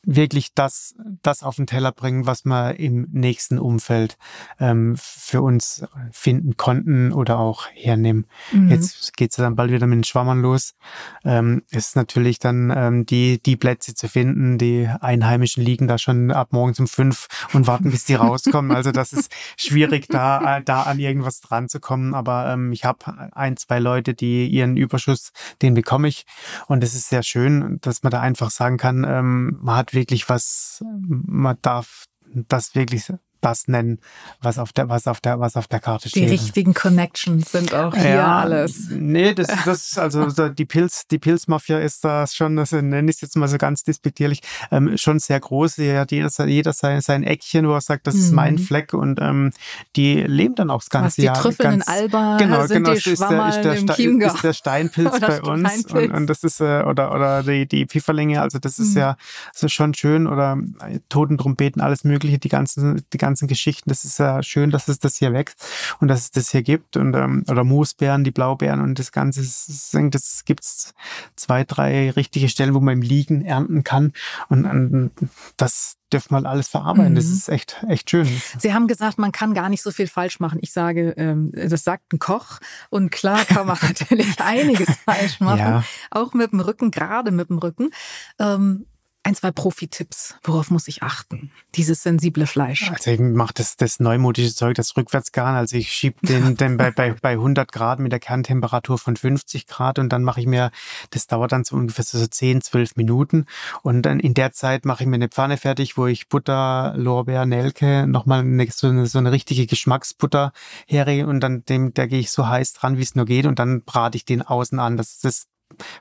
wirklich 0.06 0.54
das, 0.54 0.96
das 1.22 1.44
auf 1.44 1.56
den 1.56 1.66
Teller 1.66 1.92
bringen, 1.92 2.26
was 2.26 2.44
wir 2.46 2.80
im 2.80 3.08
nächsten 3.12 3.58
Umfeld 3.58 4.18
ähm, 4.60 4.96
für 4.98 5.42
uns 5.42 5.86
finden 6.12 6.58
konnten 6.58 7.14
oder 7.14 7.40
auch 7.40 7.68
hernehmen. 7.74 8.28
Mhm. 8.52 8.70
Jetzt 8.70 9.16
geht's 9.16 9.38
dann 9.38 9.56
bald 9.56 9.72
wieder 9.72 9.88
mit 9.88 9.98
den 9.98 10.04
Schwammern 10.04 10.42
los. 10.42 10.76
Ähm, 11.24 11.64
ist 11.70 11.96
natürlich 11.96 12.40
dann 12.40 12.72
ähm, 12.76 13.06
die, 13.06 13.42
die 13.42 13.56
Plätze 13.56 13.96
zu 13.96 14.10
finden. 14.10 14.58
Die 14.58 14.90
Einheimischen 15.00 15.64
liegen 15.64 15.88
da 15.88 15.98
schon 15.98 16.32
ab 16.32 16.50
morgens 16.52 16.80
um 16.80 16.88
fünf 16.88 17.28
und 17.54 17.68
warten, 17.68 17.90
bis 17.92 18.04
die 18.06 18.16
rauskommen. 18.16 18.72
Also 18.76 18.92
das 18.92 19.14
ist 19.14 19.32
schwierig, 19.58 20.08
da, 20.10 20.60
da 20.60 20.84
an 20.84 21.00
irgendwas 21.00 21.40
dran 21.40 21.70
zu 21.70 21.80
kommen. 21.80 22.14
Aber 22.14 22.52
ähm, 22.52 22.74
ich 22.74 22.84
habe 22.84 23.32
ein, 23.34 23.56
zwei 23.56 23.80
Leute, 23.80 24.14
die 24.14 24.48
ihren 24.48 24.76
Überschuss, 24.76 25.32
den 25.62 25.74
bekomme 25.74 26.10
ich. 26.10 26.26
Und 26.68 26.84
es 26.84 26.94
ist 26.94 27.10
sehr 27.10 27.24
schön, 27.24 27.80
dass 27.82 28.04
man 28.04 28.12
da 28.12 28.20
einfach 28.20 28.52
sagen 28.52 28.78
kann, 28.78 29.06
ähm, 29.08 29.60
man 29.62 29.78
hat 29.78 29.93
wirklich 29.94 30.30
was, 30.30 30.84
man 31.08 31.58
darf 31.62 32.06
das 32.34 32.76
wirklich 32.76 33.12
das 33.44 33.68
nennen, 33.68 34.00
was 34.42 34.58
auf 34.58 34.74
der, 34.74 34.90
was 34.90 35.08
auf 35.08 35.20
der, 35.22 35.40
was 35.40 35.56
auf 35.56 35.68
der 35.68 35.80
Karte 35.80 36.10
steht. 36.10 36.24
Die 36.24 36.30
richtigen 36.30 36.74
Connections 36.74 37.52
sind 37.52 37.74
auch 37.74 37.96
hier 37.96 38.16
ja, 38.16 38.40
alles. 38.40 38.90
Nee, 38.90 39.34
das, 39.34 39.48
das, 39.66 39.98
also 39.98 40.50
die 40.50 40.66
Pilz, 40.66 41.08
die 41.08 41.20
Pilzmafia 41.20 41.80
ist 41.80 42.04
da 42.06 42.26
schon, 42.28 42.56
das 42.56 42.72
nenne 42.72 43.10
ich 43.10 43.22
jetzt 43.22 43.36
mal 43.36 43.48
so 43.48 43.58
ganz 43.58 43.84
despektierlich, 43.84 44.42
ähm, 44.72 44.98
schon 44.98 45.20
sehr 45.20 45.40
groß. 45.40 45.76
Hier 45.76 46.00
hat 46.00 46.12
jeder, 46.12 46.30
jeder 46.46 46.74
sein, 46.74 47.02
sein 47.02 47.24
Eckchen, 47.24 47.68
wo 47.68 47.74
er 47.74 47.82
sagt, 47.82 48.08
das 48.08 48.16
ist 48.16 48.30
mhm. 48.30 48.36
mein 48.36 48.58
Fleck 48.58 48.94
und 48.94 49.20
ähm, 49.22 49.52
die 49.96 50.22
leben 50.22 50.56
dann 50.56 50.70
auch 50.70 50.80
das 50.80 50.90
ganze 50.90 51.08
was, 51.08 51.16
die 51.16 51.22
Jahr. 51.24 51.36
Die 51.36 51.42
Trüffeln 51.42 51.80
ganz, 51.80 51.88
in 51.88 51.94
Alba 51.94 52.38
genau, 52.38 52.66
sind 52.66 52.84
genau, 52.84 52.92
die 52.92 52.98
ist 52.98 53.22
der, 53.22 53.50
ist 53.50 53.90
der, 53.90 54.00
im 54.00 54.22
ist 54.22 54.44
der 54.44 54.54
Steinpilz 54.54 55.20
bei 55.20 55.42
uns 55.42 55.86
und, 55.86 56.12
und, 56.12 56.28
das 56.28 56.44
ist, 56.44 56.62
äh, 56.62 56.84
oder, 56.84 57.14
oder 57.14 57.44
die, 57.44 57.68
die 57.68 57.86
Pfifferlinge, 57.86 58.42
also 58.42 58.60
das 58.60 58.80
ist 58.80 58.94
mhm. 58.94 59.02
ja 59.02 59.18
so 59.54 59.68
schon 59.68 59.94
schön 59.94 60.28
oder 60.28 60.58
äh, 60.82 61.00
Totentrompeten, 61.10 61.82
alles 61.82 62.04
mögliche, 62.04 62.40
die 62.40 62.50
ganzen, 62.50 63.04
die 63.12 63.18
ganzen 63.18 63.33
Geschichten, 63.42 63.90
das 63.90 64.06
ist 64.06 64.14
ist 64.14 64.20
ja 64.20 64.44
schön, 64.44 64.70
dass 64.70 64.88
es 64.88 65.00
das 65.00 65.18
hier 65.18 65.34
wächst 65.34 65.66
und 66.00 66.08
dass 66.08 66.22
es 66.22 66.32
das 66.32 66.52
hier 66.52 66.64
gibt 66.64 66.98
und 66.98 67.16
ähm, 67.16 67.44
oder 67.50 67.64
Moosbeeren, 67.64 68.24
die 68.24 68.32
Blaubeeren 68.32 68.82
und 68.82 69.00
das 69.00 69.12
Ganze. 69.12 69.42
Das 69.42 70.46
gibt's 70.46 70.94
zwei, 71.36 71.64
drei 71.64 72.12
richtige 72.12 72.50
Stellen, 72.50 72.74
wo 72.74 72.80
man 72.80 72.96
im 72.96 73.02
Liegen 73.02 73.44
ernten 73.44 73.84
kann 73.84 74.14
und, 74.50 74.66
und 74.66 75.12
das 75.58 75.98
dürfen 76.12 76.36
wir 76.36 76.48
alles 76.48 76.68
verarbeiten. 76.68 77.14
Mhm. 77.14 77.16
Das 77.16 77.26
ist 77.26 77.50
echt, 77.50 77.84
echt 77.90 78.12
schön. 78.12 78.30
Sie 78.60 78.74
haben 78.74 78.88
gesagt, 78.88 79.18
man 79.18 79.32
kann 79.32 79.56
gar 79.56 79.70
nicht 79.70 79.82
so 79.82 79.90
viel 79.90 80.08
falsch 80.08 80.40
machen. 80.40 80.60
Ich 80.62 80.72
sage, 80.72 81.16
ähm, 81.18 81.52
das 81.54 81.84
sagt 81.84 82.14
ein 82.14 82.20
Koch. 82.20 82.60
Und 82.92 83.12
klar 83.12 83.44
kann 83.46 83.66
man 83.66 83.78
natürlich 83.82 84.40
einiges 84.40 84.96
falsch 85.06 85.40
machen. 85.40 85.60
Ja. 85.60 85.84
Auch 86.12 86.34
mit 86.34 86.52
dem 86.52 86.60
Rücken, 86.60 86.92
gerade 86.92 87.32
mit 87.32 87.50
dem 87.50 87.58
Rücken. 87.58 87.90
Ähm, 88.38 88.86
ein, 89.24 89.36
zwei 89.36 89.52
Profi-Tipps. 89.52 90.36
Worauf 90.44 90.70
muss 90.70 90.90
ich 90.90 91.02
achten? 91.02 91.52
Dieses 91.76 92.04
sensible 92.04 92.46
Fleisch. 92.46 92.92
Also 92.92 93.12
ich 93.12 93.20
mache 93.22 93.54
das, 93.54 93.78
das 93.78 94.02
neumodische 94.02 94.54
Zeug, 94.54 94.76
das 94.76 94.98
Rückwärtsgarn. 94.98 95.56
Also 95.56 95.78
ich 95.78 95.92
schiebe 95.92 96.18
den, 96.28 96.58
den 96.58 96.76
bei, 96.76 96.92
bei, 96.92 97.14
bei 97.14 97.32
100 97.32 97.72
Grad 97.72 98.00
mit 98.00 98.12
der 98.12 98.20
Kerntemperatur 98.20 98.98
von 98.98 99.16
50 99.16 99.66
Grad 99.66 99.98
und 99.98 100.10
dann 100.10 100.24
mache 100.24 100.42
ich 100.42 100.46
mir, 100.46 100.72
das 101.12 101.28
dauert 101.28 101.54
dann 101.54 101.64
so 101.64 101.78
ungefähr 101.78 102.04
so 102.04 102.26
10, 102.26 102.62
12 102.62 102.98
Minuten. 102.98 103.46
Und 103.82 104.02
dann 104.02 104.20
in 104.20 104.34
der 104.34 104.52
Zeit 104.52 104.84
mache 104.84 105.04
ich 105.04 105.08
mir 105.08 105.16
eine 105.16 105.30
Pfanne 105.30 105.56
fertig, 105.56 105.98
wo 105.98 106.06
ich 106.06 106.28
Butter, 106.28 106.94
Lorbeer, 106.98 107.46
Nelke, 107.46 108.06
nochmal 108.08 108.42
eine, 108.42 108.68
so, 108.72 108.88
eine, 108.88 109.08
so 109.08 109.20
eine 109.20 109.32
richtige 109.32 109.68
Geschmacksbutter 109.68 110.52
herrege 110.86 111.28
und 111.28 111.40
dann 111.40 111.64
dem, 111.64 111.94
da 111.94 112.08
gehe 112.08 112.20
ich 112.20 112.30
so 112.30 112.48
heiß 112.48 112.74
dran, 112.74 112.98
wie 112.98 113.04
es 113.04 113.16
nur 113.16 113.26
geht 113.26 113.46
und 113.46 113.60
dann 113.60 113.84
brate 113.84 114.18
ich 114.18 114.26
den 114.26 114.42
außen 114.42 114.80
an. 114.80 114.98
Das 114.98 115.14
ist 115.14 115.24
das 115.24 115.48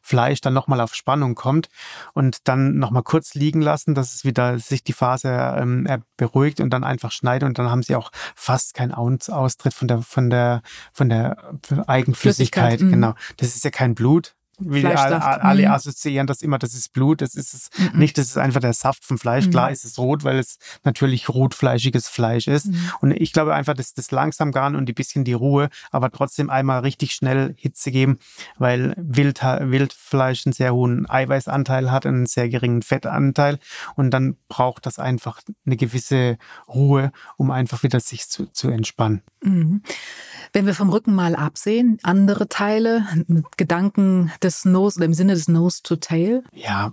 Fleisch 0.02 0.40
dann 0.40 0.54
nochmal 0.54 0.80
auf 0.80 0.94
Spannung 0.94 1.34
kommt 1.34 1.68
und 2.14 2.48
dann 2.48 2.78
nochmal 2.78 3.02
kurz 3.02 3.34
liegen 3.34 3.60
lassen, 3.60 3.94
dass 3.94 4.14
es 4.14 4.24
wieder 4.24 4.58
sich 4.58 4.84
die 4.84 4.92
Faser 4.92 5.58
ähm, 5.58 5.86
beruhigt 6.16 6.60
und 6.60 6.70
dann 6.70 6.84
einfach 6.84 7.12
schneiden 7.12 7.48
und 7.48 7.58
dann 7.58 7.70
haben 7.70 7.82
sie 7.82 7.96
auch 7.96 8.10
fast 8.34 8.74
keinen 8.74 8.92
Austritt 8.92 9.74
von 9.74 9.88
der 9.88 10.02
von 10.02 10.30
der 10.30 10.62
von 10.92 11.08
der 11.08 11.36
Eigenflüssigkeit. 11.86 12.78
Flüssigkeit, 12.78 12.80
mhm. 12.80 12.90
genau, 12.90 13.14
das 13.36 13.54
ist 13.54 13.64
ja 13.64 13.70
kein 13.70 13.94
Blut, 13.94 14.34
wie 14.66 14.86
alle, 14.86 15.22
alle 15.22 15.66
mhm. 15.66 15.72
assoziieren 15.72 16.26
das 16.26 16.42
immer, 16.42 16.58
das 16.58 16.74
ist 16.74 16.92
Blut, 16.92 17.20
das 17.20 17.34
ist 17.34 17.54
es 17.54 17.70
mhm. 17.78 17.98
nicht, 17.98 18.18
das 18.18 18.26
ist 18.26 18.38
einfach 18.38 18.60
der 18.60 18.72
Saft 18.72 19.04
vom 19.04 19.18
Fleisch. 19.18 19.46
Mhm. 19.46 19.50
Klar 19.50 19.70
ist 19.70 19.84
es 19.84 19.98
rot, 19.98 20.24
weil 20.24 20.38
es 20.38 20.58
natürlich 20.84 21.28
rotfleischiges 21.28 22.08
Fleisch 22.08 22.46
ist. 22.46 22.66
Mhm. 22.66 22.92
Und 23.00 23.10
ich 23.12 23.32
glaube 23.32 23.54
einfach, 23.54 23.74
dass 23.74 23.94
das 23.94 24.10
langsam 24.10 24.52
garen 24.52 24.76
und 24.76 24.88
ein 24.88 24.94
bisschen 24.94 25.24
die 25.24 25.32
Ruhe, 25.32 25.68
aber 25.90 26.10
trotzdem 26.10 26.50
einmal 26.50 26.80
richtig 26.80 27.12
schnell 27.12 27.54
Hitze 27.56 27.90
geben, 27.90 28.18
weil 28.58 28.94
Wild, 28.96 29.42
Wildfleisch 29.42 30.46
einen 30.46 30.52
sehr 30.52 30.74
hohen 30.74 31.08
Eiweißanteil 31.08 31.90
hat, 31.90 32.06
einen 32.06 32.26
sehr 32.26 32.48
geringen 32.48 32.82
Fettanteil 32.82 33.58
und 33.96 34.10
dann 34.10 34.36
braucht 34.48 34.86
das 34.86 34.98
einfach 34.98 35.40
eine 35.66 35.76
gewisse 35.76 36.38
Ruhe, 36.68 37.12
um 37.36 37.50
einfach 37.50 37.82
wieder 37.82 38.00
sich 38.00 38.28
zu, 38.28 38.46
zu 38.46 38.68
entspannen. 38.68 39.22
Mhm. 39.42 39.82
Wenn 40.52 40.66
wir 40.66 40.74
vom 40.74 40.90
Rücken 40.90 41.14
mal 41.14 41.34
absehen, 41.34 41.98
andere 42.02 42.48
Teile, 42.48 43.06
Gedanken 43.56 44.30
des 44.42 44.51
Nose 44.64 44.98
oder 44.98 45.06
im 45.06 45.14
Sinne 45.14 45.34
des 45.34 45.48
Nose 45.48 45.82
to 45.82 45.96
Tail? 45.96 46.42
Ja, 46.52 46.92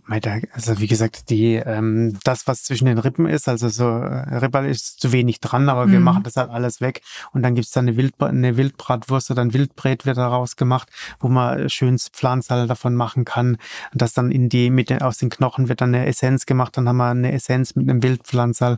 also 0.54 0.80
wie 0.80 0.88
gesagt, 0.88 1.30
die 1.30 1.56
ähm, 1.56 2.18
das, 2.24 2.48
was 2.48 2.64
zwischen 2.64 2.86
den 2.86 2.98
Rippen 2.98 3.26
ist, 3.28 3.48
also 3.48 3.70
so 3.70 3.86
äh, 3.86 4.38
Ribberl 4.38 4.66
ist 4.66 5.00
zu 5.00 5.12
wenig 5.12 5.40
dran, 5.40 5.70
aber 5.70 5.86
mhm. 5.86 5.92
wir 5.92 6.00
machen 6.00 6.24
das 6.24 6.36
halt 6.36 6.50
alles 6.50 6.82
weg 6.82 7.02
und 7.32 7.44
dann 7.44 7.56
gibt's 7.56 7.72
da 7.72 7.80
eine, 7.80 7.98
Wild, 7.98 8.14
eine 8.22 8.58
Wildbratwurst 8.58 9.32
oder 9.32 9.42
ein 9.42 9.54
Wildbrät 9.54 10.06
wird 10.06 10.18
daraus 10.18 10.56
gemacht, 10.56 10.90
wo 11.20 11.28
man 11.28 11.70
schönes 11.70 12.10
Pflanzerl 12.10 12.68
davon 12.68 12.96
machen 12.96 13.26
kann. 13.26 13.58
Und 13.92 14.02
das 14.02 14.14
dann 14.14 14.32
in 14.32 14.50
die, 14.50 14.70
mit 14.70 14.90
den, 14.90 15.02
aus 15.02 15.18
den 15.18 15.30
Knochen 15.30 15.70
wird 15.70 15.82
dann 15.82 15.94
eine 15.94 16.06
Essenz 16.06 16.46
gemacht, 16.46 16.78
dann 16.78 16.88
haben 16.88 16.98
wir 16.98 17.10
eine 17.10 17.32
Essenz 17.32 17.76
mit 17.76 17.90
einem 17.90 18.04
Wildpflanzerl 18.04 18.78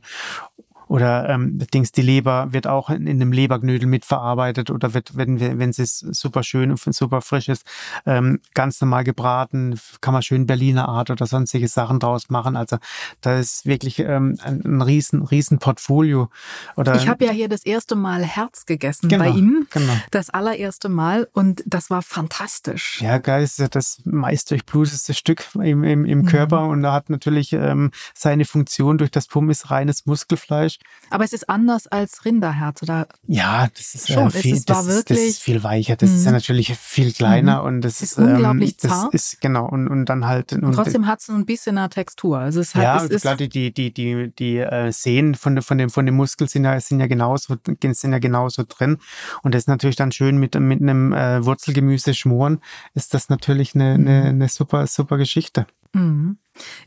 oder 0.92 1.30
ähm, 1.30 1.58
Dings, 1.74 1.94
die 1.94 2.02
Leber 2.02 2.52
wird 2.52 2.68
auch 2.68 2.90
in, 2.90 3.08
in 3.08 3.22
einem 3.22 3.32
Leberknödel 3.32 3.88
mitverarbeitet 3.88 4.70
oder 4.70 4.94
wird, 4.94 5.16
wenn, 5.16 5.40
wenn 5.40 5.70
es 5.70 6.00
super 6.00 6.44
schön 6.44 6.70
und 6.70 6.80
super 6.94 7.22
frisch 7.22 7.48
ist, 7.48 7.66
ähm, 8.06 8.42
ganz 8.54 8.82
normal 8.82 9.06
gebraten, 9.06 9.80
kann 10.02 10.14
man 10.14 10.22
schön 10.22 10.46
Berliner 10.48 10.90
Art 10.90 11.10
oder 11.10 11.26
sonstige 11.28 11.70
Sachen 11.70 12.02
draus 12.02 12.30
machen. 12.30 12.58
Also 12.58 12.78
da 13.22 13.40
ist 13.40 13.66
wirklich 13.66 14.00
ähm, 14.00 14.38
ein, 14.44 14.66
ein 14.66 14.82
riesen, 14.82 15.24
riesen 15.24 15.60
Portfolio. 15.60 16.30
Oder 16.76 16.96
ich 16.96 17.08
habe 17.08 17.24
ja 17.24 17.32
hier 17.32 17.48
das 17.48 17.66
erste 17.66 17.96
Mal 17.96 18.26
Herz 18.26 18.66
gegessen 18.66 19.08
genau, 19.08 19.24
bei 19.24 19.30
Ihnen. 19.30 19.68
Genau. 19.70 19.94
Das 20.12 20.30
allererste 20.30 20.90
Mal 20.90 21.30
und 21.32 21.64
das 21.66 21.90
war 21.90 22.02
fantastisch. 22.02 23.02
Ja, 23.02 23.18
geil, 23.18 23.44
ist 23.44 23.60
ja 23.60 23.70
das 23.70 24.02
meist 24.04 24.52
durchbluteste 24.52 25.14
Stück 25.14 25.46
im, 25.56 25.86
im, 25.86 26.04
im 26.04 26.20
mhm. 26.20 26.26
Körper 26.26 26.66
und 26.66 26.84
da 26.84 26.92
hat 26.92 27.10
natürlich 27.10 27.54
ähm, 27.54 27.92
seine 28.14 28.44
Funktion 28.44 28.98
durch 28.98 29.12
das 29.12 29.28
Pummis 29.28 29.72
reines 29.72 30.06
Muskelfleisch. 30.06 30.81
Aber 31.12 31.26
es 31.26 31.34
ist 31.34 31.50
anders 31.50 31.88
als 31.88 32.24
Rinderherz, 32.24 32.82
oder? 32.84 33.08
Ja, 33.28 33.68
das 33.76 33.96
ist 33.96 34.12
schon. 34.12 34.32
Viel, 34.32 34.56
es 34.56 34.66
das, 34.66 34.88
ist, 34.88 35.10
das 35.10 35.20
ist 35.20 35.42
viel 35.42 35.62
weicher. 35.62 35.98
Das 35.98 36.10
ist 36.10 36.24
ja 36.24 36.32
mhm. 36.32 36.38
natürlich 36.38 36.74
viel 36.78 37.12
kleiner 37.12 37.62
mhm. 37.62 37.68
und 37.68 37.82
das 37.82 38.02
ist, 38.02 38.14
ist 38.14 38.18
unglaublich 38.18 38.72
ähm, 38.84 38.90
zart. 38.90 39.14
Das 39.14 39.34
ist 39.34 39.42
genau 39.42 39.68
und, 39.68 39.90
und 39.90 40.06
dann 40.06 40.26
halt. 40.26 40.54
Und, 40.54 40.64
und 40.64 40.74
trotzdem 40.74 41.08
hat 41.08 41.20
es 41.20 41.30
ein 41.30 41.46
bisschen 41.46 41.78
eine 41.78 41.90
Textur. 41.90 42.40
Also 42.40 42.62
es 42.62 42.76
hat, 42.76 42.84
ja, 42.84 43.04
es 43.04 43.10
ist 43.10 43.22
klar, 43.22 43.36
die 43.36 43.50
die 43.50 43.74
die 43.74 43.94
die, 43.94 44.32
die 44.38 44.58
äh, 44.58 44.92
Sehnen 44.92 45.36
von 45.36 45.62
von 45.62 45.78
dem 45.78 45.90
von 45.90 46.06
dem 46.06 46.16
Muskel 46.16 46.48
sind 46.48 46.64
ja 46.64 46.80
sind 46.80 47.02
ja 47.02 47.08
genauso 47.08 47.58
sind 47.82 48.12
ja 48.14 48.20
genauso 48.20 48.64
drin 48.68 48.98
und 49.44 49.54
das 49.54 49.64
ist 49.64 49.68
natürlich 49.68 49.98
dann 49.98 50.14
schön 50.14 50.38
mit 50.38 50.58
mit 50.60 50.82
einem 50.82 51.12
äh, 51.12 51.44
Wurzelgemüse 51.44 52.14
schmoren. 52.14 52.62
Ist 52.94 53.14
das 53.14 53.28
natürlich 53.28 53.76
eine, 53.76 53.96
eine, 53.96 54.24
eine 54.24 54.48
super 54.48 54.88
super 54.88 55.18
Geschichte. 55.18 55.68
Mhm. 55.94 56.38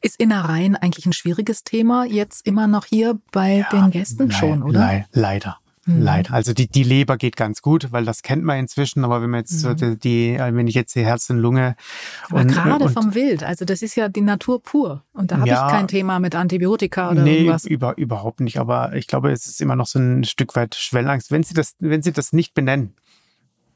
Ist 0.02 0.20
Innereien 0.20 0.76
eigentlich 0.76 1.06
ein 1.06 1.12
schwieriges 1.12 1.64
Thema 1.64 2.04
jetzt 2.04 2.46
immer 2.46 2.66
noch 2.66 2.84
hier 2.84 3.18
bei 3.32 3.58
ja, 3.58 3.70
den 3.70 3.90
Gästen 3.90 4.28
le 4.28 4.32
schon, 4.32 4.62
oder? 4.62 4.80
Le 4.80 5.04
leider. 5.12 5.58
Mhm. 5.86 6.02
Leider. 6.02 6.32
Also 6.32 6.54
die, 6.54 6.66
die 6.66 6.82
Leber 6.82 7.16
geht 7.16 7.36
ganz 7.36 7.60
gut, 7.60 7.92
weil 7.92 8.04
das 8.04 8.22
kennt 8.22 8.42
man 8.42 8.58
inzwischen, 8.58 9.04
aber 9.04 9.20
wenn 9.20 9.30
man 9.30 9.40
jetzt 9.40 9.64
mhm. 9.64 9.76
die, 9.76 9.98
die, 9.98 10.38
wenn 10.38 10.66
ich 10.66 10.74
jetzt 10.74 10.94
die 10.94 11.04
Herz 11.04 11.28
und 11.28 11.38
Lunge. 11.38 11.76
Aber 12.30 12.40
und, 12.40 12.48
gerade 12.48 12.84
und, 12.86 12.92
vom 12.92 13.14
Wild, 13.14 13.44
also 13.44 13.64
das 13.64 13.82
ist 13.82 13.94
ja 13.94 14.08
die 14.08 14.22
Natur 14.22 14.62
pur. 14.62 15.02
Und 15.12 15.30
da 15.30 15.38
habe 15.38 15.48
ja, 15.48 15.66
ich 15.66 15.72
kein 15.72 15.88
Thema 15.88 16.20
mit 16.20 16.34
Antibiotika 16.34 17.10
oder 17.10 17.22
nee, 17.22 17.38
irgendwas. 17.38 17.66
Über, 17.66 17.96
überhaupt 17.98 18.40
nicht. 18.40 18.58
Aber 18.58 18.94
ich 18.94 19.06
glaube, 19.06 19.30
es 19.30 19.46
ist 19.46 19.60
immer 19.60 19.76
noch 19.76 19.86
so 19.86 19.98
ein 19.98 20.24
Stück 20.24 20.56
weit 20.56 20.74
Schwellangst. 20.74 21.30
Wenn 21.30 21.42
sie 21.42 21.54
das, 21.54 21.74
wenn 21.80 22.02
sie 22.02 22.12
das 22.12 22.32
nicht 22.32 22.54
benennen, 22.54 22.94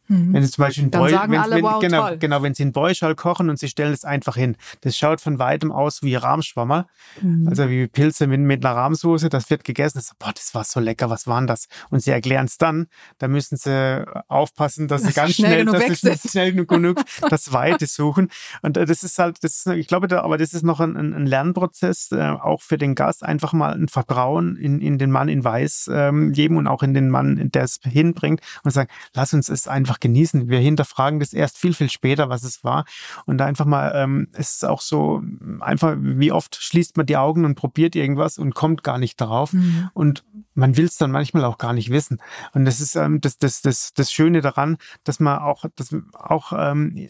Mhm. 0.08 0.32
Wenn 0.32 0.42
Sie 0.42 0.50
zum 0.50 0.62
Beispiel 0.62 0.88
Dann 0.88 1.02
Beu 1.02 1.10
sagen 1.10 1.32
wenn, 1.32 1.40
alle, 1.40 1.56
wenn, 1.56 1.62
wow, 1.64 1.80
genau, 1.80 2.08
toll. 2.08 2.18
genau, 2.18 2.42
wenn 2.42 2.54
Sie 2.54 2.62
einen 2.62 2.72
Beuschal 2.72 3.14
kochen 3.14 3.50
und 3.50 3.58
Sie 3.58 3.68
stellen 3.68 3.92
es 3.92 4.04
einfach 4.04 4.36
hin. 4.36 4.56
Das 4.80 4.96
schaut 4.96 5.20
von 5.20 5.38
weitem 5.38 5.70
aus 5.70 6.02
wie 6.02 6.14
Rahmschwammer, 6.14 6.86
mhm. 7.20 7.46
also 7.48 7.68
wie 7.68 7.86
Pilze 7.86 8.26
mit, 8.26 8.40
mit 8.40 8.64
einer 8.64 8.74
Rahmsoße. 8.74 9.28
Das 9.28 9.50
wird 9.50 9.64
gegessen. 9.64 9.98
Das, 9.98 10.12
boah, 10.18 10.32
das 10.34 10.54
war 10.54 10.64
so 10.64 10.80
lecker. 10.80 11.10
Was 11.10 11.26
waren 11.26 11.46
das? 11.46 11.68
Und 11.90 12.02
Sie 12.02 12.10
erklären 12.10 12.46
es 12.46 12.58
dann. 12.58 12.86
Da 13.18 13.28
müssen 13.28 13.56
Sie 13.56 14.04
aufpassen, 14.28 14.88
dass 14.88 15.02
Sie 15.02 15.12
ganz 15.12 15.34
schnell, 15.34 15.68
schnell 15.68 15.88
dass 15.88 16.00
Sie 16.00 16.28
schnell 16.28 16.52
genug 16.52 17.02
das 17.30 17.52
Weite 17.52 17.86
suchen. 17.86 18.28
Und 18.62 18.76
äh, 18.76 18.86
das 18.86 19.02
ist 19.02 19.18
halt, 19.18 19.44
das 19.44 19.66
ist, 19.66 19.66
ich 19.66 19.86
glaube, 19.86 20.08
da, 20.08 20.22
aber 20.22 20.38
das 20.38 20.54
ist 20.54 20.64
noch 20.64 20.80
ein, 20.80 20.96
ein 20.96 21.26
Lernprozess, 21.26 22.12
äh, 22.12 22.22
auch 22.22 22.62
für 22.62 22.78
den 22.78 22.94
Gast, 22.94 23.22
einfach 23.24 23.52
mal 23.52 23.74
ein 23.74 23.88
Vertrauen 23.88 24.56
in, 24.56 24.80
in 24.80 24.98
den 24.98 25.10
Mann 25.10 25.28
in 25.28 25.44
Weiß 25.44 25.90
ähm, 25.92 26.32
geben 26.32 26.56
und 26.56 26.66
auch 26.66 26.82
in 26.82 26.94
den 26.94 27.10
Mann, 27.10 27.50
der 27.52 27.64
es 27.64 27.80
hinbringt 27.82 28.40
und 28.64 28.70
sagen, 28.70 28.88
lass 29.14 29.34
uns 29.34 29.48
es 29.48 29.68
einfach 29.68 29.97
einfach 29.98 30.00
genießen. 30.00 30.48
Wir 30.48 30.58
hinterfragen 30.58 31.20
das 31.20 31.32
erst 31.32 31.58
viel, 31.58 31.74
viel 31.74 31.90
später, 31.90 32.28
was 32.28 32.44
es 32.44 32.64
war. 32.64 32.84
Und 33.26 33.38
da 33.38 33.46
einfach 33.46 33.64
mal, 33.64 33.92
ähm, 33.94 34.28
es 34.32 34.54
ist 34.54 34.64
auch 34.64 34.80
so, 34.80 35.22
einfach, 35.60 35.96
wie 35.98 36.32
oft 36.32 36.56
schließt 36.56 36.96
man 36.96 37.06
die 37.06 37.16
Augen 37.16 37.44
und 37.44 37.54
probiert 37.54 37.96
irgendwas 37.96 38.38
und 38.38 38.54
kommt 38.54 38.82
gar 38.82 38.98
nicht 38.98 39.20
darauf. 39.20 39.52
Mhm. 39.52 39.90
Und 39.94 40.24
man 40.54 40.76
will 40.76 40.86
es 40.86 40.96
dann 40.96 41.10
manchmal 41.10 41.44
auch 41.44 41.58
gar 41.58 41.72
nicht 41.72 41.90
wissen. 41.90 42.18
Und 42.52 42.64
das 42.64 42.80
ist 42.80 42.96
ähm, 42.96 43.20
das, 43.20 43.38
das, 43.38 43.62
das, 43.62 43.92
das 43.94 44.12
Schöne 44.12 44.40
daran, 44.40 44.76
dass 45.04 45.20
man 45.20 45.38
auch, 45.38 45.64
dass 45.76 45.94
auch 46.12 46.52
ähm, 46.56 47.08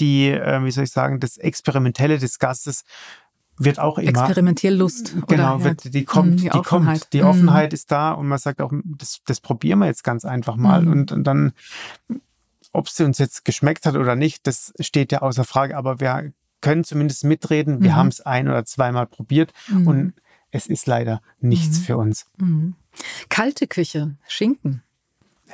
die, 0.00 0.30
äh, 0.30 0.64
wie 0.64 0.70
soll 0.70 0.84
ich 0.84 0.90
sagen, 0.90 1.20
das 1.20 1.36
Experimentelle 1.36 2.18
des 2.18 2.38
Gastes 2.38 2.84
wird 3.64 3.78
auch 3.78 3.98
immer 3.98 4.08
Experimentierlust 4.08 5.14
genau 5.26 5.56
oder, 5.56 5.64
wird, 5.64 5.94
die 5.94 6.04
kommt 6.04 6.40
die, 6.40 6.48
die 6.48 6.62
kommt 6.62 7.12
die 7.12 7.22
Offenheit 7.22 7.72
mhm. 7.72 7.74
ist 7.74 7.90
da 7.90 8.12
und 8.12 8.28
man 8.28 8.38
sagt 8.38 8.60
auch 8.60 8.72
das, 8.84 9.20
das 9.26 9.40
probieren 9.40 9.80
wir 9.80 9.86
jetzt 9.86 10.04
ganz 10.04 10.24
einfach 10.24 10.56
mal 10.56 10.82
mhm. 10.82 10.92
und, 10.92 11.12
und 11.12 11.24
dann 11.24 11.52
ob 12.72 12.88
sie 12.88 13.04
uns 13.04 13.18
jetzt 13.18 13.44
geschmeckt 13.44 13.86
hat 13.86 13.96
oder 13.96 14.16
nicht 14.16 14.46
das 14.46 14.72
steht 14.80 15.12
ja 15.12 15.22
außer 15.22 15.44
Frage 15.44 15.76
aber 15.76 16.00
wir 16.00 16.32
können 16.60 16.84
zumindest 16.84 17.24
mitreden 17.24 17.82
wir 17.82 17.90
mhm. 17.92 17.96
haben 17.96 18.08
es 18.08 18.20
ein 18.20 18.48
oder 18.48 18.64
zweimal 18.64 19.06
probiert 19.06 19.52
mhm. 19.68 19.86
und 19.86 20.12
es 20.50 20.66
ist 20.66 20.86
leider 20.86 21.22
nichts 21.40 21.80
mhm. 21.80 21.82
für 21.82 21.96
uns 21.96 22.26
mhm. 22.38 22.74
kalte 23.28 23.66
Küche 23.66 24.16
Schinken 24.26 24.82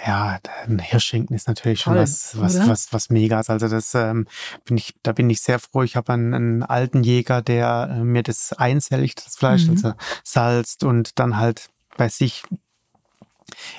ja, 0.07 0.39
ein 0.67 0.79
Hirschschinken 0.79 1.35
ist 1.35 1.49
natürlich 1.49 1.81
schon 1.81 1.95
Toll, 1.95 2.03
was, 2.03 2.39
was, 2.39 2.69
was, 2.69 2.93
was 2.93 3.11
Megas. 3.11 3.51
Also 3.51 3.69
das 3.69 3.95
ähm, 3.95 4.27
bin 4.65 4.77
ich, 4.77 4.95
da 5.03 5.13
bin 5.13 5.29
ich 5.31 5.41
sehr 5.41 5.59
froh. 5.59 5.83
Ich 5.83 5.97
habe 5.97 6.13
einen, 6.13 6.35
einen 6.35 6.63
alten 6.63 7.03
Jäger, 7.03 7.43
der 7.43 7.89
äh, 7.91 8.05
mir 8.05 8.23
das 8.23 8.53
einselligt, 8.53 9.25
das 9.25 9.37
Fleisch, 9.37 9.65
mhm. 9.65 9.71
also 9.71 9.95
salzt 10.25 10.85
und 10.85 11.19
dann 11.19 11.37
halt 11.37 11.69
bei 11.97 12.09
sich 12.09 12.45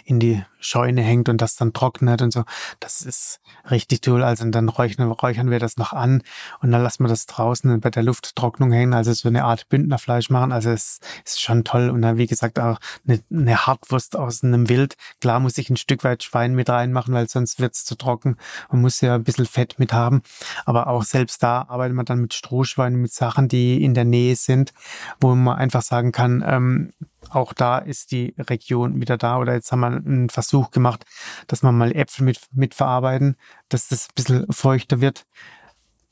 in 0.05 0.19
die 0.19 0.43
Scheune 0.60 1.01
hängt 1.01 1.29
und 1.29 1.41
das 1.41 1.55
dann 1.55 1.73
trocknet 1.73 2.21
und 2.21 2.32
so. 2.32 2.43
Das 2.79 3.01
ist 3.01 3.39
richtig 3.69 4.01
toll. 4.01 4.23
Also 4.23 4.45
dann 4.49 4.69
räuchern, 4.69 5.12
räuchern 5.12 5.49
wir 5.49 5.60
das 5.60 5.77
noch 5.77 5.93
an 5.93 6.21
und 6.62 6.71
dann 6.71 6.84
lassen 6.84 7.03
wir 7.03 7.08
das 7.08 7.25
draußen 7.25 7.79
bei 7.79 7.89
der 7.89 8.03
Lufttrocknung 8.03 8.71
hängen, 8.71 8.93
also 8.93 9.13
so 9.13 9.29
eine 9.29 9.45
Art 9.45 9.69
Bündnerfleisch 9.69 10.29
machen. 10.29 10.51
Also 10.51 10.69
es 10.69 10.99
ist 11.25 11.41
schon 11.41 11.63
toll. 11.63 11.89
Und 11.89 12.01
dann, 12.01 12.17
wie 12.17 12.27
gesagt, 12.27 12.60
auch 12.60 12.79
eine, 13.08 13.21
eine 13.32 13.65
Hartwurst 13.65 14.15
aus 14.17 14.43
einem 14.43 14.69
Wild. 14.69 14.95
Klar 15.21 15.39
muss 15.39 15.58
ich 15.58 15.69
ein 15.69 15.77
Stück 15.77 16.03
weit 16.03 16.23
Schwein 16.23 16.55
mit 16.55 16.69
reinmachen, 16.69 17.13
weil 17.13 17.29
sonst 17.29 17.60
wird's 17.60 17.86
zu 17.86 17.95
trocken. 17.95 18.38
Man 18.71 18.82
muss 18.82 19.01
ja 19.01 19.15
ein 19.15 19.23
bisschen 19.23 19.45
Fett 19.45 19.79
mit 19.79 19.93
haben. 19.93 20.21
Aber 20.65 20.88
auch 20.88 21.03
selbst 21.03 21.41
da 21.43 21.65
arbeitet 21.67 21.95
man 21.95 22.05
dann 22.05 22.19
mit 22.19 22.34
Strohschweinen, 22.34 23.01
mit 23.01 23.13
Sachen, 23.13 23.47
die 23.47 23.84
in 23.84 23.93
der 23.93 24.05
Nähe 24.05 24.36
sind, 24.36 24.73
wo 25.21 25.36
man 25.36 25.58
einfach 25.58 25.82
sagen 25.82 26.12
kann, 26.12 26.43
ähm, 26.45 26.93
auch 27.29 27.53
da 27.53 27.79
ist 27.79 28.12
die 28.12 28.34
Region 28.38 28.99
wieder 28.99 29.17
da. 29.17 29.38
Oder 29.38 29.53
jetzt 29.53 29.71
haben 29.71 29.82
wir 29.82 29.88
einen 29.88 30.29
Versuch 30.29 30.71
gemacht, 30.71 31.05
dass 31.47 31.63
man 31.63 31.77
mal 31.77 31.95
Äpfel 31.95 32.25
mit, 32.25 32.39
mit 32.51 32.75
verarbeiten, 32.75 33.36
dass 33.69 33.88
das 33.88 34.08
ein 34.08 34.15
bisschen 34.15 34.45
feuchter 34.51 35.01
wird. 35.01 35.25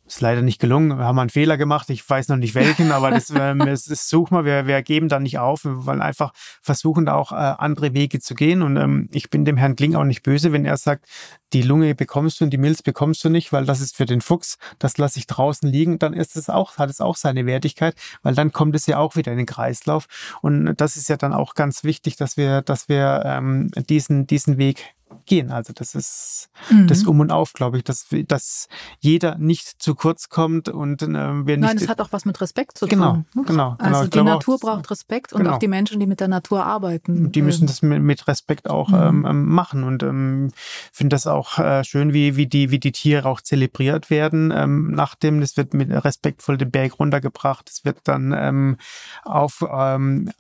Ist 0.08 0.22
leider 0.22 0.42
nicht 0.42 0.60
gelungen. 0.60 0.98
Wir 0.98 1.06
haben 1.06 1.20
einen 1.20 1.30
Fehler 1.30 1.58
gemacht. 1.58 1.90
Ich 1.90 2.08
weiß 2.10 2.30
noch 2.30 2.38
nicht 2.38 2.56
welchen, 2.56 2.92
aber 2.92 3.12
das, 3.12 3.30
ähm, 3.30 3.60
das, 3.60 3.84
das 3.84 4.10
suchen 4.10 4.38
wir. 4.38 4.46
wir. 4.46 4.68
Wir 4.68 4.82
geben 4.82 5.10
da 5.10 5.20
nicht 5.20 5.38
auf. 5.38 5.66
Wir 5.66 5.86
wollen 5.86 6.02
einfach 6.02 6.32
versuchen, 6.62 7.06
da 7.06 7.16
auch 7.16 7.32
äh, 7.32 7.36
andere 7.36 7.94
Wege 7.94 8.20
zu 8.20 8.34
gehen. 8.34 8.62
Und 8.62 8.78
ähm, 8.78 9.10
ich 9.12 9.30
bin 9.30 9.46
dem 9.46 9.58
Herrn 9.58 9.76
Kling 9.76 9.96
auch 9.96 10.04
nicht 10.04 10.24
böse, 10.24 10.52
wenn 10.52 10.66
er 10.66 10.78
sagt, 10.78 11.06
die 11.54 11.62
Lunge 11.62 11.96
bekommst 11.96 12.40
du 12.40 12.46
und 12.46 12.52
die 12.52 12.58
Milz 12.58 12.82
bekommst 12.82 13.24
du 13.24 13.30
nicht, 13.30 13.54
weil 13.54 13.66
das 13.66 13.82
ist 13.82 13.96
für 13.96 14.06
den 14.06 14.22
Fuchs. 14.22 14.58
Das 14.80 14.98
lasse 14.98 15.20
ich 15.20 15.28
draußen 15.28 15.70
liegen. 15.70 16.00
Dann 16.00 16.14
ist 16.14 16.36
es 16.36 16.50
auch, 16.50 16.78
hat 16.78 16.90
es 16.90 17.02
auch 17.02 17.16
seine 17.16 17.46
Wertigkeit, 17.46 17.96
weil 18.24 18.36
dann 18.36 18.52
kommt 18.52 18.76
es 18.76 18.86
ja 18.86 18.98
auch 18.98 19.16
wieder 19.16 19.32
in 19.32 19.38
den 19.38 19.46
Kreislauf. 19.46 20.08
Und 20.42 20.76
das 20.76 20.98
ist 20.98 21.10
ja 21.10 21.18
dann 21.18 21.34
auch 21.34 21.54
ganz 21.54 21.84
wichtig, 21.84 22.16
dass 22.16 22.38
wir, 22.38 22.62
dass 22.62 22.90
wir 22.90 23.24
ähm, 23.26 23.70
diesen, 23.90 24.28
diesen 24.28 24.58
Weg 24.58 24.97
gehen. 25.26 25.52
Also 25.52 25.74
das 25.74 25.96
ist 25.96 26.50
mhm. 26.70 26.88
das 26.88 27.06
Um 27.06 27.20
und 27.20 27.32
Auf, 27.32 27.54
glaube 27.54 27.78
ich, 27.78 27.84
dass, 27.84 28.08
dass 28.28 28.68
jeder 29.00 29.38
nicht 29.38 29.82
zu 29.82 29.96
kurz 29.96 30.30
kommt 30.30 30.70
und 30.70 31.02
äh, 31.02 31.08
wir 31.08 31.58
nicht. 31.58 31.60
Nein, 31.60 31.78
es 31.78 31.88
hat 31.88 32.02
auch 32.02 32.12
was 32.12 32.26
mit 32.26 32.40
Respekt 32.42 32.78
zu 32.78 32.88
genau, 32.88 33.14
tun. 33.14 33.26
Genau, 33.34 33.46
genau. 33.46 33.76
Also 33.80 34.08
die 34.08 34.22
Natur 34.22 34.58
braucht 34.58 34.90
Respekt 34.90 35.34
und 35.34 35.44
genau. 35.44 35.56
auch 35.56 35.60
die 35.60 35.68
Menschen, 35.68 36.00
die 36.00 36.08
mit 36.08 36.20
der 36.20 36.28
Natur 36.28 36.66
arbeiten. 36.66 37.32
Die 37.32 37.42
müssen 37.42 37.64
ähm, 37.64 37.68
das 37.68 37.82
mit, 37.82 38.02
mit 38.02 38.28
Respekt 38.28 38.70
auch 38.70 38.90
mhm. 38.90 38.98
Ähm, 38.98 39.26
ähm, 39.26 39.46
machen 39.46 39.84
und 39.84 40.04
ähm, 40.04 40.52
finde 40.92 41.16
das 41.16 41.28
auch 41.28 41.60
äh, 41.60 41.84
schön, 41.84 42.14
wie, 42.14 42.36
wie, 42.36 42.48
die, 42.48 42.72
wie 42.72 42.80
die 42.80 42.92
Tiere 42.92 43.28
auch 43.28 43.42
zelebriert 43.42 44.10
werden. 44.10 44.52
Ähm, 44.56 44.92
nachdem, 44.92 45.42
das 45.42 45.58
wird 45.58 45.74
mit 45.74 45.92
respektvoll 45.92 46.58
den 46.58 46.72
Berg 46.72 47.00
runtergebracht, 47.00 47.70
es 47.70 47.86
wird 47.86 48.00
dann 48.06 48.34
ähm, 48.36 48.78
auf 49.24 49.64
ähm, 49.70 50.32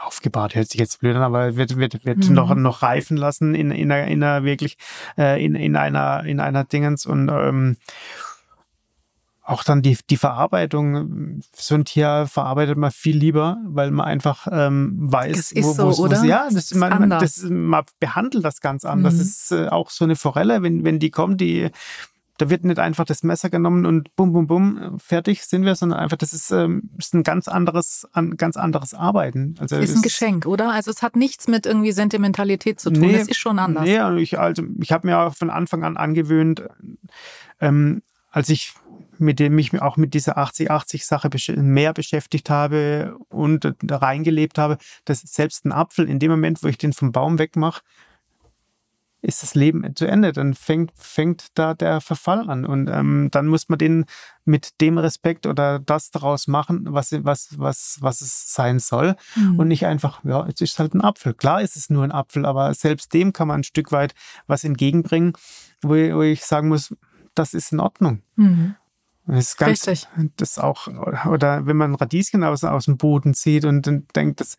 aufgebahrt, 0.00 0.54
hört 0.54 0.68
sich 0.68 0.80
jetzt 0.80 1.00
blöd 1.00 1.16
an, 1.16 1.22
aber 1.22 1.56
wird, 1.56 1.76
wird, 1.76 2.04
wird 2.04 2.28
mhm. 2.28 2.34
noch, 2.34 2.54
noch 2.54 2.82
reifen 2.82 3.16
lassen 3.16 3.54
in, 3.54 3.70
in, 3.70 3.92
einer, 3.92 4.06
in 4.06 4.22
einer 4.22 4.44
wirklich, 4.44 4.76
äh, 5.18 5.44
in, 5.44 5.54
in 5.54 5.76
einer, 5.76 6.24
in 6.24 6.40
einer 6.40 6.64
Dingens 6.64 7.06
und 7.06 7.28
ähm, 7.28 7.76
auch 9.50 9.64
dann 9.64 9.82
die, 9.82 9.98
die 10.08 10.16
Verarbeitung, 10.16 11.42
so 11.52 11.74
ein 11.74 11.84
Tier 11.84 12.26
verarbeitet 12.30 12.78
man 12.78 12.92
viel 12.92 13.16
lieber, 13.16 13.58
weil 13.64 13.90
man 13.90 14.06
einfach 14.06 14.46
ähm, 14.50 14.96
weiß, 15.00 15.36
es 15.36 15.52
ist 15.52 15.78
wo, 15.78 15.90
so, 15.90 16.04
oder? 16.04 16.24
ja, 16.24 16.48
das, 16.50 16.72
man, 16.74 17.10
das, 17.10 17.42
man 17.42 17.84
behandelt 17.98 18.44
das 18.44 18.60
ganz 18.60 18.84
anders. 18.84 19.14
Mhm. 19.14 19.18
Das 19.18 19.26
ist 19.26 19.52
äh, 19.52 19.68
auch 19.68 19.90
so 19.90 20.04
eine 20.04 20.14
Forelle, 20.14 20.62
wenn, 20.62 20.84
wenn 20.84 21.00
die 21.00 21.10
kommt, 21.10 21.40
die 21.40 21.70
da 22.40 22.48
wird 22.48 22.64
nicht 22.64 22.78
einfach 22.78 23.04
das 23.04 23.22
Messer 23.22 23.50
genommen 23.50 23.84
und 23.84 24.16
bum, 24.16 24.32
bum, 24.32 24.46
bum, 24.46 24.98
fertig 24.98 25.44
sind 25.44 25.64
wir, 25.64 25.74
sondern 25.74 25.98
einfach, 25.98 26.16
das 26.16 26.32
ist, 26.32 26.50
ähm, 26.50 26.90
ist 26.96 27.12
ein 27.12 27.22
ganz 27.22 27.48
anderes, 27.48 28.08
ein 28.12 28.38
ganz 28.38 28.56
anderes 28.56 28.94
Arbeiten. 28.94 29.56
Also 29.58 29.76
ist 29.76 29.94
ein 29.94 30.02
Geschenk, 30.02 30.46
oder? 30.46 30.72
Also 30.72 30.90
es 30.90 31.02
hat 31.02 31.16
nichts 31.16 31.48
mit 31.48 31.66
irgendwie 31.66 31.92
Sentimentalität 31.92 32.80
zu 32.80 32.90
tun. 32.90 33.02
Nee, 33.02 33.16
es 33.16 33.28
ist 33.28 33.38
schon 33.38 33.58
anders. 33.58 33.84
Nee, 33.84 33.98
also 33.98 34.16
ich, 34.16 34.38
also 34.38 34.62
ich 34.80 34.90
habe 34.90 35.06
mir 35.06 35.30
von 35.32 35.50
Anfang 35.50 35.84
an 35.84 35.98
angewöhnt, 35.98 36.62
ähm, 37.60 38.02
als 38.30 38.48
ich 38.48 38.72
mit 39.18 39.38
dem 39.38 39.58
ich 39.58 39.78
auch 39.82 39.98
mit 39.98 40.14
dieser 40.14 40.38
80-80-Sache 40.38 41.28
mehr 41.60 41.92
beschäftigt 41.92 42.48
habe 42.48 43.18
und 43.28 43.74
da 43.82 43.96
reingelebt 43.98 44.56
habe, 44.56 44.78
dass 45.04 45.20
selbst 45.20 45.66
ein 45.66 45.72
Apfel 45.72 46.08
in 46.08 46.18
dem 46.18 46.30
Moment, 46.30 46.62
wo 46.62 46.68
ich 46.68 46.78
den 46.78 46.94
vom 46.94 47.12
Baum 47.12 47.38
wegmache, 47.38 47.82
ist 49.22 49.42
das 49.42 49.54
Leben 49.54 49.94
zu 49.94 50.06
Ende. 50.06 50.32
Dann 50.32 50.54
fängt, 50.54 50.92
fängt 50.94 51.46
da 51.54 51.74
der 51.74 52.00
Verfall 52.00 52.48
an. 52.48 52.64
Und 52.64 52.88
ähm, 52.88 53.28
dann 53.30 53.46
muss 53.46 53.68
man 53.68 53.78
den 53.78 54.04
mit 54.44 54.80
dem 54.80 54.98
Respekt 54.98 55.46
oder 55.46 55.78
das 55.78 56.10
daraus 56.10 56.48
machen, 56.48 56.86
was, 56.88 57.12
was, 57.24 57.58
was, 57.58 57.98
was 58.00 58.20
es 58.20 58.52
sein 58.52 58.78
soll. 58.78 59.16
Mhm. 59.36 59.58
Und 59.58 59.68
nicht 59.68 59.86
einfach, 59.86 60.24
ja, 60.24 60.46
jetzt 60.46 60.62
ist 60.62 60.78
halt 60.78 60.94
ein 60.94 61.02
Apfel. 61.02 61.34
Klar 61.34 61.62
ist 61.62 61.76
es 61.76 61.90
nur 61.90 62.04
ein 62.04 62.12
Apfel, 62.12 62.46
aber 62.46 62.72
selbst 62.74 63.12
dem 63.12 63.32
kann 63.32 63.48
man 63.48 63.60
ein 63.60 63.64
Stück 63.64 63.92
weit 63.92 64.14
was 64.46 64.64
entgegenbringen, 64.64 65.34
wo, 65.82 65.90
wo 65.90 66.22
ich 66.22 66.44
sagen 66.44 66.68
muss, 66.68 66.94
das 67.34 67.54
ist 67.54 67.72
in 67.72 67.80
Ordnung. 67.80 68.22
Mhm. 68.36 68.74
Das 69.30 69.50
ist 69.50 69.56
ganz, 69.56 69.86
Richtig. 69.86 70.08
Das 70.36 70.58
auch, 70.58 70.88
oder 71.26 71.64
wenn 71.66 71.76
man 71.76 71.94
Radieschen 71.94 72.42
aus, 72.42 72.64
aus 72.64 72.86
dem 72.86 72.96
Boden 72.96 73.32
zieht 73.32 73.64
und 73.64 73.86
dann 73.86 74.06
denkt, 74.16 74.40
das, 74.40 74.58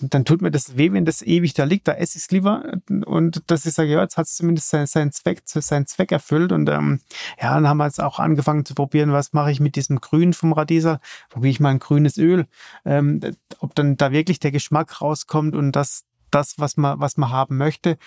dann 0.00 0.24
tut 0.24 0.40
mir 0.40 0.50
das 0.50 0.78
weh, 0.78 0.92
wenn 0.92 1.04
das 1.04 1.20
ewig 1.20 1.52
da 1.52 1.64
liegt, 1.64 1.88
da 1.88 1.92
esse 1.92 2.16
ich 2.16 2.24
es 2.24 2.30
lieber. 2.30 2.62
Und 2.88 3.42
dass 3.50 3.66
ich 3.66 3.74
sage, 3.74 3.90
ja, 3.90 4.00
jetzt 4.00 4.16
hat 4.16 4.26
es 4.26 4.36
zumindest 4.36 4.70
seinen, 4.70 4.86
seinen, 4.86 5.12
Zweck, 5.12 5.42
seinen 5.44 5.86
Zweck 5.86 6.10
erfüllt. 6.10 6.52
Und 6.52 6.70
ähm, 6.70 7.00
ja, 7.40 7.52
dann 7.54 7.68
haben 7.68 7.76
wir 7.76 7.84
jetzt 7.84 8.02
auch 8.02 8.18
angefangen 8.18 8.64
zu 8.64 8.74
probieren, 8.74 9.12
was 9.12 9.34
mache 9.34 9.50
ich 9.50 9.60
mit 9.60 9.76
diesem 9.76 10.00
Grün 10.00 10.32
vom 10.32 10.52
Radieser? 10.52 11.00
Probiere 11.28 11.50
ich 11.50 11.60
mal 11.60 11.70
ein 11.70 11.78
grünes 11.78 12.16
Öl. 12.16 12.46
Ähm, 12.86 13.20
ob 13.58 13.74
dann 13.74 13.98
da 13.98 14.10
wirklich 14.10 14.40
der 14.40 14.52
Geschmack 14.52 15.02
rauskommt 15.02 15.54
und 15.54 15.72
das, 15.72 16.04
das, 16.30 16.58
was 16.58 16.78
man, 16.78 16.98
was 16.98 17.18
man 17.18 17.30
haben 17.30 17.58
möchte 17.58 17.98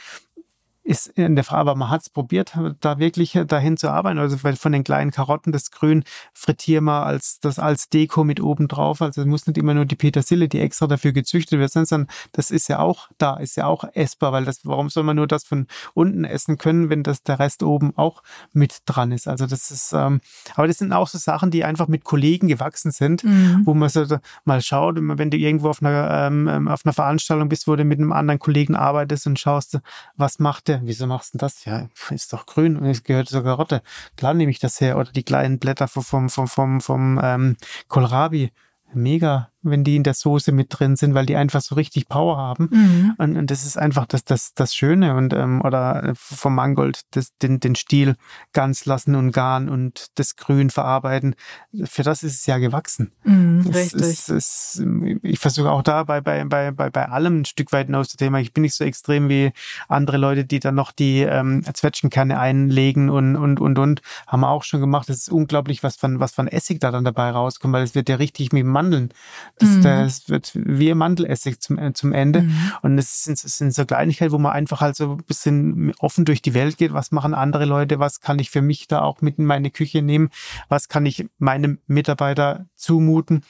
ist 0.84 1.08
in 1.08 1.36
der 1.36 1.44
Frage, 1.44 1.62
aber 1.62 1.76
man 1.76 1.90
hat 1.90 2.02
es 2.02 2.10
probiert, 2.10 2.58
da 2.80 2.98
wirklich 2.98 3.40
dahin 3.48 3.78
zu 3.78 3.90
arbeiten. 3.90 4.18
Also 4.18 4.38
von 4.38 4.72
den 4.72 4.84
kleinen 4.84 5.12
Karotten, 5.12 5.52
das 5.52 5.70
Grün 5.70 6.04
frittieren 6.34 6.86
wir 6.86 7.06
als, 7.06 7.40
das 7.40 7.60
als 7.60 7.90
Deko 7.90 8.24
mit 8.24 8.42
oben 8.42 8.68
drauf. 8.68 9.02
Also 9.02 9.22
es 9.22 9.28
muss 9.28 9.46
nicht 9.46 9.58
immer 9.58 9.76
nur 9.76 9.86
die 9.86 9.96
Petersilie, 9.96 10.48
die 10.48 10.60
extra 10.60 10.88
dafür 10.88 11.12
gezüchtet 11.12 11.60
wird, 11.60 11.72
sondern 11.72 12.08
das 12.32 12.50
ist 12.50 12.68
ja 12.68 12.80
auch 12.80 13.10
da, 13.20 13.38
ist 13.38 13.58
ja 13.58 13.68
auch 13.68 13.84
essbar, 13.94 14.32
weil 14.32 14.46
das, 14.46 14.66
warum 14.66 14.90
soll 14.90 15.04
man 15.04 15.18
nur 15.18 15.28
das 15.28 15.44
von 15.44 15.68
unten 15.94 16.24
essen 16.24 16.58
können, 16.58 16.90
wenn 16.90 17.04
das 17.04 17.22
der 17.22 17.38
Rest 17.38 17.62
oben 17.62 17.96
auch 17.96 18.24
mit 18.52 18.80
dran 18.88 19.12
ist? 19.12 19.28
Also 19.28 19.46
das 19.46 19.70
ist, 19.70 19.94
ähm, 19.94 20.20
aber 20.56 20.68
das 20.68 20.80
sind 20.80 20.94
auch 20.94 21.08
so 21.08 21.20
Sachen, 21.20 21.52
die 21.52 21.64
einfach 21.64 21.88
mit 21.90 22.04
Kollegen 22.04 22.48
gewachsen 22.48 22.92
sind, 22.92 23.24
mhm. 23.24 23.62
wo 23.66 23.76
man 23.76 23.90
so 23.90 24.06
mal 24.46 24.62
schaut, 24.62 24.98
wenn 25.00 25.30
du 25.30 25.38
irgendwo 25.38 25.70
auf 25.70 25.84
einer, 25.84 26.28
ähm, 26.28 26.68
auf 26.68 26.86
einer 26.86 26.94
Veranstaltung 26.94 27.50
bist, 27.50 27.68
wo 27.68 27.76
du 27.76 27.84
mit 27.84 28.00
einem 28.00 28.12
anderen 28.12 28.40
Kollegen 28.40 28.76
arbeitest 28.76 29.28
und 29.28 29.38
schaust, 29.38 29.80
was 30.16 30.40
macht 30.40 30.68
der 30.68 30.81
wieso 30.84 31.08
machst 31.08 31.34
du 31.34 31.38
das? 31.38 31.66
Ja, 31.66 31.88
ist 32.10 32.34
doch 32.34 32.46
grün 32.46 32.78
und 32.78 32.86
es 32.86 33.04
gehört 33.04 33.30
zur 33.30 33.44
Karotte. 33.44 33.82
Klar 34.18 34.34
nehme 34.34 34.52
ich 34.52 34.60
das 34.60 34.82
her. 34.82 34.98
Oder 34.98 35.12
die 35.12 35.24
kleinen 35.24 35.60
Blätter 35.60 35.88
vom, 35.88 36.30
vom, 36.30 36.48
vom, 36.48 36.82
vom 36.82 37.20
ähm, 37.24 37.58
Kohlrabi. 37.88 38.52
Mega 38.94 39.51
wenn 39.64 39.84
die 39.84 39.96
in 39.96 40.04
der 40.04 40.14
Soße 40.14 40.52
mit 40.52 40.68
drin 40.70 40.96
sind, 40.96 41.14
weil 41.14 41.26
die 41.26 41.36
einfach 41.36 41.62
so 41.62 41.76
richtig 41.76 42.08
Power 42.08 42.38
haben. 42.38 42.70
Mhm. 42.72 43.14
Und, 43.18 43.38
und, 43.38 43.52
das 43.52 43.66
ist 43.66 43.78
einfach 43.78 44.06
das, 44.06 44.24
das, 44.24 44.54
das 44.54 44.76
Schöne. 44.76 45.16
Und 45.16 45.34
ähm, 45.34 45.62
oder 45.62 46.14
vom 46.16 46.56
Mangold 46.56 47.02
das, 47.12 47.38
den, 47.38 47.60
den 47.60 47.76
Stiel 47.76 48.16
ganz 48.54 48.86
lassen 48.86 49.16
und 49.16 49.32
garen 49.32 49.70
und 49.70 50.08
das 50.16 50.36
Grün 50.36 50.70
verarbeiten. 50.70 51.36
Für 51.84 52.04
das 52.04 52.24
ist 52.24 52.40
es 52.40 52.46
ja 52.46 52.58
gewachsen. 52.58 53.12
Mhm, 53.24 53.68
richtig. 53.68 54.02
Ist, 54.02 54.30
ist, 54.30 54.84
ich 55.22 55.40
versuche 55.40 55.70
auch 55.70 55.84
da 55.84 56.04
bei, 56.04 56.22
bei, 56.22 56.44
bei, 56.44 56.72
bei, 56.72 56.90
bei 56.90 57.08
allem 57.08 57.42
ein 57.42 57.46
Stück 57.46 57.72
weit 57.72 57.86
hinaus 57.88 58.10
zu 58.10 58.18
Thema. 58.18 58.40
Ich 58.40 58.54
bin 58.54 58.64
nicht 58.64 58.76
so 58.76 58.84
extrem 58.84 59.30
wie 59.30 59.52
andere 59.88 60.18
Leute, 60.18 60.46
die 60.46 60.60
dann 60.60 60.76
noch 60.76 60.92
die 60.92 61.22
ähm, 61.22 61.64
Zwetschgenkerne 61.72 62.40
einlegen 62.40 63.10
und, 63.10 63.36
und, 63.36 63.60
und, 63.60 63.78
und. 63.78 64.02
Haben 64.26 64.42
wir 64.42 64.50
auch 64.50 64.64
schon 64.64 64.80
gemacht. 64.80 65.08
Das 65.10 65.18
ist 65.18 65.30
unglaublich, 65.30 65.84
was 65.84 65.96
von, 65.96 66.20
was 66.20 66.34
von 66.34 66.48
Essig 66.48 66.80
da 66.80 66.92
dann 66.92 67.06
dabei 67.06 67.30
rauskommt, 67.30 67.74
weil 67.74 67.84
es 67.84 67.96
wird 67.96 68.10
ja 68.10 68.16
richtig 68.16 68.52
mit 68.52 68.66
Mandeln 68.66 69.14
das, 69.62 69.70
mhm. 69.70 69.82
das 69.84 70.30
wird 70.30 70.52
wie 70.54 70.94
Mandelessig 70.94 71.60
zum, 71.60 71.78
äh, 71.78 71.94
zum 71.94 72.14
Ende. 72.14 72.44
Mhm. 72.44 72.72
Und 72.82 72.98
es 72.98 73.24
sind, 73.24 73.44
es 73.44 73.58
sind 73.58 73.74
so 73.74 73.86
Kleinigkeiten, 73.86 74.32
wo 74.32 74.38
man 74.38 74.52
einfach 74.52 74.82
halt 74.82 74.96
so 74.96 75.14
ein 75.14 75.24
bisschen 75.24 75.94
offen 76.00 76.26
durch 76.26 76.42
die 76.42 76.54
Welt 76.54 76.78
geht. 76.78 76.94
Was 76.94 77.12
machen 77.12 77.34
andere 77.34 77.66
Leute? 77.66 78.00
Was 78.00 78.20
kann 78.20 78.40
ich 78.40 78.50
für 78.50 78.62
mich 78.62 78.88
da 78.88 79.02
auch 79.02 79.22
mit 79.22 79.38
in 79.40 79.46
meine 79.46 79.72
Küche 79.72 80.02
nehmen? 80.02 80.30
Was 80.70 80.90
kann 80.90 81.06
ich 81.06 81.28
meinem 81.38 81.80
Mitarbeiter 81.88 82.66
zumuten? 82.76 83.44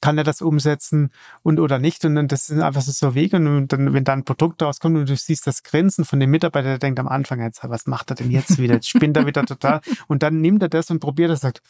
kann 0.00 0.18
er 0.18 0.24
das 0.24 0.40
umsetzen 0.40 1.10
und 1.42 1.60
oder 1.60 1.78
nicht. 1.78 2.04
Und 2.04 2.14
dann 2.14 2.28
das 2.28 2.46
sind 2.46 2.60
einfach 2.60 2.80
so 2.80 3.14
Wege. 3.14 3.36
Und 3.36 3.68
dann, 3.68 3.92
wenn 3.92 4.04
da 4.04 4.12
ein 4.12 4.24
Produkt 4.24 4.62
rauskommt 4.62 4.96
und 4.96 5.08
du 5.08 5.16
siehst 5.16 5.46
das 5.46 5.62
Grinsen 5.62 6.04
von 6.04 6.20
dem 6.20 6.30
Mitarbeiter, 6.30 6.68
der 6.68 6.78
denkt 6.78 6.98
am 7.00 7.08
Anfang 7.08 7.40
jetzt, 7.40 7.60
was 7.68 7.86
macht 7.86 8.10
er 8.10 8.16
denn 8.16 8.30
jetzt 8.30 8.58
wieder? 8.58 8.74
Jetzt 8.74 8.88
spinnt 8.88 9.16
er 9.16 9.26
wieder 9.26 9.44
total. 9.44 9.80
Und 10.08 10.22
dann 10.22 10.40
nimmt 10.40 10.62
er 10.62 10.68
das 10.68 10.90
und 10.90 11.00
probiert 11.00 11.30
das, 11.30 11.40
sagt, 11.40 11.62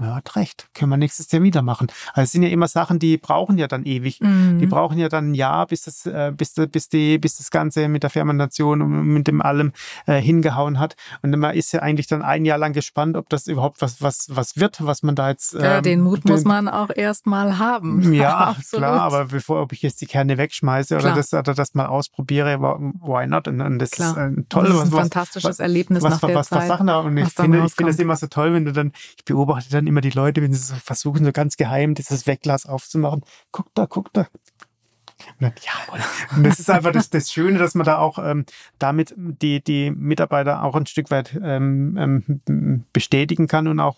er 0.00 0.16
hat 0.16 0.36
recht, 0.36 0.68
können 0.74 0.90
wir 0.90 0.96
nächstes 0.96 1.30
Jahr 1.32 1.42
wieder 1.42 1.62
machen. 1.62 1.88
Also 2.12 2.22
es 2.22 2.32
sind 2.32 2.42
ja 2.42 2.48
immer 2.48 2.68
Sachen, 2.68 2.98
die 2.98 3.16
brauchen 3.16 3.58
ja 3.58 3.66
dann 3.66 3.84
ewig. 3.84 4.20
Mhm. 4.20 4.58
Die 4.58 4.66
brauchen 4.66 4.98
ja 4.98 5.08
dann 5.08 5.30
ein 5.30 5.34
Jahr, 5.34 5.66
bis 5.66 5.82
das, 5.82 6.06
äh, 6.06 6.32
bis, 6.36 6.54
bis 6.54 6.88
die, 6.88 7.18
bis 7.18 7.36
das 7.36 7.50
Ganze 7.50 7.88
mit 7.88 8.02
der 8.02 8.10
Fermentation 8.10 8.82
und 8.82 9.06
mit 9.06 9.26
dem 9.26 9.42
allem 9.42 9.72
äh, 10.06 10.20
hingehauen 10.20 10.78
hat. 10.78 10.96
Und 11.22 11.36
man 11.36 11.54
ist 11.54 11.72
ja 11.72 11.80
eigentlich 11.80 12.06
dann 12.06 12.22
ein 12.22 12.44
Jahr 12.44 12.58
lang 12.58 12.72
gespannt, 12.72 13.16
ob 13.16 13.28
das 13.28 13.46
überhaupt 13.46 13.80
was, 13.80 14.02
was, 14.02 14.26
was 14.30 14.56
wird, 14.56 14.84
was 14.84 15.02
man 15.02 15.14
da 15.14 15.30
jetzt. 15.30 15.54
Ähm, 15.54 15.60
ja, 15.60 15.80
den 15.80 16.00
Mut 16.00 16.24
den, 16.24 16.32
muss 16.32 16.44
man 16.44 16.68
auch 16.68 16.90
erstmal 16.94 17.58
haben. 17.58 18.12
Ja, 18.18 18.56
klar, 18.72 19.02
aber 19.02 19.26
bevor, 19.26 19.62
ob 19.62 19.72
ich 19.72 19.82
jetzt 19.82 20.00
die 20.00 20.06
Kerne 20.06 20.38
wegschmeiße 20.38 20.96
oder 20.96 21.14
das, 21.14 21.32
oder 21.32 21.54
das 21.54 21.74
mal 21.74 21.86
ausprobiere, 21.86 22.58
why 22.58 23.26
not? 23.26 23.46
Und, 23.46 23.60
und 23.60 23.78
das 23.78 23.90
klar. 23.90 24.12
ist 24.12 24.18
ein 24.18 24.46
tolles, 24.48 24.70
das 24.70 24.78
ist 24.78 24.94
ein 24.94 24.98
fantastisches 24.98 25.50
was, 25.50 25.58
Erlebnis 25.60 26.02
was, 26.02 26.14
nach 26.14 26.28
der 26.28 26.36
was, 26.36 26.48
Zeit. 26.48 26.60
Was 26.60 26.68
Sachen 26.68 26.86
da. 26.86 26.98
Und 26.98 27.16
ich 27.16 27.28
finde, 27.28 27.64
ich 27.64 27.74
finde 27.74 27.92
es 27.92 27.98
immer 27.98 28.16
so 28.16 28.26
toll, 28.26 28.54
wenn 28.54 28.64
du 28.64 28.72
dann, 28.72 28.92
ich 29.16 29.24
beobachte 29.24 29.70
dann 29.70 29.86
immer 29.88 30.00
die 30.00 30.10
Leute, 30.10 30.42
wenn 30.42 30.52
sie 30.52 30.60
so 30.60 30.74
versuchen, 30.76 31.24
so 31.24 31.32
ganz 31.32 31.56
geheim 31.56 31.94
dieses 31.94 32.26
Wegglas 32.26 32.66
aufzumachen. 32.66 33.22
Guck 33.50 33.74
da, 33.74 33.86
guck 33.86 34.12
da. 34.12 34.28
Und 35.40 35.42
dann, 35.42 35.52
jawohl. 35.60 36.00
Und 36.36 36.44
das 36.44 36.60
ist 36.60 36.70
einfach 36.70 36.92
das, 36.92 37.10
das 37.10 37.32
Schöne, 37.32 37.58
dass 37.58 37.74
man 37.74 37.84
da 37.84 37.98
auch 37.98 38.18
ähm, 38.18 38.44
damit 38.78 39.14
die, 39.16 39.62
die 39.62 39.90
Mitarbeiter 39.90 40.62
auch 40.62 40.76
ein 40.76 40.86
Stück 40.86 41.10
weit 41.10 41.36
ähm, 41.42 41.96
ähm, 42.46 42.84
bestätigen 42.92 43.48
kann 43.48 43.66
und 43.66 43.80
auch 43.80 43.96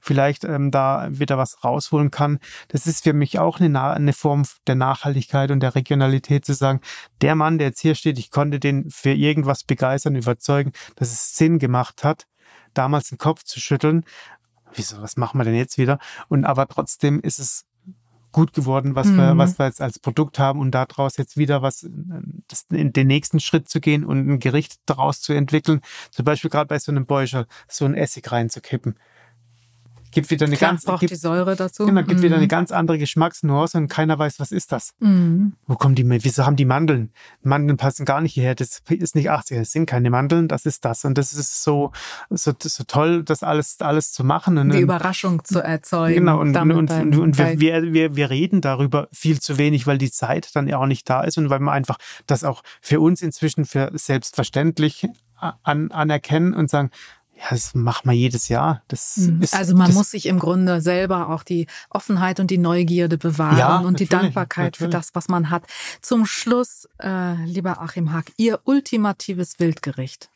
vielleicht 0.00 0.44
ähm, 0.44 0.70
da 0.70 1.08
wieder 1.10 1.36
was 1.36 1.62
rausholen 1.62 2.10
kann. 2.10 2.38
Das 2.68 2.86
ist 2.86 3.04
für 3.04 3.12
mich 3.12 3.38
auch 3.38 3.60
eine, 3.60 3.82
eine 3.82 4.12
Form 4.12 4.44
der 4.66 4.76
Nachhaltigkeit 4.76 5.50
und 5.50 5.60
der 5.60 5.74
Regionalität 5.74 6.46
zu 6.46 6.54
sagen, 6.54 6.80
der 7.20 7.34
Mann, 7.34 7.58
der 7.58 7.68
jetzt 7.68 7.80
hier 7.80 7.94
steht, 7.94 8.18
ich 8.18 8.30
konnte 8.30 8.58
den 8.58 8.90
für 8.90 9.12
irgendwas 9.12 9.64
begeistern, 9.64 10.16
überzeugen, 10.16 10.72
dass 10.96 11.12
es 11.12 11.36
Sinn 11.36 11.58
gemacht 11.58 12.02
hat 12.02 12.26
damals 12.74 13.10
den 13.10 13.18
Kopf 13.18 13.44
zu 13.44 13.60
schütteln. 13.60 14.04
Wieso, 14.74 15.00
was 15.02 15.16
machen 15.16 15.38
wir 15.38 15.44
denn 15.44 15.54
jetzt 15.54 15.78
wieder? 15.78 15.98
Und 16.28 16.44
aber 16.44 16.68
trotzdem 16.68 17.20
ist 17.20 17.38
es 17.38 17.66
gut 18.32 18.54
geworden, 18.54 18.94
was 18.94 19.08
mhm. 19.08 19.16
wir, 19.16 19.38
was 19.38 19.58
wir 19.58 19.66
jetzt 19.66 19.80
als 19.80 19.98
Produkt 19.98 20.38
haben 20.38 20.58
und 20.58 20.70
daraus 20.70 21.18
jetzt 21.18 21.36
wieder 21.36 21.60
was, 21.60 21.86
das, 22.48 22.66
in 22.70 22.92
den 22.92 23.06
nächsten 23.06 23.40
Schritt 23.40 23.68
zu 23.68 23.80
gehen 23.80 24.04
und 24.04 24.26
ein 24.26 24.38
Gericht 24.38 24.76
daraus 24.86 25.20
zu 25.20 25.34
entwickeln. 25.34 25.82
Zum 26.10 26.24
Beispiel 26.24 26.50
gerade 26.50 26.68
bei 26.68 26.78
so 26.78 26.90
einem 26.90 27.04
Bäucherl, 27.04 27.46
so 27.68 27.84
ein 27.84 27.94
Essig 27.94 28.32
reinzukippen 28.32 28.96
gibt 30.12 30.30
wieder 30.30 30.46
eine 30.46 30.56
Klar, 30.56 30.72
ganz 30.72 30.84
braucht 30.84 31.00
gibt, 31.00 31.12
die 31.12 31.16
Säure 31.16 31.56
dazu. 31.56 31.86
Genau, 31.86 32.02
gibt 32.02 32.20
mhm. 32.20 32.22
wieder 32.22 32.36
eine 32.36 32.48
ganz 32.48 32.70
andere 32.70 32.98
Geschmacksnuance 32.98 33.76
und 33.76 33.88
keiner 33.88 34.18
weiß, 34.18 34.38
was 34.38 34.52
ist 34.52 34.70
das. 34.70 34.94
Mhm. 35.00 35.54
Wo 35.66 35.74
kommen 35.74 35.94
die? 35.94 36.08
Wieso 36.08 36.46
haben 36.46 36.56
die 36.56 36.64
Mandeln? 36.64 37.10
Mandeln 37.42 37.76
passen 37.76 38.04
gar 38.04 38.20
nicht 38.20 38.34
hierher. 38.34 38.54
Das 38.54 38.82
ist 38.88 39.14
nicht 39.14 39.30
80, 39.30 39.58
das 39.58 39.72
sind 39.72 39.86
keine 39.86 40.10
Mandeln, 40.10 40.48
das 40.48 40.66
ist 40.66 40.84
das. 40.84 41.04
Und 41.04 41.18
das 41.18 41.32
ist 41.32 41.62
so, 41.62 41.92
so, 42.30 42.52
so 42.60 42.84
toll, 42.84 43.24
das 43.24 43.42
alles, 43.42 43.80
alles 43.80 44.12
zu 44.12 44.22
machen. 44.22 44.58
Und, 44.58 44.70
die 44.70 44.80
Überraschung 44.80 45.44
zu 45.44 45.60
erzeugen. 45.60 46.14
Genau, 46.14 46.40
und, 46.40 46.56
und, 46.56 46.72
und, 46.72 46.90
und, 46.90 47.18
und 47.18 47.38
wir, 47.38 47.92
wir, 47.92 48.16
wir 48.16 48.30
reden 48.30 48.60
darüber 48.60 49.08
viel 49.12 49.40
zu 49.40 49.58
wenig, 49.58 49.86
weil 49.86 49.98
die 49.98 50.10
Zeit 50.10 50.54
dann 50.54 50.68
ja 50.68 50.78
auch 50.78 50.86
nicht 50.86 51.08
da 51.08 51.22
ist 51.22 51.38
und 51.38 51.50
weil 51.50 51.60
man 51.60 51.74
einfach 51.74 51.98
das 52.26 52.44
auch 52.44 52.62
für 52.80 53.00
uns 53.00 53.22
inzwischen 53.22 53.64
für 53.64 53.90
selbstverständlich 53.94 55.08
an, 55.62 55.90
anerkennen 55.90 56.54
und 56.54 56.70
sagen, 56.70 56.90
ja, 57.42 57.48
das 57.50 57.74
macht 57.74 58.06
man 58.06 58.14
jedes 58.14 58.48
Jahr. 58.48 58.82
Das 58.86 59.16
mhm. 59.16 59.42
ist, 59.42 59.54
also 59.54 59.74
man 59.74 59.88
das, 59.88 59.96
muss 59.96 60.10
sich 60.12 60.26
im 60.26 60.38
Grunde 60.38 60.80
selber 60.80 61.28
auch 61.28 61.42
die 61.42 61.66
Offenheit 61.90 62.38
und 62.38 62.50
die 62.50 62.58
Neugierde 62.58 63.18
bewahren 63.18 63.58
Ja, 63.58 63.78
und 63.78 63.98
die 63.98 64.04
natürlich, 64.04 64.08
Dankbarkeit 64.10 64.76
für 64.76 64.84
natürlich. 64.84 65.06
das, 65.06 65.14
was 65.14 65.28
man 65.28 65.50
hat. 65.50 65.64
Zum 66.00 66.24
Schluss, 66.24 66.88
äh, 67.02 67.34
lieber 67.44 67.80
Achim 67.80 68.12
Hack, 68.12 68.32
Ihr 68.36 68.60
ultimatives 68.64 69.58
Wildgericht. 69.58 70.30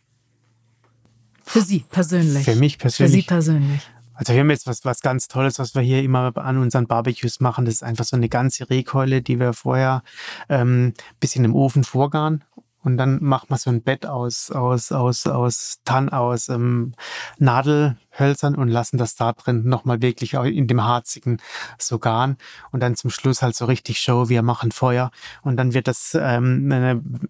Für 1.44 1.60
Sie 1.60 1.84
persönlich. 1.88 2.44
für 2.44 2.56
mich 2.56 2.76
Für 2.78 2.90
Sie 2.90 3.22
persönlich. 3.22 3.26
persönlich. 3.26 3.82
Also 4.14 4.32
wir 4.32 4.40
haben 4.40 4.50
jetzt 4.50 4.66
was, 4.66 4.84
was 4.84 5.00
ganz 5.00 5.28
Tolles, 5.28 5.58
was 5.58 5.74
wir 5.74 5.82
hier 5.82 6.02
immer 6.02 6.36
an 6.38 6.58
unseren 6.58 6.86
Barbecues 6.86 7.38
machen. 7.38 7.66
Das 7.66 7.74
ist 7.74 7.82
einfach 7.84 8.04
so 8.04 8.16
eine 8.16 8.28
ganze 8.28 8.68
Rehkeule, 8.68 9.22
die 9.22 9.38
wir 9.38 9.52
vorher 9.52 10.02
ähm, 10.48 10.94
bisschen 11.20 11.44
im 11.44 11.54
Ofen 11.54 11.84
vorgaren. 11.84 12.42
Und 12.86 12.98
dann 12.98 13.18
macht 13.20 13.50
man 13.50 13.58
so 13.58 13.68
ein 13.68 13.82
Bett 13.82 14.06
aus, 14.06 14.52
aus, 14.52 14.92
aus, 14.92 15.26
aus 15.26 15.80
Tann, 15.84 16.08
aus 16.08 16.48
ähm, 16.48 16.94
Nadelhölzern 17.36 18.54
und 18.54 18.68
lassen 18.68 18.96
das 18.96 19.16
da 19.16 19.32
drin 19.32 19.64
nochmal 19.64 20.02
wirklich 20.02 20.34
in 20.34 20.68
dem 20.68 20.84
harzigen 20.84 21.38
so 21.78 21.98
garen. 21.98 22.36
Und 22.70 22.84
dann 22.84 22.94
zum 22.94 23.10
Schluss 23.10 23.42
halt 23.42 23.56
so 23.56 23.64
richtig 23.64 23.98
Show, 23.98 24.28
wir 24.28 24.42
machen 24.42 24.70
Feuer. 24.70 25.10
Und 25.42 25.56
dann 25.56 25.74
wird 25.74 25.88
das 25.88 26.16
ähm, 26.16 26.70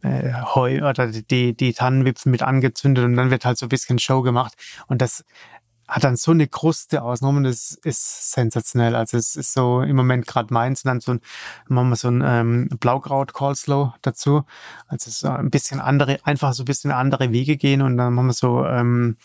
äh, 0.02 0.32
Heu 0.54 0.86
oder 0.86 1.06
die, 1.06 1.56
die 1.56 1.72
Tannenwipfen 1.72 2.30
mit 2.30 2.42
angezündet 2.42 3.06
und 3.06 3.16
dann 3.16 3.30
wird 3.30 3.46
halt 3.46 3.56
so 3.56 3.64
ein 3.64 3.70
bisschen 3.70 3.98
Show 3.98 4.20
gemacht. 4.20 4.52
Und 4.88 5.00
das 5.00 5.24
hat 5.88 6.04
dann 6.04 6.16
so 6.16 6.32
eine 6.32 6.48
Kruste 6.48 7.02
ausgenommen, 7.02 7.44
das 7.44 7.72
ist 7.84 8.32
sensationell. 8.32 8.94
Also 8.94 9.16
es 9.16 9.36
ist 9.36 9.52
so 9.52 9.82
im 9.82 9.96
Moment 9.96 10.26
gerade 10.26 10.52
meins 10.52 10.84
und 10.84 10.88
dann 10.88 11.00
so 11.00 11.12
ein, 11.12 11.20
machen 11.68 11.90
wir 11.90 11.96
so 11.96 12.08
ein 12.08 12.22
ähm, 12.24 12.68
Blaukraut 12.80 13.32
Coleslaw 13.32 13.94
dazu. 14.02 14.44
Also 14.88 15.10
so 15.10 15.28
ein 15.28 15.50
bisschen 15.50 15.80
andere, 15.80 16.18
einfach 16.24 16.52
so 16.54 16.62
ein 16.62 16.66
bisschen 16.66 16.90
andere 16.90 17.30
Wege 17.32 17.56
gehen 17.56 17.82
und 17.82 17.96
dann 17.96 18.14
machen 18.14 18.26
wir 18.28 18.32
so, 18.32 18.64
ähm, 18.64 19.16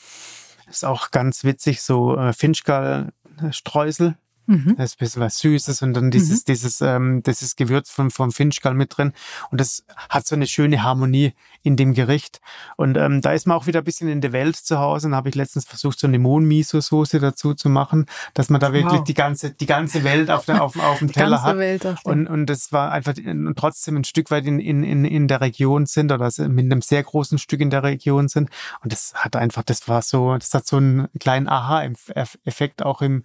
ist 0.70 0.86
auch 0.86 1.12
ganz 1.12 1.44
witzig, 1.44 1.82
so 1.82 2.16
äh, 2.18 2.34
Finchgall 2.34 3.12
Streusel. 3.52 4.16
Mhm. 4.52 4.76
Da 4.78 4.84
ist 4.84 4.96
ein 4.96 5.00
bisschen 5.00 5.22
was 5.22 5.38
Süßes 5.40 5.82
und 5.82 5.94
dann 5.94 6.12
dieses, 6.12 6.44
dieses, 6.44 6.82
ähm, 6.82 7.24
dieses 7.24 7.56
Gewürz 7.56 7.90
vom, 7.90 8.12
vom 8.12 8.32
Finchgall 8.32 8.74
mit 8.74 8.98
drin. 8.98 9.14
Und 9.50 9.62
das 9.62 9.86
hat 10.10 10.28
so 10.28 10.36
eine 10.36 10.46
schöne 10.46 10.84
Harmonie 10.84 11.34
in 11.64 11.78
dem 11.78 11.94
Gericht. 11.94 12.42
Und 12.76 12.98
ähm, 12.98 13.22
da 13.22 13.32
ist 13.32 13.48
man 13.48 13.56
auch 13.56 13.68
wieder 13.68 13.80
ein 13.80 13.86
bisschen 13.86 14.10
in 14.10 14.20
der 14.20 14.34
Welt 14.34 14.58
zu 14.58 14.80
Hause. 14.80 15.08
Und 15.08 15.16
habe 15.16 15.30
ich 15.30 15.36
letztens 15.36 15.66
versucht, 15.66 16.00
so 16.00 16.08
eine 16.08 16.20
Mohn-Miso-Soße 16.20 17.20
dazu 17.20 17.54
zu 17.54 17.70
machen, 17.70 18.08
dass 18.34 18.50
man 18.50 18.60
da 18.60 18.74
wirklich 18.74 18.92
Wow. 18.92 19.04
die 19.06 19.14
ganze, 19.14 19.52
die 19.52 19.66
ganze 19.66 20.04
Welt 20.04 20.30
auf, 20.30 20.46
der, 20.46 20.62
auf, 20.62 20.78
auf 20.78 21.00
dem 21.00 21.08
Die 21.08 21.14
Teller 21.14 21.42
ganze 21.44 21.90
hat. 21.90 22.06
Und, 22.06 22.28
und 22.28 22.48
das 22.48 22.72
war 22.72 22.92
einfach 22.92 23.14
und 23.18 23.56
trotzdem 23.58 23.96
ein 23.96 24.04
Stück 24.04 24.32
weit 24.32 24.46
in, 24.46 24.60
in, 24.60 24.84
in, 24.84 25.06
in 25.06 25.28
der 25.28 25.40
Region 25.40 25.86
sind 25.86 26.12
oder 26.12 26.30
mit 26.50 26.66
einem 26.66 26.82
sehr 26.82 27.04
großen 27.04 27.38
Stück 27.38 27.62
in 27.62 27.70
der 27.70 27.84
Region 27.84 28.28
sind. 28.28 28.50
Und 28.84 28.92
das 28.92 29.14
hat 29.16 29.36
einfach, 29.36 29.64
das 29.64 29.88
war 29.88 30.02
so, 30.02 30.36
das 30.36 30.54
hat 30.54 30.66
so 30.68 30.78
einen 30.78 31.08
kleinen 31.20 31.48
Aha-Effekt 31.48 32.84
auch 32.84 33.02
im, 33.02 33.24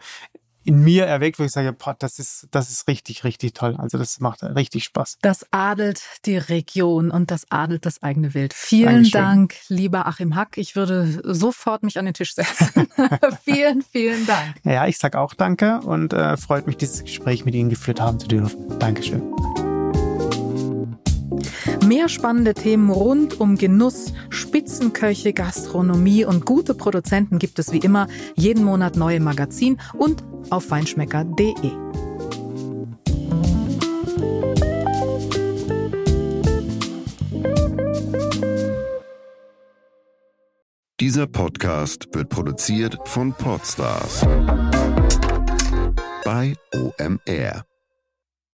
in 0.67 0.83
mir 0.83 1.07
erweckt, 1.07 1.39
wo 1.39 1.45
ich 1.45 1.53
sage, 1.53 1.73
boah, 1.73 1.95
das 1.99 2.19
ist, 2.19 2.49
das 2.51 2.71
ist 2.71 2.89
richtig, 2.89 3.25
richtig 3.25 3.55
toll. 3.55 3.77
Also 3.79 3.99
das 3.99 4.21
macht 4.21 4.43
richtig 4.43 4.85
Spaß. 4.85 5.19
Das 5.23 5.47
adelt 5.53 6.03
die 6.25 6.37
Region 6.37 7.11
und 7.11 7.31
das 7.31 7.47
adelt 7.51 7.87
das 7.87 8.03
eigene 8.03 8.35
Wild. 8.35 8.53
Vielen 8.53 9.05
Dankeschön. 9.05 9.21
Dank, 9.21 9.55
lieber 9.69 10.07
Achim 10.07 10.35
Hack. 10.35 10.59
Ich 10.59 10.77
würde 10.77 11.21
sofort 11.23 11.83
mich 11.83 11.99
an 11.99 12.05
den 12.05 12.15
Tisch 12.15 12.35
setzen. 12.35 12.89
vielen, 13.45 13.83
vielen 13.83 14.27
Dank. 14.27 14.57
Ja, 14.65 14.87
ich 14.87 14.99
sag 14.99 15.15
auch 15.17 15.35
Danke 15.35 15.81
und 15.81 16.13
äh, 16.13 16.37
freut 16.37 16.67
mich, 16.67 16.77
dieses 16.77 17.05
Gespräch 17.05 17.45
mit 17.45 17.55
Ihnen 17.55 17.71
geführt 17.71 18.01
haben 18.01 18.19
zu 18.19 18.29
dürfen. 18.29 18.79
Dankeschön. 18.79 19.23
Mehr 21.87 22.09
spannende 22.09 22.53
Themen 22.53 22.91
rund 22.91 23.39
um 23.39 23.57
Genuss, 23.57 24.13
Spitzenköche, 24.29 25.33
Gastronomie 25.33 26.25
und 26.25 26.45
gute 26.45 26.75
Produzenten 26.75 27.39
gibt 27.39 27.61
es 27.61 27.73
wie 27.73 27.79
immer 27.79 28.09
jeden 28.35 28.65
Monat 28.65 28.97
neue 28.97 29.21
Magazin 29.21 29.79
und 29.97 30.25
auf 30.51 30.65
feinschmecker.de. 30.65 31.55
Dieser 40.99 41.29
Podcast 41.29 42.09
wird 42.13 42.31
produziert 42.31 42.99
von 43.05 43.33
Podstars 43.33 44.27
bei 46.25 46.55
OMR. 46.75 47.65